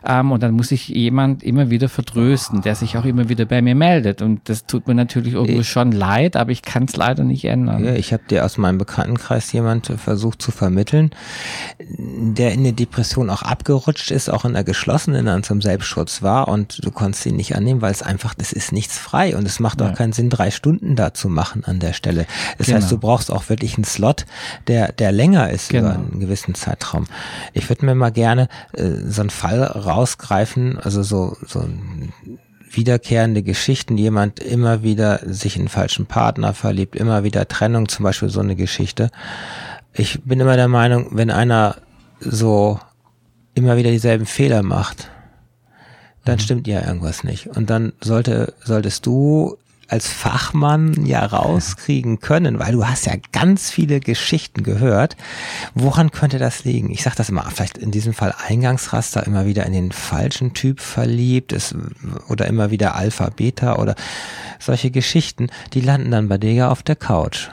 Ähm, 0.06 0.32
und 0.32 0.42
dann 0.42 0.52
muss 0.52 0.72
ich 0.72 0.88
jemand 0.88 1.42
immer 1.42 1.68
wieder 1.68 1.90
vertrösten, 1.90 2.62
der 2.62 2.74
sich 2.74 2.96
auch 2.96 3.04
immer 3.04 3.28
wieder 3.28 3.44
bei 3.44 3.60
mir 3.60 3.74
meldet. 3.74 4.22
Und 4.22 4.48
das 4.48 4.64
tut 4.64 4.86
mir 4.88 4.94
natürlich 4.94 5.34
irgendwo 5.34 5.62
schon 5.62 5.92
leid, 5.92 6.36
aber 6.36 6.50
ich 6.50 6.62
kann 6.62 6.84
es 6.84 6.96
leider 6.96 7.24
nicht 7.24 7.44
ändern. 7.44 7.84
Ja, 7.84 7.94
ich 7.94 8.12
habe 8.14 8.22
dir 8.30 8.44
aus 8.44 8.56
meinem 8.56 8.78
Bekanntenkreis 8.78 9.52
jemand 9.52 9.86
versucht 9.86 10.40
zu 10.40 10.50
vermitteln, 10.50 11.10
der 11.78 12.52
in 12.52 12.60
eine 12.60 12.72
Depression 12.72 13.30
auch 13.34 13.42
abgerutscht 13.42 14.10
ist, 14.10 14.30
auch 14.30 14.44
in 14.46 14.54
der 14.54 14.64
geschlossenen 14.64 15.26
dann 15.26 15.42
zum 15.42 15.60
Selbstschutz 15.60 16.22
war 16.22 16.48
und 16.48 16.84
du 16.84 16.90
konntest 16.90 17.26
ihn 17.26 17.36
nicht 17.36 17.54
annehmen, 17.56 17.82
weil 17.82 17.92
es 17.92 18.02
einfach, 18.02 18.32
das 18.34 18.52
ist 18.52 18.72
nichts 18.72 18.96
frei 18.98 19.36
und 19.36 19.44
es 19.46 19.60
macht 19.60 19.82
auch 19.82 19.88
Ja. 19.88 19.92
keinen 19.92 20.12
Sinn, 20.14 20.30
drei 20.30 20.50
Stunden 20.50 20.96
da 20.96 21.12
zu 21.12 21.28
machen 21.28 21.64
an 21.64 21.80
der 21.80 21.92
Stelle. 21.92 22.26
Das 22.58 22.68
Genau. 22.68 22.78
heißt, 22.78 22.90
du 22.90 22.98
brauchst 22.98 23.30
auch 23.30 23.48
wirklich 23.50 23.76
einen 23.76 23.84
Slot, 23.84 24.24
der, 24.68 24.92
der 24.92 25.12
länger 25.12 25.50
ist 25.50 25.68
Genau. 25.68 25.90
über 25.90 25.94
einen 25.96 26.20
gewissen 26.20 26.54
Zeitraum. 26.54 27.04
Ich 27.52 27.68
würde 27.68 27.84
mir 27.84 27.94
mal 27.94 28.12
gerne 28.12 28.48
äh, 28.72 28.90
so 29.06 29.20
einen 29.20 29.30
Fall 29.30 29.62
rausgreifen, 29.62 30.78
also 30.78 31.02
so, 31.02 31.36
so 31.46 31.60
ein 31.60 32.12
wiederkehrende 32.70 33.42
Geschichten, 33.42 33.96
jemand 33.96 34.40
immer 34.40 34.82
wieder 34.82 35.20
sich 35.24 35.56
in 35.56 35.62
einen 35.62 35.68
falschen 35.68 36.06
Partner 36.06 36.54
verliebt, 36.54 36.96
immer 36.96 37.22
wieder 37.22 37.46
Trennung, 37.46 37.88
zum 37.88 38.02
Beispiel 38.02 38.28
so 38.30 38.40
eine 38.40 38.56
Geschichte. 38.56 39.10
Ich 39.92 40.20
bin 40.24 40.40
immer 40.40 40.56
der 40.56 40.66
Meinung, 40.68 41.08
wenn 41.12 41.30
einer 41.30 41.76
so 42.20 42.80
immer 43.54 43.76
wieder 43.76 43.90
dieselben 43.90 44.26
Fehler 44.26 44.62
macht, 44.62 45.10
dann 46.24 46.38
stimmt 46.38 46.66
ja 46.66 46.86
irgendwas 46.86 47.24
nicht. 47.24 47.48
Und 47.48 47.70
dann 47.70 47.92
sollte, 48.00 48.54
solltest 48.64 49.06
du 49.06 49.56
als 49.88 50.08
Fachmann 50.08 51.06
ja 51.06 51.24
rauskriegen 51.24 52.20
können, 52.20 52.58
weil 52.58 52.72
du 52.72 52.86
hast 52.86 53.06
ja 53.06 53.14
ganz 53.32 53.70
viele 53.70 54.00
Geschichten 54.00 54.62
gehört. 54.62 55.16
Woran 55.74 56.10
könnte 56.10 56.38
das 56.38 56.64
liegen? 56.64 56.90
Ich 56.90 57.02
sage 57.02 57.16
das 57.16 57.28
immer, 57.28 57.42
vielleicht 57.50 57.78
in 57.78 57.90
diesem 57.90 58.14
Fall 58.14 58.34
Eingangsraster 58.46 59.26
immer 59.26 59.46
wieder 59.46 59.66
in 59.66 59.72
den 59.72 59.92
falschen 59.92 60.54
Typ 60.54 60.80
verliebt 60.80 61.52
ist 61.52 61.76
oder 62.28 62.46
immer 62.46 62.70
wieder 62.70 62.94
Alpha, 62.94 63.28
Beta 63.28 63.76
oder 63.76 63.94
solche 64.58 64.90
Geschichten, 64.90 65.48
die 65.74 65.80
landen 65.80 66.10
dann 66.10 66.28
bei 66.28 66.38
dir 66.38 66.52
ja 66.52 66.70
auf 66.70 66.82
der 66.82 66.96
Couch. 66.96 67.50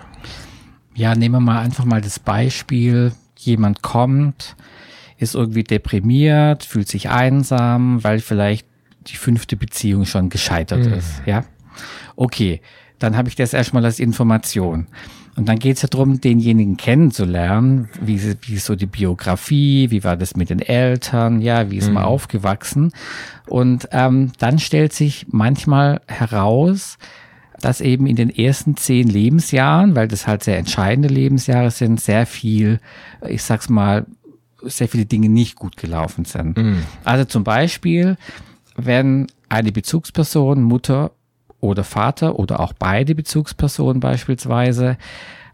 Ja, 0.94 1.16
nehmen 1.16 1.36
wir 1.36 1.40
mal 1.40 1.60
einfach 1.60 1.86
mal 1.86 2.02
das 2.02 2.20
Beispiel. 2.20 3.12
Jemand 3.38 3.82
kommt, 3.82 4.56
ist 5.22 5.36
irgendwie 5.36 5.64
deprimiert, 5.64 6.64
fühlt 6.64 6.88
sich 6.88 7.10
einsam, 7.10 8.04
weil 8.04 8.20
vielleicht 8.20 8.68
die 9.08 9.16
fünfte 9.16 9.56
Beziehung 9.56 10.06
schon 10.06 10.30
gescheitert 10.30 10.86
ist. 10.86 11.22
Ja. 11.26 11.44
Okay, 12.16 12.62
dann 13.00 13.18
habe 13.18 13.30
ich 13.30 13.36
das 13.36 13.54
erstmal 13.54 13.86
als 13.86 14.00
Information. 14.00 14.88
Und 15.36 15.48
dann 15.48 15.60
geht 15.60 15.78
es 15.78 15.82
ja 15.82 15.88
darum, 15.88 16.20
denjenigen 16.20 16.76
kennenzulernen, 16.76 17.90
wie, 18.02 18.22
wie 18.42 18.54
ist 18.54 18.66
so 18.66 18.76
die 18.76 18.86
Biografie, 18.86 19.90
wie 19.90 20.04
war 20.04 20.18
das 20.18 20.36
mit 20.36 20.50
den 20.50 20.60
Eltern, 20.60 21.42
ja, 21.42 21.72
wie 21.72 21.78
ist 21.78 21.92
man 21.92 22.04
aufgewachsen. 22.04 22.92
Und 23.48 23.88
ähm, 23.92 24.34
dann 24.40 24.60
stellt 24.60 24.92
sich 24.92 25.28
manchmal 25.30 26.02
heraus, 26.08 26.98
dass 27.62 27.80
eben 27.80 28.08
in 28.08 28.16
den 28.16 28.30
ersten 28.30 28.76
zehn 28.76 29.08
Lebensjahren, 29.08 29.96
weil 29.96 30.08
das 30.08 30.28
halt 30.28 30.44
sehr 30.44 30.58
entscheidende 30.58 31.08
Lebensjahre 31.08 31.72
sind, 31.72 32.02
sehr 32.02 32.26
viel, 32.26 32.80
ich 33.28 33.44
sag's 33.44 33.70
mal, 33.70 34.06
sehr 34.64 34.88
viele 34.88 35.06
Dinge 35.06 35.30
nicht 35.30 35.56
gut 35.56 35.78
gelaufen 35.78 36.26
sind. 36.26 36.58
Mhm. 36.58 36.84
Also 37.04 37.26
zum 37.26 37.44
Beispiel, 37.44 38.18
wenn 38.76 39.28
eine 39.50 39.72
Bezugsperson, 39.72 40.62
Mutter 40.62 41.12
oder 41.60 41.84
Vater 41.84 42.40
oder 42.40 42.60
auch 42.60 42.74
beide 42.74 43.16
Bezugspersonen 43.16 44.00
beispielsweise, 44.00 44.98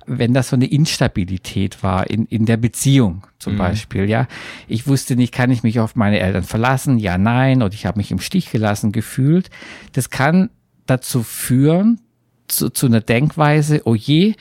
wenn 0.10 0.34
das 0.34 0.50
so 0.50 0.56
eine 0.56 0.68
Instabilität 0.68 1.84
war 1.84 2.10
in, 2.10 2.26
in 2.28 2.46
der 2.46 2.56
Beziehung 2.58 3.24
zum 3.40 3.54
Mhm. 3.54 3.58
Beispiel, 3.58 4.10
ja. 4.10 4.28
Ich 4.68 4.88
wusste 4.88 5.16
nicht, 5.18 5.34
kann 5.34 5.52
ich 5.52 5.64
mich 5.64 5.80
auf 5.82 5.96
meine 5.96 6.20
Eltern 6.20 6.44
verlassen? 6.44 6.98
Ja, 6.98 7.18
nein. 7.18 7.62
Oder 7.62 7.74
ich 7.74 7.86
habe 7.86 7.98
mich 7.98 8.12
im 8.12 8.20
Stich 8.20 8.50
gelassen 8.52 8.94
gefühlt. 8.94 9.50
Das 9.94 10.10
kann 10.10 10.50
dazu 10.86 11.24
führen, 11.24 12.00
zu, 12.48 12.70
zu 12.70 12.86
einer 12.86 13.02
Denkweise, 13.02 13.82
oh 13.84 13.96
je, 13.96 14.36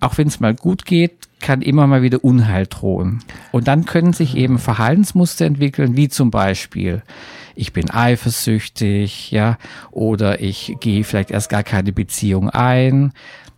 auch 0.00 0.18
wenn 0.18 0.28
es 0.28 0.40
mal 0.40 0.54
gut 0.54 0.84
geht, 0.84 1.12
kann 1.40 1.62
immer 1.62 1.86
mal 1.86 2.02
wieder 2.02 2.24
Unheil 2.24 2.66
drohen. 2.66 3.20
Und 3.52 3.68
dann 3.68 3.84
können 3.84 4.12
sich 4.12 4.36
eben 4.36 4.58
Verhaltensmuster 4.58 5.44
entwickeln, 5.44 5.96
wie 5.96 6.08
zum 6.08 6.30
Beispiel, 6.30 7.02
ich 7.54 7.72
bin 7.72 7.90
eifersüchtig, 7.90 9.30
ja, 9.30 9.58
oder 9.90 10.40
ich 10.40 10.76
gehe 10.80 11.04
vielleicht 11.04 11.30
erst 11.30 11.48
gar 11.48 11.62
keine 11.62 11.92
Beziehung 11.92 12.50
ein, 12.50 13.12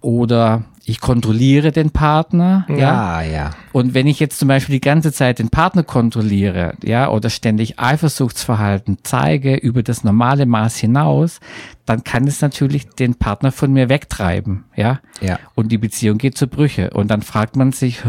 oder 0.08 0.64
ich 0.86 1.02
kontrolliere 1.02 1.70
den 1.70 1.90
Partner, 1.90 2.64
ja. 2.70 2.76
Ja, 2.76 3.20
ja. 3.20 3.50
Und 3.72 3.92
wenn 3.92 4.06
ich 4.06 4.20
jetzt 4.20 4.38
zum 4.38 4.48
Beispiel 4.48 4.76
die 4.76 4.80
ganze 4.80 5.12
Zeit 5.12 5.38
den 5.38 5.50
Partner 5.50 5.82
kontrolliere, 5.82 6.72
ja, 6.82 7.10
oder 7.10 7.28
ständig 7.28 7.78
Eifersuchtsverhalten 7.78 8.96
zeige 9.02 9.54
über 9.54 9.82
das 9.82 10.04
normale 10.04 10.46
Maß 10.46 10.78
hinaus, 10.78 11.40
dann 11.84 12.04
kann 12.04 12.26
es 12.26 12.40
natürlich 12.40 12.88
den 12.88 13.16
Partner 13.16 13.52
von 13.52 13.70
mir 13.70 13.90
wegtreiben, 13.90 14.64
ja. 14.76 15.00
Ja. 15.20 15.38
Und 15.54 15.72
die 15.72 15.76
Beziehung 15.76 16.16
geht 16.16 16.38
zu 16.38 16.46
Brüche. 16.46 16.88
Und 16.88 17.10
dann 17.10 17.20
fragt 17.20 17.54
man 17.56 17.72
sich, 17.72 18.00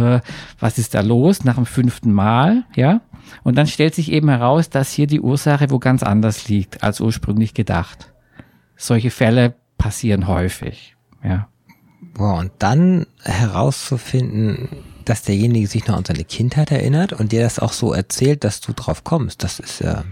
was 0.61 0.77
ist 0.77 0.93
da 0.93 1.01
los 1.01 1.43
nach 1.43 1.55
dem 1.55 1.65
fünften 1.65 2.13
Mal, 2.13 2.63
ja? 2.77 3.01
Und 3.43 3.57
dann 3.57 3.67
stellt 3.67 3.93
sich 3.93 4.09
eben 4.09 4.29
heraus, 4.29 4.69
dass 4.69 4.93
hier 4.93 5.05
die 5.05 5.19
Ursache 5.19 5.69
wo 5.69 5.79
ganz 5.79 6.01
anders 6.01 6.47
liegt, 6.47 6.81
als 6.81 7.01
ursprünglich 7.01 7.53
gedacht. 7.53 8.13
Solche 8.77 9.11
Fälle 9.11 9.55
passieren 9.77 10.27
häufig, 10.27 10.95
ja. 11.21 11.49
Boah, 12.19 12.37
und 12.37 12.51
dann 12.59 13.05
herauszufinden, 13.23 14.67
dass 15.05 15.21
derjenige 15.21 15.67
sich 15.67 15.87
noch 15.87 15.95
an 15.95 16.03
seine 16.03 16.25
Kindheit 16.25 16.69
erinnert 16.69 17.13
und 17.13 17.31
dir 17.31 17.41
das 17.41 17.59
auch 17.59 17.71
so 17.71 17.93
erzählt, 17.93 18.43
dass 18.43 18.59
du 18.59 18.73
drauf 18.73 19.05
kommst, 19.05 19.41
das 19.41 19.59
ist 19.59 19.79
ja. 19.79 20.03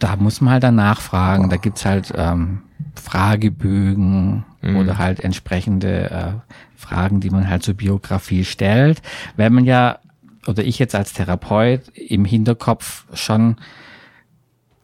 da 0.00 0.16
muss 0.16 0.40
man 0.40 0.54
halt 0.54 0.64
dann 0.64 0.74
nachfragen. 0.74 1.48
Da 1.48 1.56
gibt's 1.56 1.84
halt 1.84 2.12
ähm, 2.16 2.62
Fragebögen 2.96 4.44
oder 4.62 4.98
halt 4.98 5.20
entsprechende 5.20 6.10
äh, 6.10 6.54
Fragen, 6.76 7.20
die 7.20 7.30
man 7.30 7.48
halt 7.48 7.62
zur 7.62 7.74
Biografie 7.74 8.44
stellt. 8.44 9.00
Wenn 9.36 9.52
man 9.52 9.64
ja, 9.64 10.00
oder 10.48 10.64
ich 10.64 10.80
jetzt 10.80 10.96
als 10.96 11.12
Therapeut 11.12 11.82
im 11.94 12.24
Hinterkopf 12.24 13.04
schon, 13.14 13.58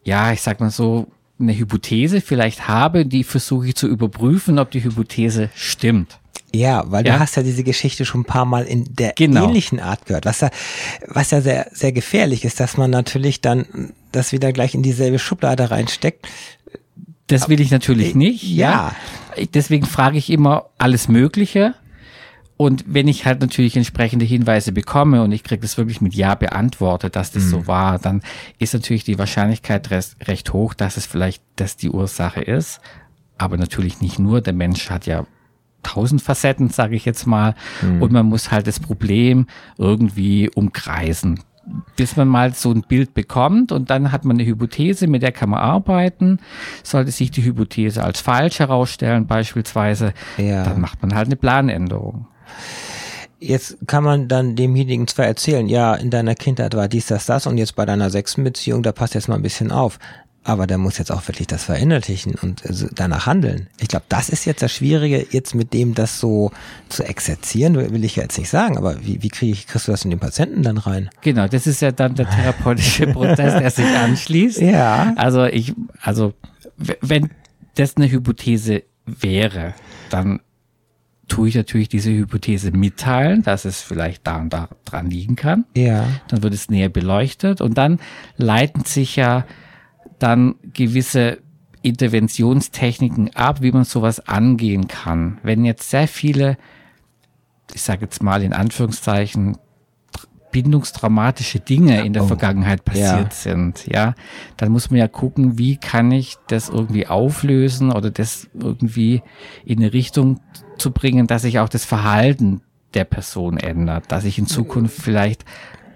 ja, 0.05 0.31
ich 0.31 0.41
sag 0.41 0.61
mal 0.61 0.71
so, 0.71 1.07
eine 1.39 1.57
Hypothese 1.57 2.21
vielleicht 2.21 2.67
habe, 2.67 3.05
die 3.05 3.23
versuche 3.23 3.67
ich 3.67 3.75
zu 3.75 3.87
überprüfen, 3.87 4.57
ob 4.59 4.71
die 4.71 4.83
Hypothese 4.83 5.49
stimmt. 5.55 6.19
Ja, 6.53 6.83
weil 6.89 7.05
Ja. 7.05 7.13
du 7.15 7.19
hast 7.19 7.35
ja 7.35 7.43
diese 7.43 7.63
Geschichte 7.63 8.05
schon 8.05 8.21
ein 8.21 8.25
paar 8.25 8.45
Mal 8.45 8.63
in 8.63 8.85
der 8.95 9.13
Genau. 9.17 9.45
ähnlichen 9.45 9.79
Art 9.81 10.05
gehört, 10.05 10.25
was 10.25 10.39
ja, 10.39 10.49
was 11.07 11.31
ja 11.31 11.41
sehr, 11.41 11.67
sehr 11.73 11.91
gefährlich 11.91 12.45
ist, 12.45 12.59
dass 12.61 12.77
man 12.77 12.89
natürlich 12.91 13.41
dann 13.41 13.65
das 14.13 14.31
wieder 14.31 14.53
gleich 14.53 14.73
in 14.73 14.81
dieselbe 14.83 15.19
Schublade 15.19 15.69
reinsteckt. 15.71 16.25
Das 17.27 17.49
will 17.49 17.59
ich 17.59 17.71
natürlich 17.71 18.15
nicht. 18.15 18.43
ja. 18.43 18.93
ja. 19.35 19.45
Deswegen 19.53 19.85
frage 19.85 20.17
ich 20.17 20.29
immer 20.29 20.67
alles 20.77 21.09
Mögliche. 21.09 21.73
Und 22.57 22.85
wenn 22.87 23.07
ich 23.09 23.25
halt 23.25 23.41
natürlich 23.41 23.75
entsprechende 23.75 24.23
Hinweise 24.23 24.71
bekomme 24.71 25.21
und 25.23 25.31
ich 25.33 25.43
kriege 25.43 25.61
das 25.61 25.77
wirklich 25.77 25.99
mit 25.99 26.13
Ja 26.15 26.35
beantwortet, 26.35 27.15
dass 27.17 27.31
das 27.31 27.49
so 27.49 27.67
war, 27.67 27.99
dann 27.99 28.21
ist 28.59 28.73
natürlich 28.73 29.03
die 29.03 29.19
Wahrscheinlichkeit 29.19 29.89
recht, 29.91 30.53
hoch, 30.53 30.73
dass 30.73 30.95
es 30.95 31.05
vielleicht 31.05 31.43
das 31.57 31.75
die 31.75 31.89
Ursache 31.89 32.41
ist. 32.41 32.79
Aber 33.37 33.57
natürlich 33.57 33.99
nicht 33.99 34.19
nur. 34.19 34.39
Der 34.39 34.53
Mensch 34.53 34.89
hat 34.89 35.05
ja 35.05 35.25
tausend 35.83 36.21
Facetten, 36.21 36.69
sage 36.69 36.95
ich 36.95 37.03
jetzt 37.03 37.27
mal. 37.27 37.55
Und 37.99 38.13
man 38.13 38.25
muss 38.25 38.51
halt 38.51 38.67
das 38.67 38.79
Problem 38.79 39.47
irgendwie 39.77 40.49
umkreisen 40.49 41.41
bis 41.95 42.15
man 42.15 42.27
mal 42.27 42.53
so 42.53 42.71
ein 42.71 42.83
Bild 42.83 43.13
bekommt 43.15 43.71
und 43.71 43.89
dann 43.89 44.11
hat 44.11 44.23
man 44.23 44.37
eine 44.37 44.45
Hypothese, 44.45 45.07
mit 45.07 45.23
der 45.23 45.31
kann 45.31 45.49
man 45.49 45.59
arbeiten. 45.59 46.39
Sollte 46.83 47.09
sich 47.11 47.31
die 47.31 47.43
Hypothese 47.43 48.03
als 48.03 48.21
falsch 48.21 48.59
herausstellen 48.59 49.25
beispielsweise, 49.25 50.13
Ja. 50.37 50.63
dann 50.63 50.79
macht 50.79 51.01
man 51.01 51.15
halt 51.15 51.25
eine 51.27 51.35
Planänderung. 51.35 52.27
Jetzt 53.39 53.77
kann 53.85 54.03
man 54.03 54.27
dann 54.27 54.55
demjenigen 54.55 55.07
zwar 55.07 55.25
erzählen, 55.25 55.67
ja, 55.67 55.93
in 55.93 56.09
deiner 56.09 56.35
Kindheit 56.35 56.73
war 56.73 56.87
dies, 56.87 57.07
das, 57.07 57.25
das 57.25 57.47
und 57.47 57.57
jetzt 57.57 57.75
bei 57.75 57.85
deiner 57.85 58.09
sechsten 58.09 58.43
Beziehung, 58.43 58.81
da 58.81 58.91
passt 58.91 59.13
jetzt 59.13 59.27
mal 59.27 59.35
ein 59.35 59.41
bisschen 59.41 59.71
auf. 59.71 59.99
Aber 60.47 60.67
der 60.67 60.77
muss 60.77 60.99
jetzt 60.99 61.11
auch 61.11 61.27
wirklich 61.27 61.47
das 61.47 61.63
verinnerlichen 61.63 62.35
und 62.35 62.63
also 62.67 62.87
danach 62.93 63.25
handeln. 63.25 63.67
Ich 63.79 63.87
glaube, 63.87 64.05
das 64.09 64.29
ist 64.29 64.45
jetzt 64.45 64.61
das 64.61 64.71
Schwierige, 64.71 65.25
jetzt 65.31 65.55
mit 65.55 65.73
dem 65.73 65.95
das 65.95 66.19
so 66.19 66.51
zu 66.87 67.03
exerzieren, 67.03 67.75
will 67.75 68.03
ich 68.03 68.17
ja 68.17 68.23
jetzt 68.23 68.37
nicht 68.37 68.49
sagen, 68.49 68.77
aber 68.77 69.03
wie, 69.03 69.23
wie 69.23 69.29
krieg 69.29 69.51
ich, 69.51 69.65
kriegst 69.65 69.87
du 69.87 69.91
das 69.91 70.05
in 70.05 70.11
den 70.11 70.19
Patienten 70.19 70.61
dann 70.61 70.77
rein? 70.77 71.09
Genau, 71.21 71.47
das 71.47 71.65
ist 71.65 71.81
ja 71.81 71.91
dann 71.91 72.13
der 72.13 72.29
therapeutische 72.29 73.07
Prozess, 73.13 73.59
der 73.59 73.71
sich 73.71 73.87
anschließt. 73.87 74.61
Ja. 74.61 75.13
Also 75.17 75.45
ich, 75.45 75.73
also 75.99 76.33
wenn 76.77 77.31
das 77.73 77.97
eine 77.97 78.09
Hypothese 78.09 78.83
wäre, 79.05 79.73
dann 80.11 80.41
tue 81.27 81.49
ich 81.49 81.55
natürlich 81.55 81.89
diese 81.89 82.11
Hypothese 82.11 82.71
mitteilen, 82.71 83.43
dass 83.43 83.65
es 83.65 83.81
vielleicht 83.81 84.25
da 84.27 84.37
und 84.37 84.51
da 84.51 84.69
dran 84.85 85.09
liegen 85.09 85.35
kann. 85.35 85.65
Ja. 85.75 86.07
dann 86.27 86.43
wird 86.43 86.53
es 86.53 86.69
näher 86.69 86.89
beleuchtet 86.89 87.61
und 87.61 87.77
dann 87.77 87.99
leiten 88.37 88.83
sich 88.83 89.15
ja 89.15 89.45
dann 90.19 90.55
gewisse 90.73 91.39
Interventionstechniken 91.81 93.35
ab, 93.35 93.61
wie 93.61 93.71
man 93.71 93.83
sowas 93.83 94.19
angehen 94.27 94.87
kann. 94.87 95.39
Wenn 95.43 95.65
jetzt 95.65 95.89
sehr 95.89 96.07
viele, 96.07 96.57
ich 97.73 97.81
sage 97.81 98.01
jetzt 98.05 98.23
mal 98.23 98.41
in 98.41 98.53
Anführungszeichen, 98.53 99.57
bindungstraumatische 100.55 101.59
Dinge 101.59 102.05
in 102.05 102.13
der 102.13 102.23
Oh. 102.23 102.27
Vergangenheit 102.27 102.85
passiert 102.85 103.03
Ja. 103.03 103.29
sind, 103.31 103.85
ja, 103.87 104.15
dann 104.55 104.71
muss 104.71 104.89
man 104.89 104.99
ja 104.99 105.09
gucken, 105.09 105.57
wie 105.57 105.75
kann 105.75 106.11
ich 106.13 106.37
das 106.47 106.69
irgendwie 106.69 107.07
auflösen 107.07 107.91
oder 107.91 108.09
das 108.09 108.47
irgendwie 108.57 109.21
in 109.65 109.79
eine 109.79 109.91
Richtung 109.91 110.39
zu 110.77 110.91
bringen, 110.91 111.27
dass 111.27 111.41
sich 111.41 111.59
auch 111.59 111.67
das 111.67 111.83
Verhalten 111.83 112.61
der 112.93 113.03
Person 113.03 113.57
ändert, 113.57 114.13
dass 114.13 114.23
ich 114.23 114.37
in 114.39 114.47
Zukunft 114.47 114.95
vielleicht 115.01 115.43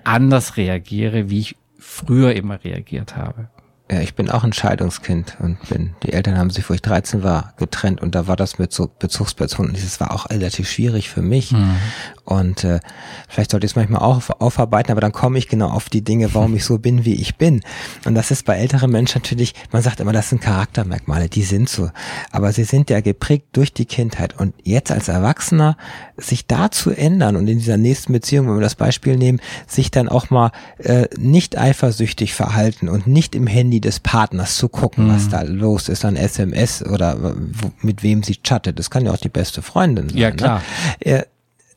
anders 0.03 0.57
reagiere, 0.57 1.29
wie 1.29 1.39
ich 1.39 1.55
früher 1.77 2.35
immer 2.35 2.61
reagiert 2.61 3.15
habe. 3.15 3.47
Ja, 3.91 4.01
ich 4.01 4.13
bin 4.13 4.29
auch 4.29 4.43
ein 4.43 4.53
Scheidungskind 4.53 5.37
und 5.39 5.57
bin, 5.67 5.95
die 6.03 6.13
Eltern 6.13 6.37
haben 6.37 6.51
sich, 6.51 6.69
wo 6.69 6.75
ich 6.75 6.81
13 6.83 7.23
war, 7.23 7.55
getrennt 7.57 7.99
und 8.01 8.13
da 8.13 8.27
war 8.27 8.35
das 8.35 8.59
mit 8.59 8.71
so 8.71 8.87
Bezugspersonen. 8.99 9.73
Das 9.73 9.99
war 9.99 10.13
auch 10.13 10.29
relativ 10.29 10.69
schwierig 10.69 11.09
für 11.09 11.23
mich. 11.23 11.55
Und 12.29 12.63
äh, 12.63 12.79
vielleicht 13.27 13.49
sollte 13.49 13.65
ich 13.65 13.71
es 13.71 13.75
manchmal 13.75 14.03
auch 14.03 14.17
auf, 14.17 14.29
aufarbeiten, 14.39 14.91
aber 14.91 15.01
dann 15.01 15.11
komme 15.11 15.39
ich 15.39 15.47
genau 15.47 15.69
auf 15.69 15.89
die 15.89 16.03
Dinge, 16.03 16.31
warum 16.35 16.55
ich 16.55 16.63
so 16.63 16.77
bin, 16.77 17.03
wie 17.03 17.15
ich 17.15 17.37
bin. 17.37 17.61
Und 18.05 18.13
das 18.13 18.29
ist 18.29 18.45
bei 18.45 18.57
älteren 18.57 18.91
Menschen 18.91 19.19
natürlich, 19.19 19.55
man 19.71 19.81
sagt 19.81 19.99
immer, 19.99 20.13
das 20.13 20.29
sind 20.29 20.39
Charaktermerkmale, 20.39 21.27
die 21.27 21.41
sind 21.41 21.69
so. 21.69 21.89
Aber 22.29 22.53
sie 22.53 22.65
sind 22.65 22.91
ja 22.91 23.01
geprägt 23.01 23.47
durch 23.53 23.73
die 23.73 23.85
Kindheit. 23.85 24.39
Und 24.39 24.53
jetzt 24.63 24.91
als 24.91 25.07
Erwachsener 25.07 25.75
sich 26.17 26.45
da 26.45 26.69
zu 26.69 26.91
ändern 26.91 27.35
und 27.35 27.47
in 27.47 27.57
dieser 27.57 27.77
nächsten 27.77 28.13
Beziehung, 28.13 28.47
wenn 28.47 28.57
wir 28.57 28.61
das 28.61 28.75
Beispiel 28.75 29.17
nehmen, 29.17 29.41
sich 29.65 29.89
dann 29.89 30.07
auch 30.07 30.29
mal 30.29 30.51
äh, 30.77 31.07
nicht 31.17 31.57
eifersüchtig 31.57 32.35
verhalten 32.35 32.89
und 32.89 33.07
nicht 33.07 33.33
im 33.33 33.47
Handy 33.47 33.81
des 33.81 33.99
Partners 33.99 34.55
zu 34.55 34.69
gucken, 34.69 35.09
was 35.09 35.29
da 35.29 35.41
los 35.41 35.89
ist 35.89 36.05
an 36.05 36.15
SMS 36.15 36.85
oder 36.85 37.35
mit 37.81 38.03
wem 38.03 38.21
sie 38.21 38.35
chattet. 38.35 38.77
Das 38.77 38.91
kann 38.91 39.05
ja 39.05 39.13
auch 39.13 39.17
die 39.17 39.29
beste 39.29 39.63
Freundin 39.63 40.09
sein. 40.09 40.17
Ja, 40.19 40.29
klar. 40.29 40.61
Ne? 41.03 41.11
Äh, 41.11 41.23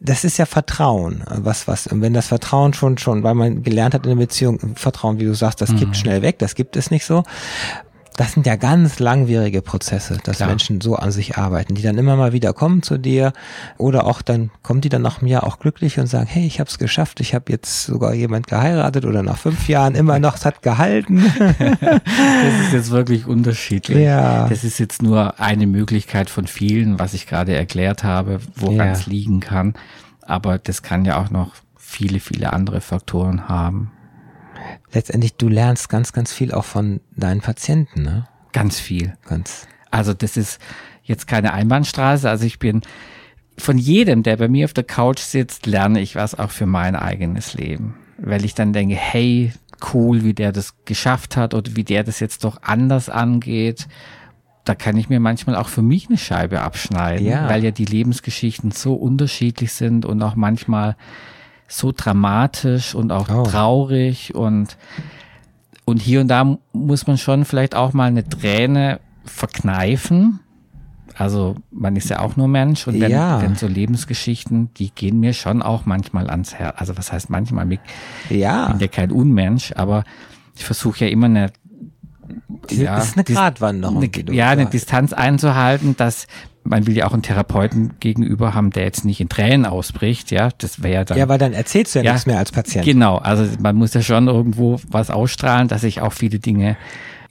das 0.05 0.25
ist 0.25 0.37
ja 0.39 0.47
Vertrauen, 0.47 1.23
was 1.29 1.69
was 1.69 1.87
und 1.87 2.01
wenn 2.03 2.13
das 2.13 2.27
Vertrauen 2.27 2.75
schon 2.75 2.99
schon, 2.99 3.23
weil 3.23 3.35
man 3.35 3.63
gelernt 3.63 3.95
hat 3.95 4.05
in 4.05 4.11
der 4.11 4.25
Beziehung, 4.25 4.75
Vertrauen, 4.75 5.21
wie 5.21 5.25
du 5.25 5.35
sagst, 5.35 5.61
das 5.61 5.71
Mhm. 5.71 5.77
kippt 5.79 5.97
schnell 5.97 6.23
weg, 6.23 6.39
das 6.41 6.55
gibt 6.55 6.77
es 6.77 6.91
nicht 6.91 7.05
so. 7.05 7.23
Das 8.17 8.33
sind 8.33 8.47
ja 8.47 8.57
ganz 8.57 8.99
langwierige 8.99 9.63
Prozesse, 9.63 10.19
dass 10.23 10.37
Klar. 10.37 10.51
Menschen 10.51 10.81
so 10.81 10.97
an 10.97 11.11
sich 11.13 11.39
arbeiten, 11.39 11.75
die 11.75 11.83
dann 11.83 11.97
immer 11.99 12.15
mal 12.17 12.33
wieder 12.33 12.53
kommen 12.53 12.83
zu 12.83 12.99
dir 12.99 13.33
oder 13.79 14.07
auch 14.07 14.21
dann 14.23 14.51
kommen 14.63 14.81
die 14.83 14.89
dann 14.91 15.03
nach 15.03 15.21
einem 15.21 15.29
Jahr 15.29 15.45
auch 15.45 15.59
glücklich 15.59 15.99
und 15.99 16.07
sagen, 16.07 16.27
hey, 16.27 16.47
ich 16.47 16.61
habe 16.61 16.69
es 16.69 16.79
geschafft, 16.79 17.21
ich 17.21 17.35
habe 17.35 17.51
jetzt 17.51 17.85
sogar 17.87 18.13
jemand 18.15 18.47
geheiratet 18.49 19.05
oder 19.07 19.23
nach 19.23 19.39
fünf 19.39 19.67
Jahren 19.69 19.95
immer 19.95 20.19
noch, 20.19 20.37
es 20.37 20.45
hat 20.45 20.63
gehalten. 20.63 21.23
Das 21.83 22.61
ist 22.67 22.73
jetzt 22.73 22.91
wirklich 22.91 23.27
unterschiedlich. 23.27 23.99
Ja. 23.99 24.49
Das 24.49 24.65
ist 24.65 24.79
jetzt 24.79 25.03
nur 25.03 25.39
eine 25.41 25.67
Möglichkeit 25.67 26.29
von 26.31 26.47
vielen, 26.47 26.99
was 26.99 27.15
ich 27.15 27.27
gerade 27.27 27.55
erklärt 27.55 28.05
habe, 28.05 28.41
woran 28.57 28.77
Ja. 28.89 28.93
es 28.93 29.07
liegen 29.07 29.41
kann. 29.41 29.75
Aber 30.23 30.59
das 30.59 30.83
kann 30.83 31.05
ja 31.05 31.21
auch 31.21 31.31
noch 31.31 31.53
viele, 31.77 32.21
viele 32.21 32.53
andere 32.53 32.81
Faktoren 32.81 33.49
haben. 33.49 33.91
Letztendlich, 34.93 35.35
du 35.37 35.49
lernst 35.49 35.89
ganz, 35.89 36.13
ganz 36.13 36.33
viel 36.33 36.53
auch 36.53 36.65
von 36.65 37.01
deinen 37.17 37.41
Patienten, 37.41 38.03
ne? 38.03 38.27
Ganz 38.53 38.79
viel. 38.79 39.15
Ganz. 39.27 39.67
Also 39.91 40.13
das 40.15 40.37
ist 40.37 40.61
jetzt 41.05 41.27
keine 41.27 41.53
Einbahnstraße. 41.53 42.29
Also 42.29 42.45
ich 42.45 42.59
bin 42.59 42.83
von 43.59 43.79
jedem, 43.79 44.23
der 44.23 44.37
bei 44.37 44.49
mir 44.49 44.65
auf 44.65 44.73
der 44.75 44.85
Couch 44.85 45.21
sitzt, 45.21 45.67
lerne 45.67 46.01
ich 46.01 46.17
was 46.17 46.39
auch 46.39 46.51
für 46.51 46.67
mein 46.67 46.97
eigenes 46.97 47.55
Leben. 47.55 47.95
weil 48.25 48.45
ich 48.45 48.55
dann 48.55 48.73
denke, 48.73 48.95
hey, 48.95 49.53
cool, 49.93 50.23
wie 50.23 50.33
der 50.35 50.53
das 50.53 50.75
geschafft 50.85 51.37
hat 51.37 51.55
oder 51.55 51.75
wie 51.75 51.83
der 51.83 52.05
das 52.05 52.21
jetzt 52.21 52.45
doch 52.45 52.63
anders 52.63 53.09
angeht. 53.09 53.89
Da 54.65 54.77
kann 54.77 54.97
ich 54.97 55.09
mir 55.09 55.19
manchmal 55.19 55.57
auch 55.57 55.69
für 55.69 55.83
mich 55.83 56.09
eine 56.09 56.19
Scheibe 56.19 56.61
abschneiden, 56.61 57.27
Ja. 57.27 57.49
weil 57.49 57.65
ja 57.65 57.73
die 57.73 57.85
Lebensgeschichten 57.85 58.71
so 58.71 58.95
unterschiedlich 58.95 59.73
sind 59.73 60.05
und 60.07 60.23
auch 60.23 60.37
manchmal 60.37 60.97
so 61.77 61.93
dramatisch 61.97 62.95
und 62.95 63.13
auch 63.13 63.29
Oh. 63.29 63.43
traurig 63.45 64.35
und 64.35 64.77
und 65.85 66.01
hier 66.01 66.21
und 66.21 66.29
da 66.29 66.59
muss 66.73 67.07
man 67.07 67.19
schon 67.19 67.45
vielleicht 67.45 67.75
auch 67.75 67.93
mal 67.93 68.05
eine 68.07 68.29
Träne 68.29 69.01
verkneifen. 69.25 70.41
Also 71.17 71.57
man 71.71 71.97
ist 71.97 72.09
ja 72.09 72.21
auch 72.21 72.37
nur 72.37 72.49
Mensch 72.49 72.87
und 72.87 73.01
wenn, 73.01 73.11
Ja. 73.11 73.43
wenn 73.43 73.55
so 73.57 73.67
Lebensgeschichten, 73.67 74.73
die 74.75 74.91
gehen 74.95 75.21
mir 75.21 75.33
schon 75.35 75.61
auch 75.63 75.85
manchmal 75.85 76.31
ans 76.31 76.55
Herz. 76.55 76.75
Also 76.79 76.97
was 76.97 77.13
heißt 77.13 77.29
manchmal? 77.31 77.71
Ich 77.73 77.81
Ja, 78.31 78.69
bin 78.69 78.79
ja 78.81 78.89
kein 78.89 79.11
Unmensch, 79.11 79.73
aber 79.77 80.05
ich 80.57 80.65
versuche 80.65 81.05
ja 81.05 81.11
immer 81.11 81.27
eine, 81.27 81.51
ja, 82.71 82.99
ist 82.99 83.17
eine 83.17 83.25
Gratwanderung. 83.25 83.99
eine, 84.03 84.35
ja, 84.35 84.51
eine. 84.51 84.67
Distanz 84.67 85.13
einzuhalten, 85.13 85.97
dass 85.97 86.27
man 86.65 86.87
will 86.87 86.97
ja 86.97 87.07
auch 87.07 87.13
einen 87.13 87.23
Therapeuten 87.23 87.95
gegenüber 88.01 88.55
haben, 88.55 88.71
der 88.71 88.85
jetzt 88.85 89.05
nicht 89.05 89.21
in 89.21 89.29
Tränen 89.29 89.67
ausbricht, 89.67 90.31
ja, 90.31 90.51
das 90.59 90.83
wäre 90.83 90.95
ja 90.95 91.05
dann 91.05 91.19
Ja, 91.19 91.29
weil 91.29 91.39
dann 91.39 91.53
erzählst 91.53 91.95
du 91.95 91.99
ja, 92.01 92.05
Ja, 92.05 92.13
nichts 92.13 92.27
mehr 92.27 92.39
als 92.39 92.53
Patient. 92.53 92.85
Genau, 92.85 93.17
also 93.19 93.45
man 93.61 93.75
muss 93.77 93.95
ja 93.95 94.03
schon 94.03 94.29
irgendwo 94.29 94.79
was 94.89 95.11
ausstrahlen, 95.11 95.69
dass 95.69 95.83
ich 95.85 96.01
auch 96.01 96.13
viele 96.13 96.39
Dinge 96.39 96.77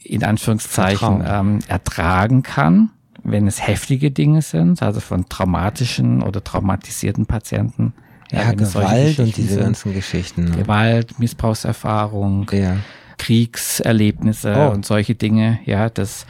in 0.04 0.24
Anführungszeichen 0.24 1.24
ähm, 1.26 1.60
ertragen 1.68 2.44
kann, 2.44 2.90
wenn 3.24 3.48
es 3.48 3.66
heftige 3.66 4.12
Dinge 4.12 4.42
sind, 4.42 4.82
also 4.82 5.00
von 5.00 5.30
traumatischen 5.30 6.24
oder 6.24 6.44
traumatisierten 6.44 7.26
Patienten. 7.26 7.94
Ja, 8.32 8.46
solche 8.46 8.56
Gewalt 8.56 9.20
und 9.20 9.38
diese 9.38 9.54
sind. 9.56 9.64
ganzen 9.64 9.94
Geschichten. 9.94 10.46
ne? 10.46 10.58
Gewalt, 10.58 11.20
Missbrauchserfahrung, 11.20 12.50
Ja. 12.52 12.78
Kriegserlebnisse 13.18 14.56
Oh. 14.58 14.72
und 14.72 14.86
solche 14.86 15.16
Dinge, 15.16 15.60
ja, 15.66 15.90
das 15.90 16.26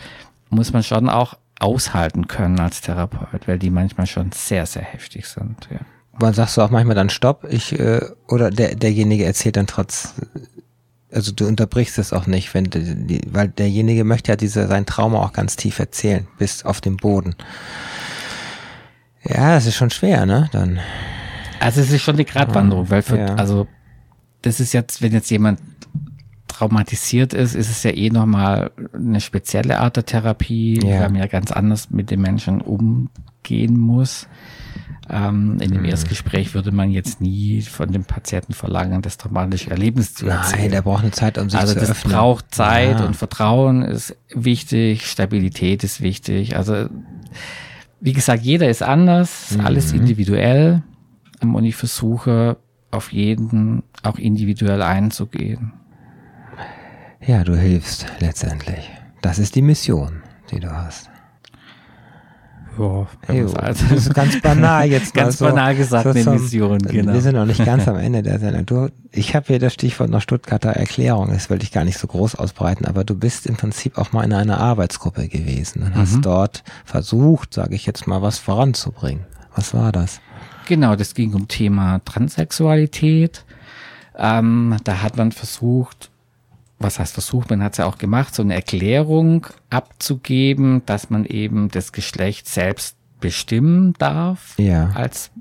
muss 0.49 0.73
man 0.73 0.83
schon 0.83 1.09
auch 1.09 1.35
aushalten 1.61 2.27
können 2.27 2.59
als 2.59 2.81
Therapeut, 2.81 3.47
weil 3.47 3.59
die 3.59 3.69
manchmal 3.69 4.07
schon 4.07 4.31
sehr, 4.31 4.65
sehr 4.65 4.81
heftig 4.81 5.27
sind. 5.27 5.67
Ja. 5.71 5.79
Wann 6.13 6.33
sagst 6.33 6.57
du 6.57 6.61
auch 6.61 6.69
manchmal 6.71 6.95
dann 6.95 7.09
Stopp? 7.09 7.45
Ich 7.49 7.77
äh, 7.79 8.01
oder 8.27 8.49
der 8.49 8.75
derjenige 8.75 9.25
erzählt 9.25 9.55
dann 9.57 9.67
trotz, 9.67 10.15
also 11.11 11.31
du 11.31 11.47
unterbrichst 11.47 11.97
es 11.99 12.13
auch 12.13 12.25
nicht, 12.27 12.53
wenn 12.53 12.65
die, 12.65 13.21
weil 13.31 13.47
derjenige 13.49 14.03
möchte 14.03 14.31
ja 14.31 14.35
diese 14.35 14.67
sein 14.67 14.85
Trauma 14.85 15.19
auch 15.19 15.33
ganz 15.33 15.55
tief 15.55 15.79
erzählen, 15.79 16.27
bis 16.37 16.65
auf 16.65 16.81
den 16.81 16.97
Boden. 16.97 17.35
Ja, 19.23 19.53
das 19.53 19.67
ist 19.67 19.75
schon 19.75 19.91
schwer, 19.91 20.25
ne? 20.25 20.49
Dann 20.51 20.79
Also 21.59 21.81
es 21.81 21.91
ist 21.91 22.01
schon 22.01 22.15
eine 22.15 22.25
Gratwanderung, 22.25 22.89
weil 22.89 23.03
für, 23.03 23.17
Ja. 23.17 23.35
also 23.35 23.67
das 24.41 24.59
ist 24.59 24.73
jetzt, 24.73 25.01
wenn 25.01 25.11
jetzt 25.11 25.29
jemand 25.29 25.59
traumatisiert 26.61 27.33
ist, 27.33 27.55
ist 27.55 27.69
es 27.71 27.83
ja 27.83 27.91
eh 27.91 28.09
nochmal 28.11 28.71
eine 28.93 29.19
spezielle 29.19 29.79
Art 29.79 29.95
der 29.95 30.05
Therapie, 30.05 30.79
Ja. 30.83 31.01
weil 31.01 31.09
man 31.09 31.15
ja 31.19 31.27
ganz 31.27 31.51
anders 31.51 31.89
mit 31.89 32.11
den 32.11 32.21
Menschen 32.21 32.61
umgehen 32.61 33.77
muss. 33.79 34.27
Ähm, 35.09 35.57
in 35.59 35.69
Mhm. 35.71 35.73
dem 35.73 35.85
Erstgespräch 35.85 36.53
würde 36.53 36.71
man 36.71 36.91
jetzt 36.91 37.19
nie 37.19 37.61
von 37.63 37.91
dem 37.91 38.03
Patienten 38.05 38.53
verlangen, 38.53 39.01
das 39.01 39.17
traumatische 39.17 39.71
Erlebnis 39.71 40.13
zu 40.13 40.27
erzählen. 40.27 40.61
nein, 40.61 40.71
der 40.71 40.81
braucht 40.83 41.01
eine 41.01 41.11
Zeit, 41.11 41.37
um 41.39 41.49
sich 41.49 41.59
Also 41.59 41.73
zu 41.73 41.79
das 41.79 41.89
öffnen. 41.91 42.13
braucht 42.13 42.53
Zeit 42.53 42.99
Ja. 42.99 43.05
und 43.05 43.15
Vertrauen 43.15 43.81
ist 43.81 44.15
wichtig, 44.33 45.07
Stabilität 45.07 45.83
ist 45.83 45.99
wichtig. 46.01 46.55
Also 46.55 46.85
wie 47.99 48.13
gesagt, 48.13 48.43
jeder 48.43 48.69
ist 48.69 48.83
anders, 48.83 49.51
Mhm. 49.57 49.65
alles 49.65 49.91
individuell 49.91 50.83
und 51.41 51.65
ich 51.65 51.75
versuche 51.75 52.57
auf 52.91 53.11
jeden 53.11 53.83
auch 54.03 54.17
individuell 54.19 54.81
einzugehen. 54.83 55.73
Ja, 57.25 57.43
du 57.43 57.55
hilfst 57.55 58.05
letztendlich. 58.19 58.89
Das 59.21 59.37
ist 59.39 59.55
die 59.55 59.61
Mission, 59.61 60.23
die 60.51 60.59
du 60.59 60.71
hast. 60.71 61.09
Ja, 62.79 63.05
Jo, 63.33 63.51
also- 63.53 63.85
das 63.89 64.07
ist 64.07 64.13
ganz 64.13 64.39
banal 64.41 64.87
jetzt 64.87 65.13
Ganz 65.13 65.37
so, 65.37 65.45
banal 65.45 65.75
gesagt, 65.75 66.07
eine 66.07 66.23
zum- 66.23 66.41
Mission, 66.41 66.77
genau. 66.79 67.13
Wir 67.13 67.21
sind 67.21 67.35
noch 67.35 67.45
nicht 67.45 67.63
ganz 67.63 67.87
am 67.87 67.97
Ende 67.97 68.23
der 68.23 68.39
Sendung. 68.39 68.65
Du, 68.65 68.89
ich 69.11 69.35
habe 69.35 69.47
hier 69.47 69.59
das 69.59 69.73
Stichwort 69.73 70.09
noch 70.09 70.21
Stuttgarter 70.21 70.69
Erklärung, 70.71 71.29
das 71.31 71.49
wollte 71.49 71.63
ich 71.63 71.71
gar 71.73 71.83
nicht 71.83 71.97
so 71.99 72.07
groß 72.07 72.35
ausbreiten, 72.35 72.85
aber 72.85 73.03
du 73.03 73.13
bist 73.13 73.45
im 73.45 73.57
Prinzip 73.57 73.97
auch 73.97 74.13
mal 74.13 74.23
in 74.23 74.31
einer 74.33 74.57
Arbeitsgruppe 74.59 75.27
gewesen 75.27 75.83
und 75.83 75.89
Mhm. 75.95 75.99
hast 75.99 76.21
dort 76.21 76.63
versucht, 76.85 77.53
sage 77.53 77.75
ich 77.75 77.85
jetzt 77.85 78.07
mal, 78.07 78.21
was 78.21 78.39
voranzubringen. 78.39 79.25
Was 79.53 79.73
war 79.73 79.91
das? 79.91 80.21
Genau, 80.67 80.95
das 80.95 81.13
ging 81.13 81.33
um 81.33 81.49
Thema 81.49 81.99
Transsexualität. 82.05 83.43
Ähm, 84.17 84.77
da 84.85 85.01
hat 85.01 85.17
man 85.17 85.33
versucht, 85.33 86.09
was 86.83 86.99
heißt 86.99 87.13
versucht, 87.13 87.49
man 87.49 87.63
hat 87.63 87.73
es 87.73 87.77
ja 87.79 87.85
auch 87.85 87.97
gemacht, 87.97 88.33
so 88.35 88.41
eine 88.43 88.53
Erklärung 88.55 89.47
abzugeben, 89.69 90.83
dass 90.85 91.09
man 91.09 91.25
eben 91.25 91.69
das 91.69 91.91
Geschlecht 91.91 92.47
selbst 92.47 92.97
bestimmen 93.19 93.93
darf 93.99 94.55
Ja. 94.57 94.91
als 94.95 95.31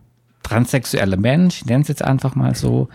transsexueller 0.42 1.16
Mensch, 1.16 1.58
ich 1.62 1.66
nenne 1.66 1.82
es 1.82 1.88
jetzt 1.88 2.04
einfach 2.04 2.34
mal 2.34 2.54
so. 2.54 2.88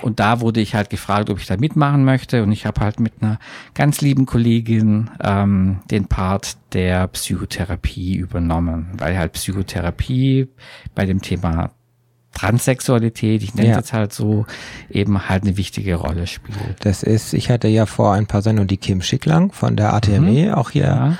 Und 0.00 0.18
da 0.18 0.40
wurde 0.40 0.60
ich 0.60 0.74
halt 0.74 0.90
gefragt, 0.90 1.30
ob 1.30 1.38
ich 1.38 1.46
da 1.46 1.56
mitmachen 1.56 2.04
möchte. 2.04 2.42
Und 2.42 2.50
ich 2.50 2.66
habe 2.66 2.80
halt 2.80 2.98
mit 2.98 3.12
einer 3.20 3.38
ganz 3.74 4.00
lieben 4.00 4.26
Kollegin 4.26 5.10
ähm, 5.22 5.78
den 5.92 6.06
Part 6.08 6.56
der 6.72 7.06
Psychotherapie 7.06 8.16
übernommen, 8.16 8.88
weil 8.98 9.16
halt 9.16 9.32
Psychotherapie 9.34 10.48
bei 10.96 11.06
dem 11.06 11.22
Thema 11.22 11.70
Transsexualität, 12.34 13.42
ich 13.42 13.54
nenne 13.54 13.68
es 13.68 13.72
Ja. 13.72 13.78
jetzt 13.78 13.92
halt 13.92 14.12
so, 14.12 14.46
eben 14.90 15.28
halt 15.28 15.42
eine 15.44 15.56
wichtige 15.56 15.94
Rolle 15.96 16.26
spielt. 16.26 16.76
Das 16.80 17.02
ist, 17.02 17.34
ich 17.34 17.50
hatte 17.50 17.68
ja 17.68 17.86
vor 17.86 18.14
ein 18.14 18.26
paar 18.26 18.42
Sendungen 18.42 18.68
die 18.68 18.76
Kim 18.76 19.02
Schicklang 19.02 19.52
von 19.52 19.76
der 19.76 19.94
ATME, 19.94 20.56
auch 20.56 20.70
hier, 20.70 20.82
Mhm. 20.94 21.10
Ja. 21.12 21.16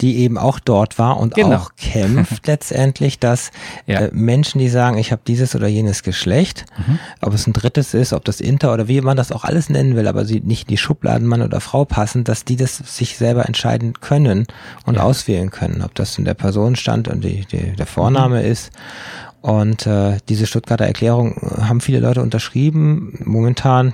die 0.00 0.18
eben 0.18 0.38
auch 0.38 0.58
dort 0.58 0.98
war 0.98 1.18
und 1.18 1.34
Genau. 1.34 1.56
auch 1.56 1.70
kämpft 1.76 2.46
letztendlich, 2.46 3.18
dass 3.18 3.50
Ja. 3.86 4.00
äh, 4.00 4.10
Menschen, 4.12 4.58
die 4.58 4.68
sagen, 4.68 4.98
ich 4.98 5.12
habe 5.12 5.22
dieses 5.26 5.54
oder 5.54 5.68
jenes 5.68 6.02
Geschlecht, 6.02 6.64
Mhm. 6.76 6.98
ob 7.20 7.34
es 7.34 7.46
ein 7.46 7.52
drittes 7.52 7.94
ist, 7.94 8.12
ob 8.12 8.24
das 8.24 8.40
Inter 8.40 8.72
oder 8.72 8.88
wie 8.88 9.00
man 9.00 9.16
das 9.16 9.32
auch 9.32 9.44
alles 9.44 9.68
nennen 9.70 9.96
will, 9.96 10.08
aber 10.08 10.24
sie 10.24 10.40
nicht 10.40 10.62
in 10.64 10.68
die 10.68 10.78
Schubladen 10.78 11.26
Mann 11.26 11.42
oder 11.42 11.60
Frau 11.60 11.84
passen, 11.84 12.24
dass 12.24 12.44
die 12.44 12.56
das 12.56 12.76
sich 12.78 13.16
selber 13.16 13.46
entscheiden 13.46 13.94
können 14.00 14.46
und 14.86 14.98
auswählen 14.98 15.50
können, 15.50 15.82
ob 15.82 15.94
das 15.94 16.18
in 16.18 16.24
der 16.24 16.34
Personenstand 16.34 17.08
und 17.08 17.22
die, 17.24 17.44
die, 17.46 17.72
der 17.76 17.86
Vorname 17.86 18.40
Mhm. 18.40 18.46
ist. 18.50 18.70
Und 19.44 19.86
äh, 19.86 20.16
diese 20.30 20.46
Stuttgarter 20.46 20.86
Erklärung 20.86 21.36
äh, 21.36 21.64
haben 21.64 21.82
viele 21.82 22.00
Leute 22.00 22.22
unterschrieben. 22.22 23.18
Momentan 23.26 23.92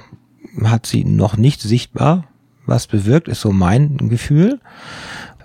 hat 0.63 0.87
sie 0.87 1.05
noch 1.05 1.37
nicht 1.37 1.61
sichtbar 1.61 2.29
was 2.67 2.87
bewirkt, 2.87 3.27
ist 3.27 3.41
so 3.41 3.51
mein 3.51 3.97
Gefühl. 4.09 4.61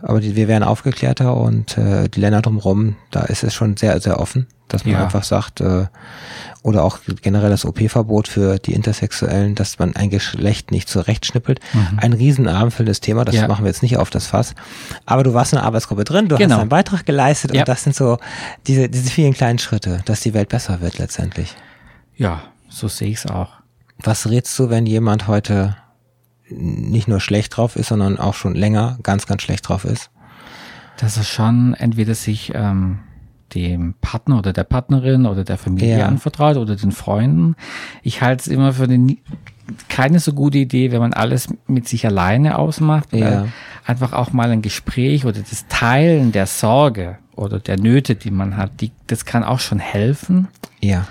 Aber 0.01 0.19
die, 0.19 0.35
wir 0.35 0.47
werden 0.47 0.63
aufgeklärter 0.63 1.35
und 1.35 1.77
äh, 1.77 2.07
die 2.09 2.19
Länder 2.19 2.41
drumherum, 2.41 2.95
da 3.11 3.21
ist 3.21 3.43
es 3.43 3.53
schon 3.53 3.75
sehr, 3.77 3.99
sehr 4.01 4.19
offen, 4.19 4.47
dass 4.67 4.85
man 4.85 4.93
Ja. 4.95 5.03
einfach 5.03 5.23
sagt, 5.23 5.61
äh, 5.61 5.85
oder 6.63 6.83
auch 6.83 6.99
generell 7.21 7.49
das 7.51 7.65
OP-Verbot 7.65 8.27
für 8.27 8.57
die 8.57 8.73
Intersexuellen, 8.73 9.53
dass 9.55 9.77
man 9.79 9.95
ein 9.95 10.09
Geschlecht 10.09 10.71
nicht 10.71 10.89
zurechtschnippelt. 10.89 11.59
Ein 11.97 12.13
riesen 12.13 12.47
abendfüllendes 12.47 13.01
Thema, 13.01 13.23
das 13.25 13.35
Mhm. 13.35 13.41
Ja. 13.41 13.47
machen 13.47 13.63
wir 13.65 13.69
jetzt 13.69 13.83
nicht 13.83 13.97
auf 13.97 14.09
das 14.09 14.27
Fass. 14.27 14.55
Aber 15.05 15.23
du 15.23 15.33
warst 15.35 15.53
in 15.53 15.59
einer 15.59 15.67
Arbeitsgruppe 15.67 16.03
drin, 16.03 16.27
du 16.27 16.37
Genau. 16.37 16.55
hast 16.55 16.61
einen 16.61 16.69
Beitrag 16.69 17.05
geleistet 17.05 17.53
Ja. 17.53 17.61
und 17.61 17.67
das 17.67 17.83
sind 17.83 17.95
so 17.95 18.17
diese, 18.67 18.89
diese 18.89 19.09
vielen 19.11 19.33
kleinen 19.33 19.59
Schritte, 19.59 20.01
dass 20.05 20.21
die 20.21 20.33
Welt 20.33 20.49
besser 20.49 20.81
wird 20.81 20.97
letztendlich. 20.97 21.55
Ja, 22.17 22.41
so 22.69 22.87
sehe 22.87 23.09
ich 23.09 23.17
es 23.17 23.27
auch. 23.27 23.49
Was 24.03 24.27
rätst 24.29 24.57
du, 24.59 24.69
wenn 24.69 24.85
jemand 24.87 25.27
heute 25.27 25.75
nicht 26.49 27.07
nur 27.07 27.19
schlecht 27.19 27.55
drauf 27.57 27.75
ist, 27.75 27.87
sondern 27.89 28.19
auch 28.19 28.33
schon 28.33 28.55
länger 28.55 28.97
ganz, 29.03 29.25
ganz 29.27 29.41
schlecht 29.41 29.67
drauf 29.69 29.85
ist? 29.85 30.09
dass 30.97 31.17
er 31.17 31.23
schon 31.25 31.73
entweder 31.73 32.15
sich 32.15 32.53
ähm, 32.55 32.99
dem 33.53 33.95
Partner 33.99 34.37
oder 34.37 34.53
der 34.53 34.63
Partnerin 34.63 35.25
oder 35.25 35.43
der 35.43 35.57
Familie 35.57 35.99
Ja. 35.99 36.07
anvertraut 36.07 36.55
oder 36.55 36.77
den 36.77 36.93
Freunden. 36.93 37.55
Ich 38.01 38.21
halte 38.21 38.43
es 38.43 38.47
immer 38.47 38.71
für 38.71 38.83
eine, 38.83 38.97
nie- 38.97 39.21
keine 39.89 40.19
so 40.19 40.31
gute 40.31 40.57
Idee, 40.57 40.93
wenn 40.93 41.01
man 41.01 41.11
alles 41.13 41.49
mit 41.67 41.89
sich 41.89 42.05
alleine 42.05 42.57
ausmacht. 42.57 43.11
Ja. 43.11 43.47
Einfach 43.85 44.13
auch 44.13 44.31
mal 44.31 44.49
ein 44.51 44.61
Gespräch 44.61 45.25
oder 45.25 45.41
das 45.41 45.67
Teilen 45.67 46.31
der 46.31 46.45
Sorge 46.47 47.17
oder 47.35 47.59
der 47.59 47.77
Nöte, 47.77 48.15
die 48.15 48.31
man 48.31 48.55
hat, 48.55 48.79
die, 48.79 48.91
das 49.07 49.25
kann 49.25 49.43
auch 49.43 49.59
schon 49.59 49.79
helfen. 49.79 50.47
Ja. 50.79 51.05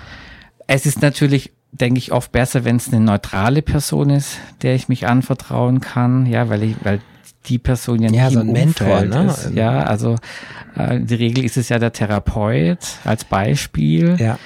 Es 0.65 0.87
ist 0.87 1.03
natürlich, 1.03 1.51
denke 1.79 1.97
ich, 1.99 2.11
oft 2.11 2.31
besser, 2.31 2.63
wenn 2.65 2.77
es 2.77 2.87
eine 2.91 3.01
neutrale 3.03 3.61
Person 3.61 4.09
ist, 4.09 4.37
der 4.61 4.75
ich 4.75 4.87
mich 4.89 5.07
anvertrauen 5.07 5.81
kann, 5.81 6.25
ja, 6.25 6.49
weil 6.49 6.63
ich, 6.63 6.75
weil 6.83 7.01
die 7.47 7.59
Person 7.59 8.01
ja 8.01 8.09
nicht 8.09 8.19
Ja, 8.19 8.29
so 8.31 8.39
ein 8.39 8.47
Mentor, 8.51 8.87
Umfeld 8.87 9.09
ne? 9.09 9.25
ist. 9.27 9.51
Ja, 9.53 9.83
also 9.83 10.15
äh, 10.75 10.99
der 10.99 11.19
Regel 11.19 11.43
ist 11.45 11.57
es 11.57 11.69
ja 11.69 11.77
der 11.77 11.93
Therapeut 11.93 12.79
als 13.03 13.23
Beispiel, 13.23 14.15
Ja. 14.19 14.39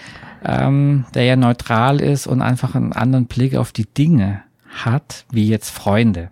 ähm, 0.44 1.06
der 1.14 1.24
ja 1.24 1.36
neutral 1.36 2.02
ist 2.02 2.28
und 2.28 2.42
einfach 2.42 2.76
einen 2.76 2.94
anderen 2.94 3.26
Blick 3.26 3.56
auf 3.56 3.72
die 3.72 3.86
Dinge 3.86 4.42
hat, 4.84 5.26
wie 5.32 5.48
jetzt 5.48 5.70
Freunde. 5.70 6.30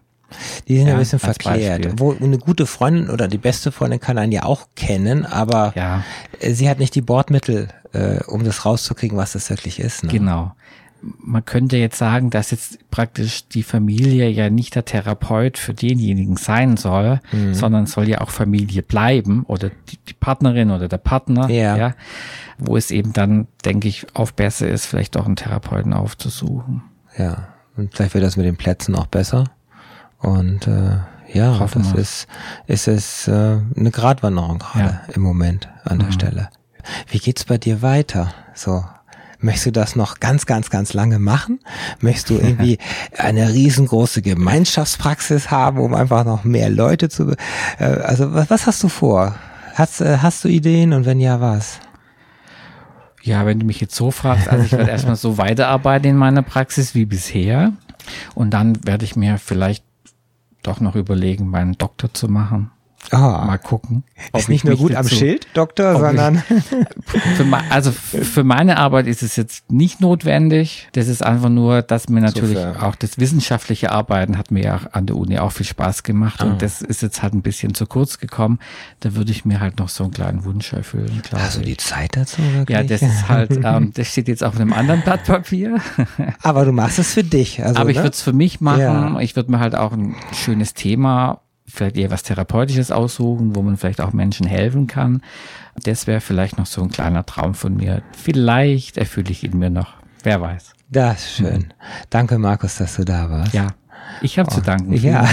Die 0.68 0.78
sind 0.78 0.88
ja, 0.88 0.94
ein 0.96 1.00
bisschen 1.00 1.20
verklärt. 1.20 1.84
Beispiel. 1.84 2.00
Wo 2.00 2.14
eine 2.14 2.38
gute 2.38 2.66
Freundin 2.66 3.10
oder 3.10 3.30
die 3.30 3.38
beste 3.38 3.72
Freundin 3.72 4.02
kann 4.02 4.18
einen 4.18 4.34
ja 4.34 4.44
auch 4.44 4.68
kennen, 4.76 5.26
aber 5.26 5.72
Ja, 5.76 6.04
sie 6.42 6.70
hat 6.70 6.80
nicht 6.80 6.96
die 6.96 7.02
Bordmittel, 7.02 7.70
äh, 7.94 8.22
um 8.26 8.44
das 8.44 8.66
rauszukriegen, 8.66 9.18
was 9.18 9.32
das 9.34 9.50
wirklich 9.50 9.80
ist. 9.80 10.04
Ne? 10.04 10.10
genau. 10.12 10.52
Man 11.20 11.46
könnte 11.46 11.78
jetzt 11.78 11.98
sagen, 11.98 12.30
dass 12.30 12.52
jetzt 12.52 12.90
praktisch 12.92 13.48
die 13.48 13.64
Familie 13.64 14.30
ja 14.30 14.50
nicht 14.50 14.76
der 14.76 14.86
Therapeut 14.86 15.58
für 15.58 15.74
denjenigen 15.74 16.38
sein 16.38 16.78
soll, 16.78 17.20
mhm. 17.32 17.54
sondern 17.54 17.86
soll 17.86 18.08
ja 18.08 18.22
auch 18.22 18.30
Familie 18.30 18.84
bleiben 18.84 19.44
oder 19.48 19.70
die, 19.90 19.98
die 20.08 20.14
Partnerin 20.14 20.72
oder 20.72 20.88
der 20.88 20.98
Partner, 20.98 21.50
ja. 21.50 21.78
ja. 21.78 21.94
wo 22.58 22.78
es 22.78 22.92
eben 22.92 23.14
dann, 23.14 23.48
denke 23.66 23.88
ich, 23.88 24.08
auch 24.14 24.32
besser 24.32 24.68
ist, 24.68 24.86
vielleicht 24.86 25.18
auch 25.18 25.26
einen 25.26 25.36
Therapeuten 25.36 25.94
aufzusuchen. 25.94 26.84
Ja, 27.18 27.50
und 27.76 27.96
vielleicht 27.96 28.14
wird 28.14 28.24
das 28.24 28.38
mit 28.38 28.46
den 28.46 28.58
Plätzen 28.58 28.96
auch 28.96 29.08
besser. 29.08 29.46
Und 30.20 30.68
äh, 30.68 30.98
ja, 31.34 31.60
Hoffen 31.60 31.84
das 31.84 31.94
wir. 31.94 32.00
ist, 32.00 32.28
ist 32.68 32.88
es 32.88 33.28
äh, 33.28 33.60
eine 33.76 33.92
Gratwanderung 33.92 34.60
gerade 34.60 35.02
ja. 35.08 35.14
im 35.14 35.22
Moment 35.22 35.70
an 35.84 36.00
der 36.00 36.08
mhm. 36.08 36.14
Stelle. 36.14 36.50
Wie 37.10 37.20
geht's 37.20 37.46
bei 37.46 37.58
dir 37.58 37.82
weiter? 37.82 38.34
So, 38.54 38.84
Möchtest 39.40 39.68
du 39.68 39.72
das 39.72 39.96
noch 39.96 40.20
ganz, 40.20 40.46
ganz, 40.46 40.70
ganz 40.70 40.94
lange 40.94 41.20
machen? 41.20 41.60
Möchtest 42.02 42.30
du 42.30 42.36
irgendwie 42.36 42.80
eine 43.18 43.54
riesengroße 43.54 44.22
Gemeinschaftspraxis 44.22 45.52
haben, 45.52 45.80
um 45.80 45.94
einfach 45.94 46.26
noch 46.26 46.44
mehr 46.44 46.70
Leute 46.70 47.10
zu, 47.10 47.36
äh, 47.80 47.84
also 47.84 48.34
was, 48.34 48.50
was 48.50 48.68
hast 48.68 48.84
du 48.84 48.90
vor? 48.90 49.36
Hast, 49.76 50.02
äh, 50.02 50.18
hast 50.22 50.44
du 50.44 50.48
Ideen 50.48 50.94
und 50.94 51.06
wenn 51.06 51.20
ja, 51.20 51.40
was? 51.40 51.80
Ja, 53.22 53.46
wenn 53.46 53.60
du 53.60 53.66
mich 53.66 53.82
jetzt 53.82 53.96
so 53.96 54.10
fragst, 54.10 54.48
also 54.48 54.64
ich 54.64 54.72
werde 54.72 54.90
erstmal 54.90 55.18
so 55.18 55.38
weiterarbeiten 55.38 56.10
in 56.10 56.18
meiner 56.18 56.42
Praxis 56.42 56.96
wie 56.96 57.06
bisher 57.06 57.74
und 58.34 58.52
dann 58.52 58.86
werde 58.86 59.06
ich 59.06 59.16
mir 59.16 59.38
vielleicht 59.38 59.84
doch 60.64 60.80
noch 60.80 60.96
überlegen, 60.96 61.48
meinen 61.48 61.78
Doktor 61.78 62.14
zu 62.14 62.28
machen. 62.28 62.72
Ah, 63.12 63.46
Mal 63.46 63.58
gucken. 63.58 64.04
Ist 64.36 64.50
nicht 64.50 64.66
nur 64.66 64.76
gut 64.76 64.96
am 64.96 65.08
Schild, 65.08 65.48
Doktor, 65.54 65.98
sondern. 66.00 66.38
für, 67.06 67.46
also 67.70 67.92
für 67.92 68.44
meine 68.44 68.78
Arbeit 68.78 69.08
ist 69.08 69.24
es 69.24 69.36
jetzt 69.36 69.72
nicht 69.72 70.02
notwendig. 70.02 70.90
Das 70.94 71.08
ist 71.08 71.24
einfach 71.24 71.50
nur, 71.50 71.82
dass 71.82 72.10
mir 72.10 72.22
natürlich 72.22 72.58
so 72.58 72.66
auch 72.82 72.96
das 72.96 73.18
wissenschaftliche 73.18 73.92
Arbeiten 73.92 74.38
hat 74.38 74.52
mir 74.52 74.64
ja 74.64 74.82
an 74.92 75.06
der 75.06 75.16
Uni 75.16 75.40
auch 75.40 75.52
viel 75.52 75.66
Spaß 75.66 76.04
gemacht. 76.04 76.42
Ah. 76.42 76.46
Und 76.46 76.62
das 76.62 76.82
ist 76.82 77.02
jetzt 77.02 77.22
halt 77.24 77.34
ein 77.34 77.42
bisschen 77.42 77.74
zu 77.74 77.86
kurz 77.86 78.20
gekommen. 78.20 78.60
Da 79.00 79.16
würde 79.16 79.32
ich 79.32 79.46
mir 79.46 79.60
halt 79.60 79.80
noch 79.80 79.90
so 79.90 80.04
einen 80.04 80.14
kleinen 80.14 80.44
Wunsch 80.44 80.74
erfüllen. 80.74 81.22
Also 81.32 81.62
die 81.62 81.78
Zeit 81.78 82.16
dazu? 82.16 82.42
Wirklich? 82.54 82.78
Ja, 82.78 82.84
das 82.84 83.02
ist 83.02 83.30
halt, 83.30 83.52
ähm, 83.64 83.92
das 83.94 84.08
steht 84.08 84.28
jetzt 84.28 84.44
auf 84.44 84.56
einem 84.56 84.74
anderen 84.74 85.02
Blatt 85.02 85.24
Papier. 85.26 85.78
Aber 86.42 86.66
du 86.66 86.72
machst 86.72 87.00
es 87.00 87.14
für 87.14 87.24
dich. 87.24 87.64
Also, 87.64 87.80
Aber 87.80 87.90
ich 87.90 87.98
ne? 87.98 88.04
würde 88.04 88.14
es 88.14 88.22
für 88.22 88.34
mich 88.34 88.62
machen. 88.62 88.80
Ja. 88.80 89.20
Ich 89.20 89.36
würde 89.36 89.52
mir 89.52 89.60
halt 89.60 89.76
auch 89.76 89.92
ein 89.92 90.16
schönes 90.34 90.74
Thema 90.74 91.42
vielleicht 91.68 91.98
eher 91.98 92.12
was 92.12 92.24
Therapeutisches 92.24 92.92
aussuchen, 92.92 93.56
wo 93.56 93.62
man 93.62 93.78
vielleicht 93.78 94.02
auch 94.02 94.14
Menschen 94.14 94.48
helfen 94.48 94.88
kann. 94.88 95.22
Das 95.84 96.08
wäre 96.08 96.22
vielleicht 96.22 96.58
noch 96.58 96.66
so 96.66 96.82
ein 96.82 96.90
kleiner 96.90 97.26
Traum 97.26 97.54
von 97.54 97.76
mir. 97.76 98.02
Vielleicht 98.14 98.98
erfülle 98.98 99.32
ich 99.32 99.44
ihn 99.44 99.58
mir 99.58 99.70
noch. 99.70 99.94
Wer 100.24 100.42
weiß. 100.42 100.74
Das 100.90 101.26
ist 101.26 101.36
schön. 101.36 101.58
Mhm. 101.58 101.74
Danke, 102.10 102.38
Markus, 102.38 102.78
dass 102.78 102.96
du 102.96 103.04
da 103.04 103.30
warst. 103.30 103.54
Ja, 103.54 103.68
ich 104.22 104.40
habe 104.40 104.50
oh, 104.52 104.56
zu 104.56 104.62
danken. 104.62 104.94
Ja. 104.94 105.28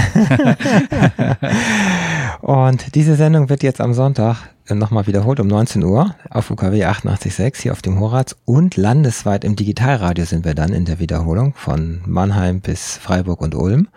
Und 2.41 2.95
diese 2.95 3.15
Sendung 3.15 3.49
wird 3.49 3.63
jetzt 3.63 3.81
am 3.81 3.95
Sonntag 3.95 4.54
nochmal 4.71 5.07
wiederholt 5.07 5.41
um 5.41 5.47
19 5.47 5.85
Uhr 5.85 6.15
auf 6.31 6.51
UKW 6.51 6.85
88.6 6.85 7.63
hier 7.63 7.73
auf 7.73 7.83
dem 7.83 8.01
Horaz 8.01 8.35
und 8.47 8.77
landesweit 8.77 9.45
im 9.45 9.57
Digitalradio 9.57 10.25
sind 10.25 10.45
wir 10.45 10.55
dann 10.55 10.73
in 10.73 10.87
der 10.87 10.99
Wiederholung 10.99 11.53
von 11.55 12.01
Mannheim 12.07 12.61
bis 12.61 12.97
Freiburg 12.97 13.43
und 13.43 13.55
Ulm 13.55 13.89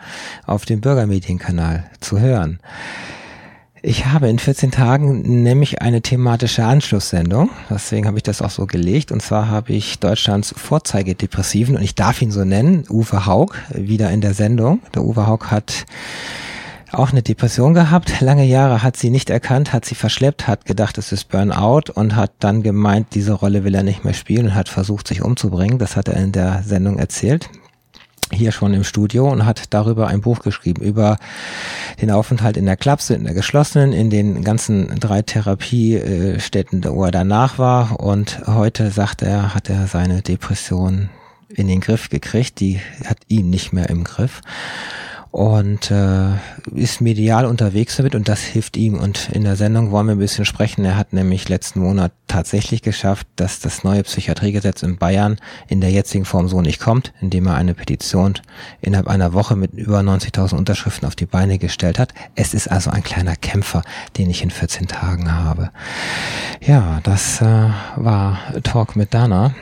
auf 0.45 0.65
dem 0.65 0.81
Bürgermedienkanal 0.81 1.89
zu 2.01 2.19
hören. 2.19 2.59
Ich 3.81 4.07
habe 4.07 4.27
in 4.27 4.39
14 4.39 4.71
Tagen 4.71 5.43
nämlich 5.43 5.81
eine 5.81 6.01
thematische 6.01 6.65
Anschlusssendung. 6.65 7.49
Deswegen 7.69 8.07
habe 8.07 8.17
ich 8.17 8.23
das 8.23 8.41
auch 8.41 8.49
so 8.49 8.65
gelegt. 8.65 9.11
Und 9.11 9.21
zwar 9.21 9.47
habe 9.49 9.71
ich 9.71 9.99
Deutschlands 9.99 10.53
Vorzeigedepressiven, 10.57 11.77
und 11.77 11.83
ich 11.83 11.95
darf 11.95 12.21
ihn 12.21 12.31
so 12.31 12.43
nennen, 12.43 12.83
Uwe 12.89 13.25
Haug, 13.25 13.53
wieder 13.69 14.09
in 14.09 14.19
der 14.19 14.33
Sendung. 14.33 14.81
Der 14.95 15.03
Uwe 15.03 15.27
Haug 15.27 15.51
hat 15.51 15.85
auch 16.91 17.11
eine 17.11 17.21
Depression 17.21 17.73
gehabt. 17.73 18.21
Lange 18.21 18.45
Jahre 18.45 18.83
hat 18.83 18.97
sie 18.97 19.09
nicht 19.09 19.29
erkannt, 19.29 19.73
hat 19.73 19.85
sie 19.85 19.95
verschleppt, 19.95 20.47
hat 20.47 20.65
gedacht, 20.65 20.97
es 20.97 21.11
ist 21.11 21.29
Burnout 21.29 21.91
und 21.93 22.15
hat 22.15 22.31
dann 22.39 22.63
gemeint, 22.63 23.07
diese 23.13 23.33
Rolle 23.33 23.63
will 23.63 23.75
er 23.75 23.83
nicht 23.83 24.03
mehr 24.03 24.13
spielen 24.13 24.47
und 24.47 24.55
hat 24.55 24.69
versucht, 24.69 25.07
sich 25.07 25.21
umzubringen. 25.21 25.79
Das 25.79 25.95
hat 25.95 26.07
er 26.07 26.17
in 26.17 26.31
der 26.31 26.63
Sendung 26.63 26.99
erzählt 26.99 27.49
hier 28.33 28.51
schon 28.51 28.73
im 28.73 28.83
Studio 28.83 29.29
und 29.29 29.45
hat 29.45 29.73
darüber 29.73 30.07
ein 30.07 30.21
Buch 30.21 30.39
geschrieben, 30.39 30.81
über 30.81 31.17
den 32.01 32.11
Aufenthalt 32.11 32.57
in 32.57 32.65
der 32.65 32.77
Klapse, 32.77 33.15
in 33.15 33.23
der 33.23 33.33
geschlossenen, 33.33 33.93
in 33.93 34.09
den 34.09 34.43
ganzen 34.43 34.99
drei 34.99 35.21
Therapiestätten, 35.21 36.83
wo 36.83 37.05
er 37.05 37.11
danach 37.11 37.57
war. 37.57 37.99
Und 37.99 38.41
heute, 38.47 38.91
sagt 38.91 39.21
er, 39.21 39.53
hat 39.53 39.69
er 39.69 39.87
seine 39.87 40.21
Depression 40.21 41.09
in 41.49 41.67
den 41.67 41.79
Griff 41.79 42.09
gekriegt. 42.09 42.59
Die 42.59 42.81
hat 43.05 43.17
ihn 43.27 43.49
nicht 43.49 43.71
mehr 43.71 43.89
im 43.89 44.03
Griff 44.03 44.41
und 45.37 45.91
äh, 45.91 46.31
ist 46.73 46.99
medial 46.99 47.45
unterwegs 47.45 47.97
damit 47.97 48.15
und 48.15 48.27
das 48.27 48.41
hilft 48.41 48.75
ihm. 48.75 48.95
Und 48.95 49.29
in 49.29 49.43
der 49.43 49.55
Sendung 49.55 49.91
wollen 49.91 50.07
wir 50.07 50.15
ein 50.15 50.19
bisschen 50.19 50.45
sprechen. 50.45 50.83
Er 50.83 50.97
hat 50.97 51.13
nämlich 51.13 51.47
letzten 51.47 51.79
Monat 51.81 52.11
tatsächlich 52.25 52.81
geschafft, 52.81 53.27
dass 53.35 53.59
das 53.59 53.83
neue 53.83 54.01
Psychiatriegesetz 54.01 54.81
in 54.81 54.97
Bayern 54.97 55.37
in 55.67 55.79
der 55.79 55.91
jetzigen 55.91 56.25
Form 56.25 56.47
so 56.47 56.61
nicht 56.61 56.79
kommt, 56.79 57.13
indem 57.21 57.45
er 57.45 57.53
eine 57.53 57.75
Petition 57.75 58.33
innerhalb 58.81 59.07
einer 59.07 59.33
Woche 59.33 59.55
mit 59.55 59.73
über 59.73 59.99
90.000 59.99 60.55
Unterschriften 60.55 61.07
auf 61.07 61.15
die 61.15 61.27
Beine 61.27 61.59
gestellt 61.59 61.99
hat. 61.99 62.15
Es 62.33 62.55
ist 62.55 62.71
also 62.71 62.89
ein 62.89 63.03
kleiner 63.03 63.35
Kämpfer, 63.35 63.83
den 64.17 64.31
ich 64.31 64.41
in 64.41 64.49
14 64.49 64.87
Tagen 64.87 65.31
habe. 65.31 65.69
Ja, 66.65 66.99
das 67.03 67.43
äh, 67.43 67.69
war 67.95 68.39
Talk 68.63 68.95
mit 68.95 69.13
Dana 69.13 69.53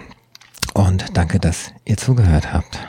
und 0.73 1.17
danke, 1.17 1.41
dass 1.41 1.73
ihr 1.83 1.97
zugehört 1.97 2.53
habt. 2.53 2.79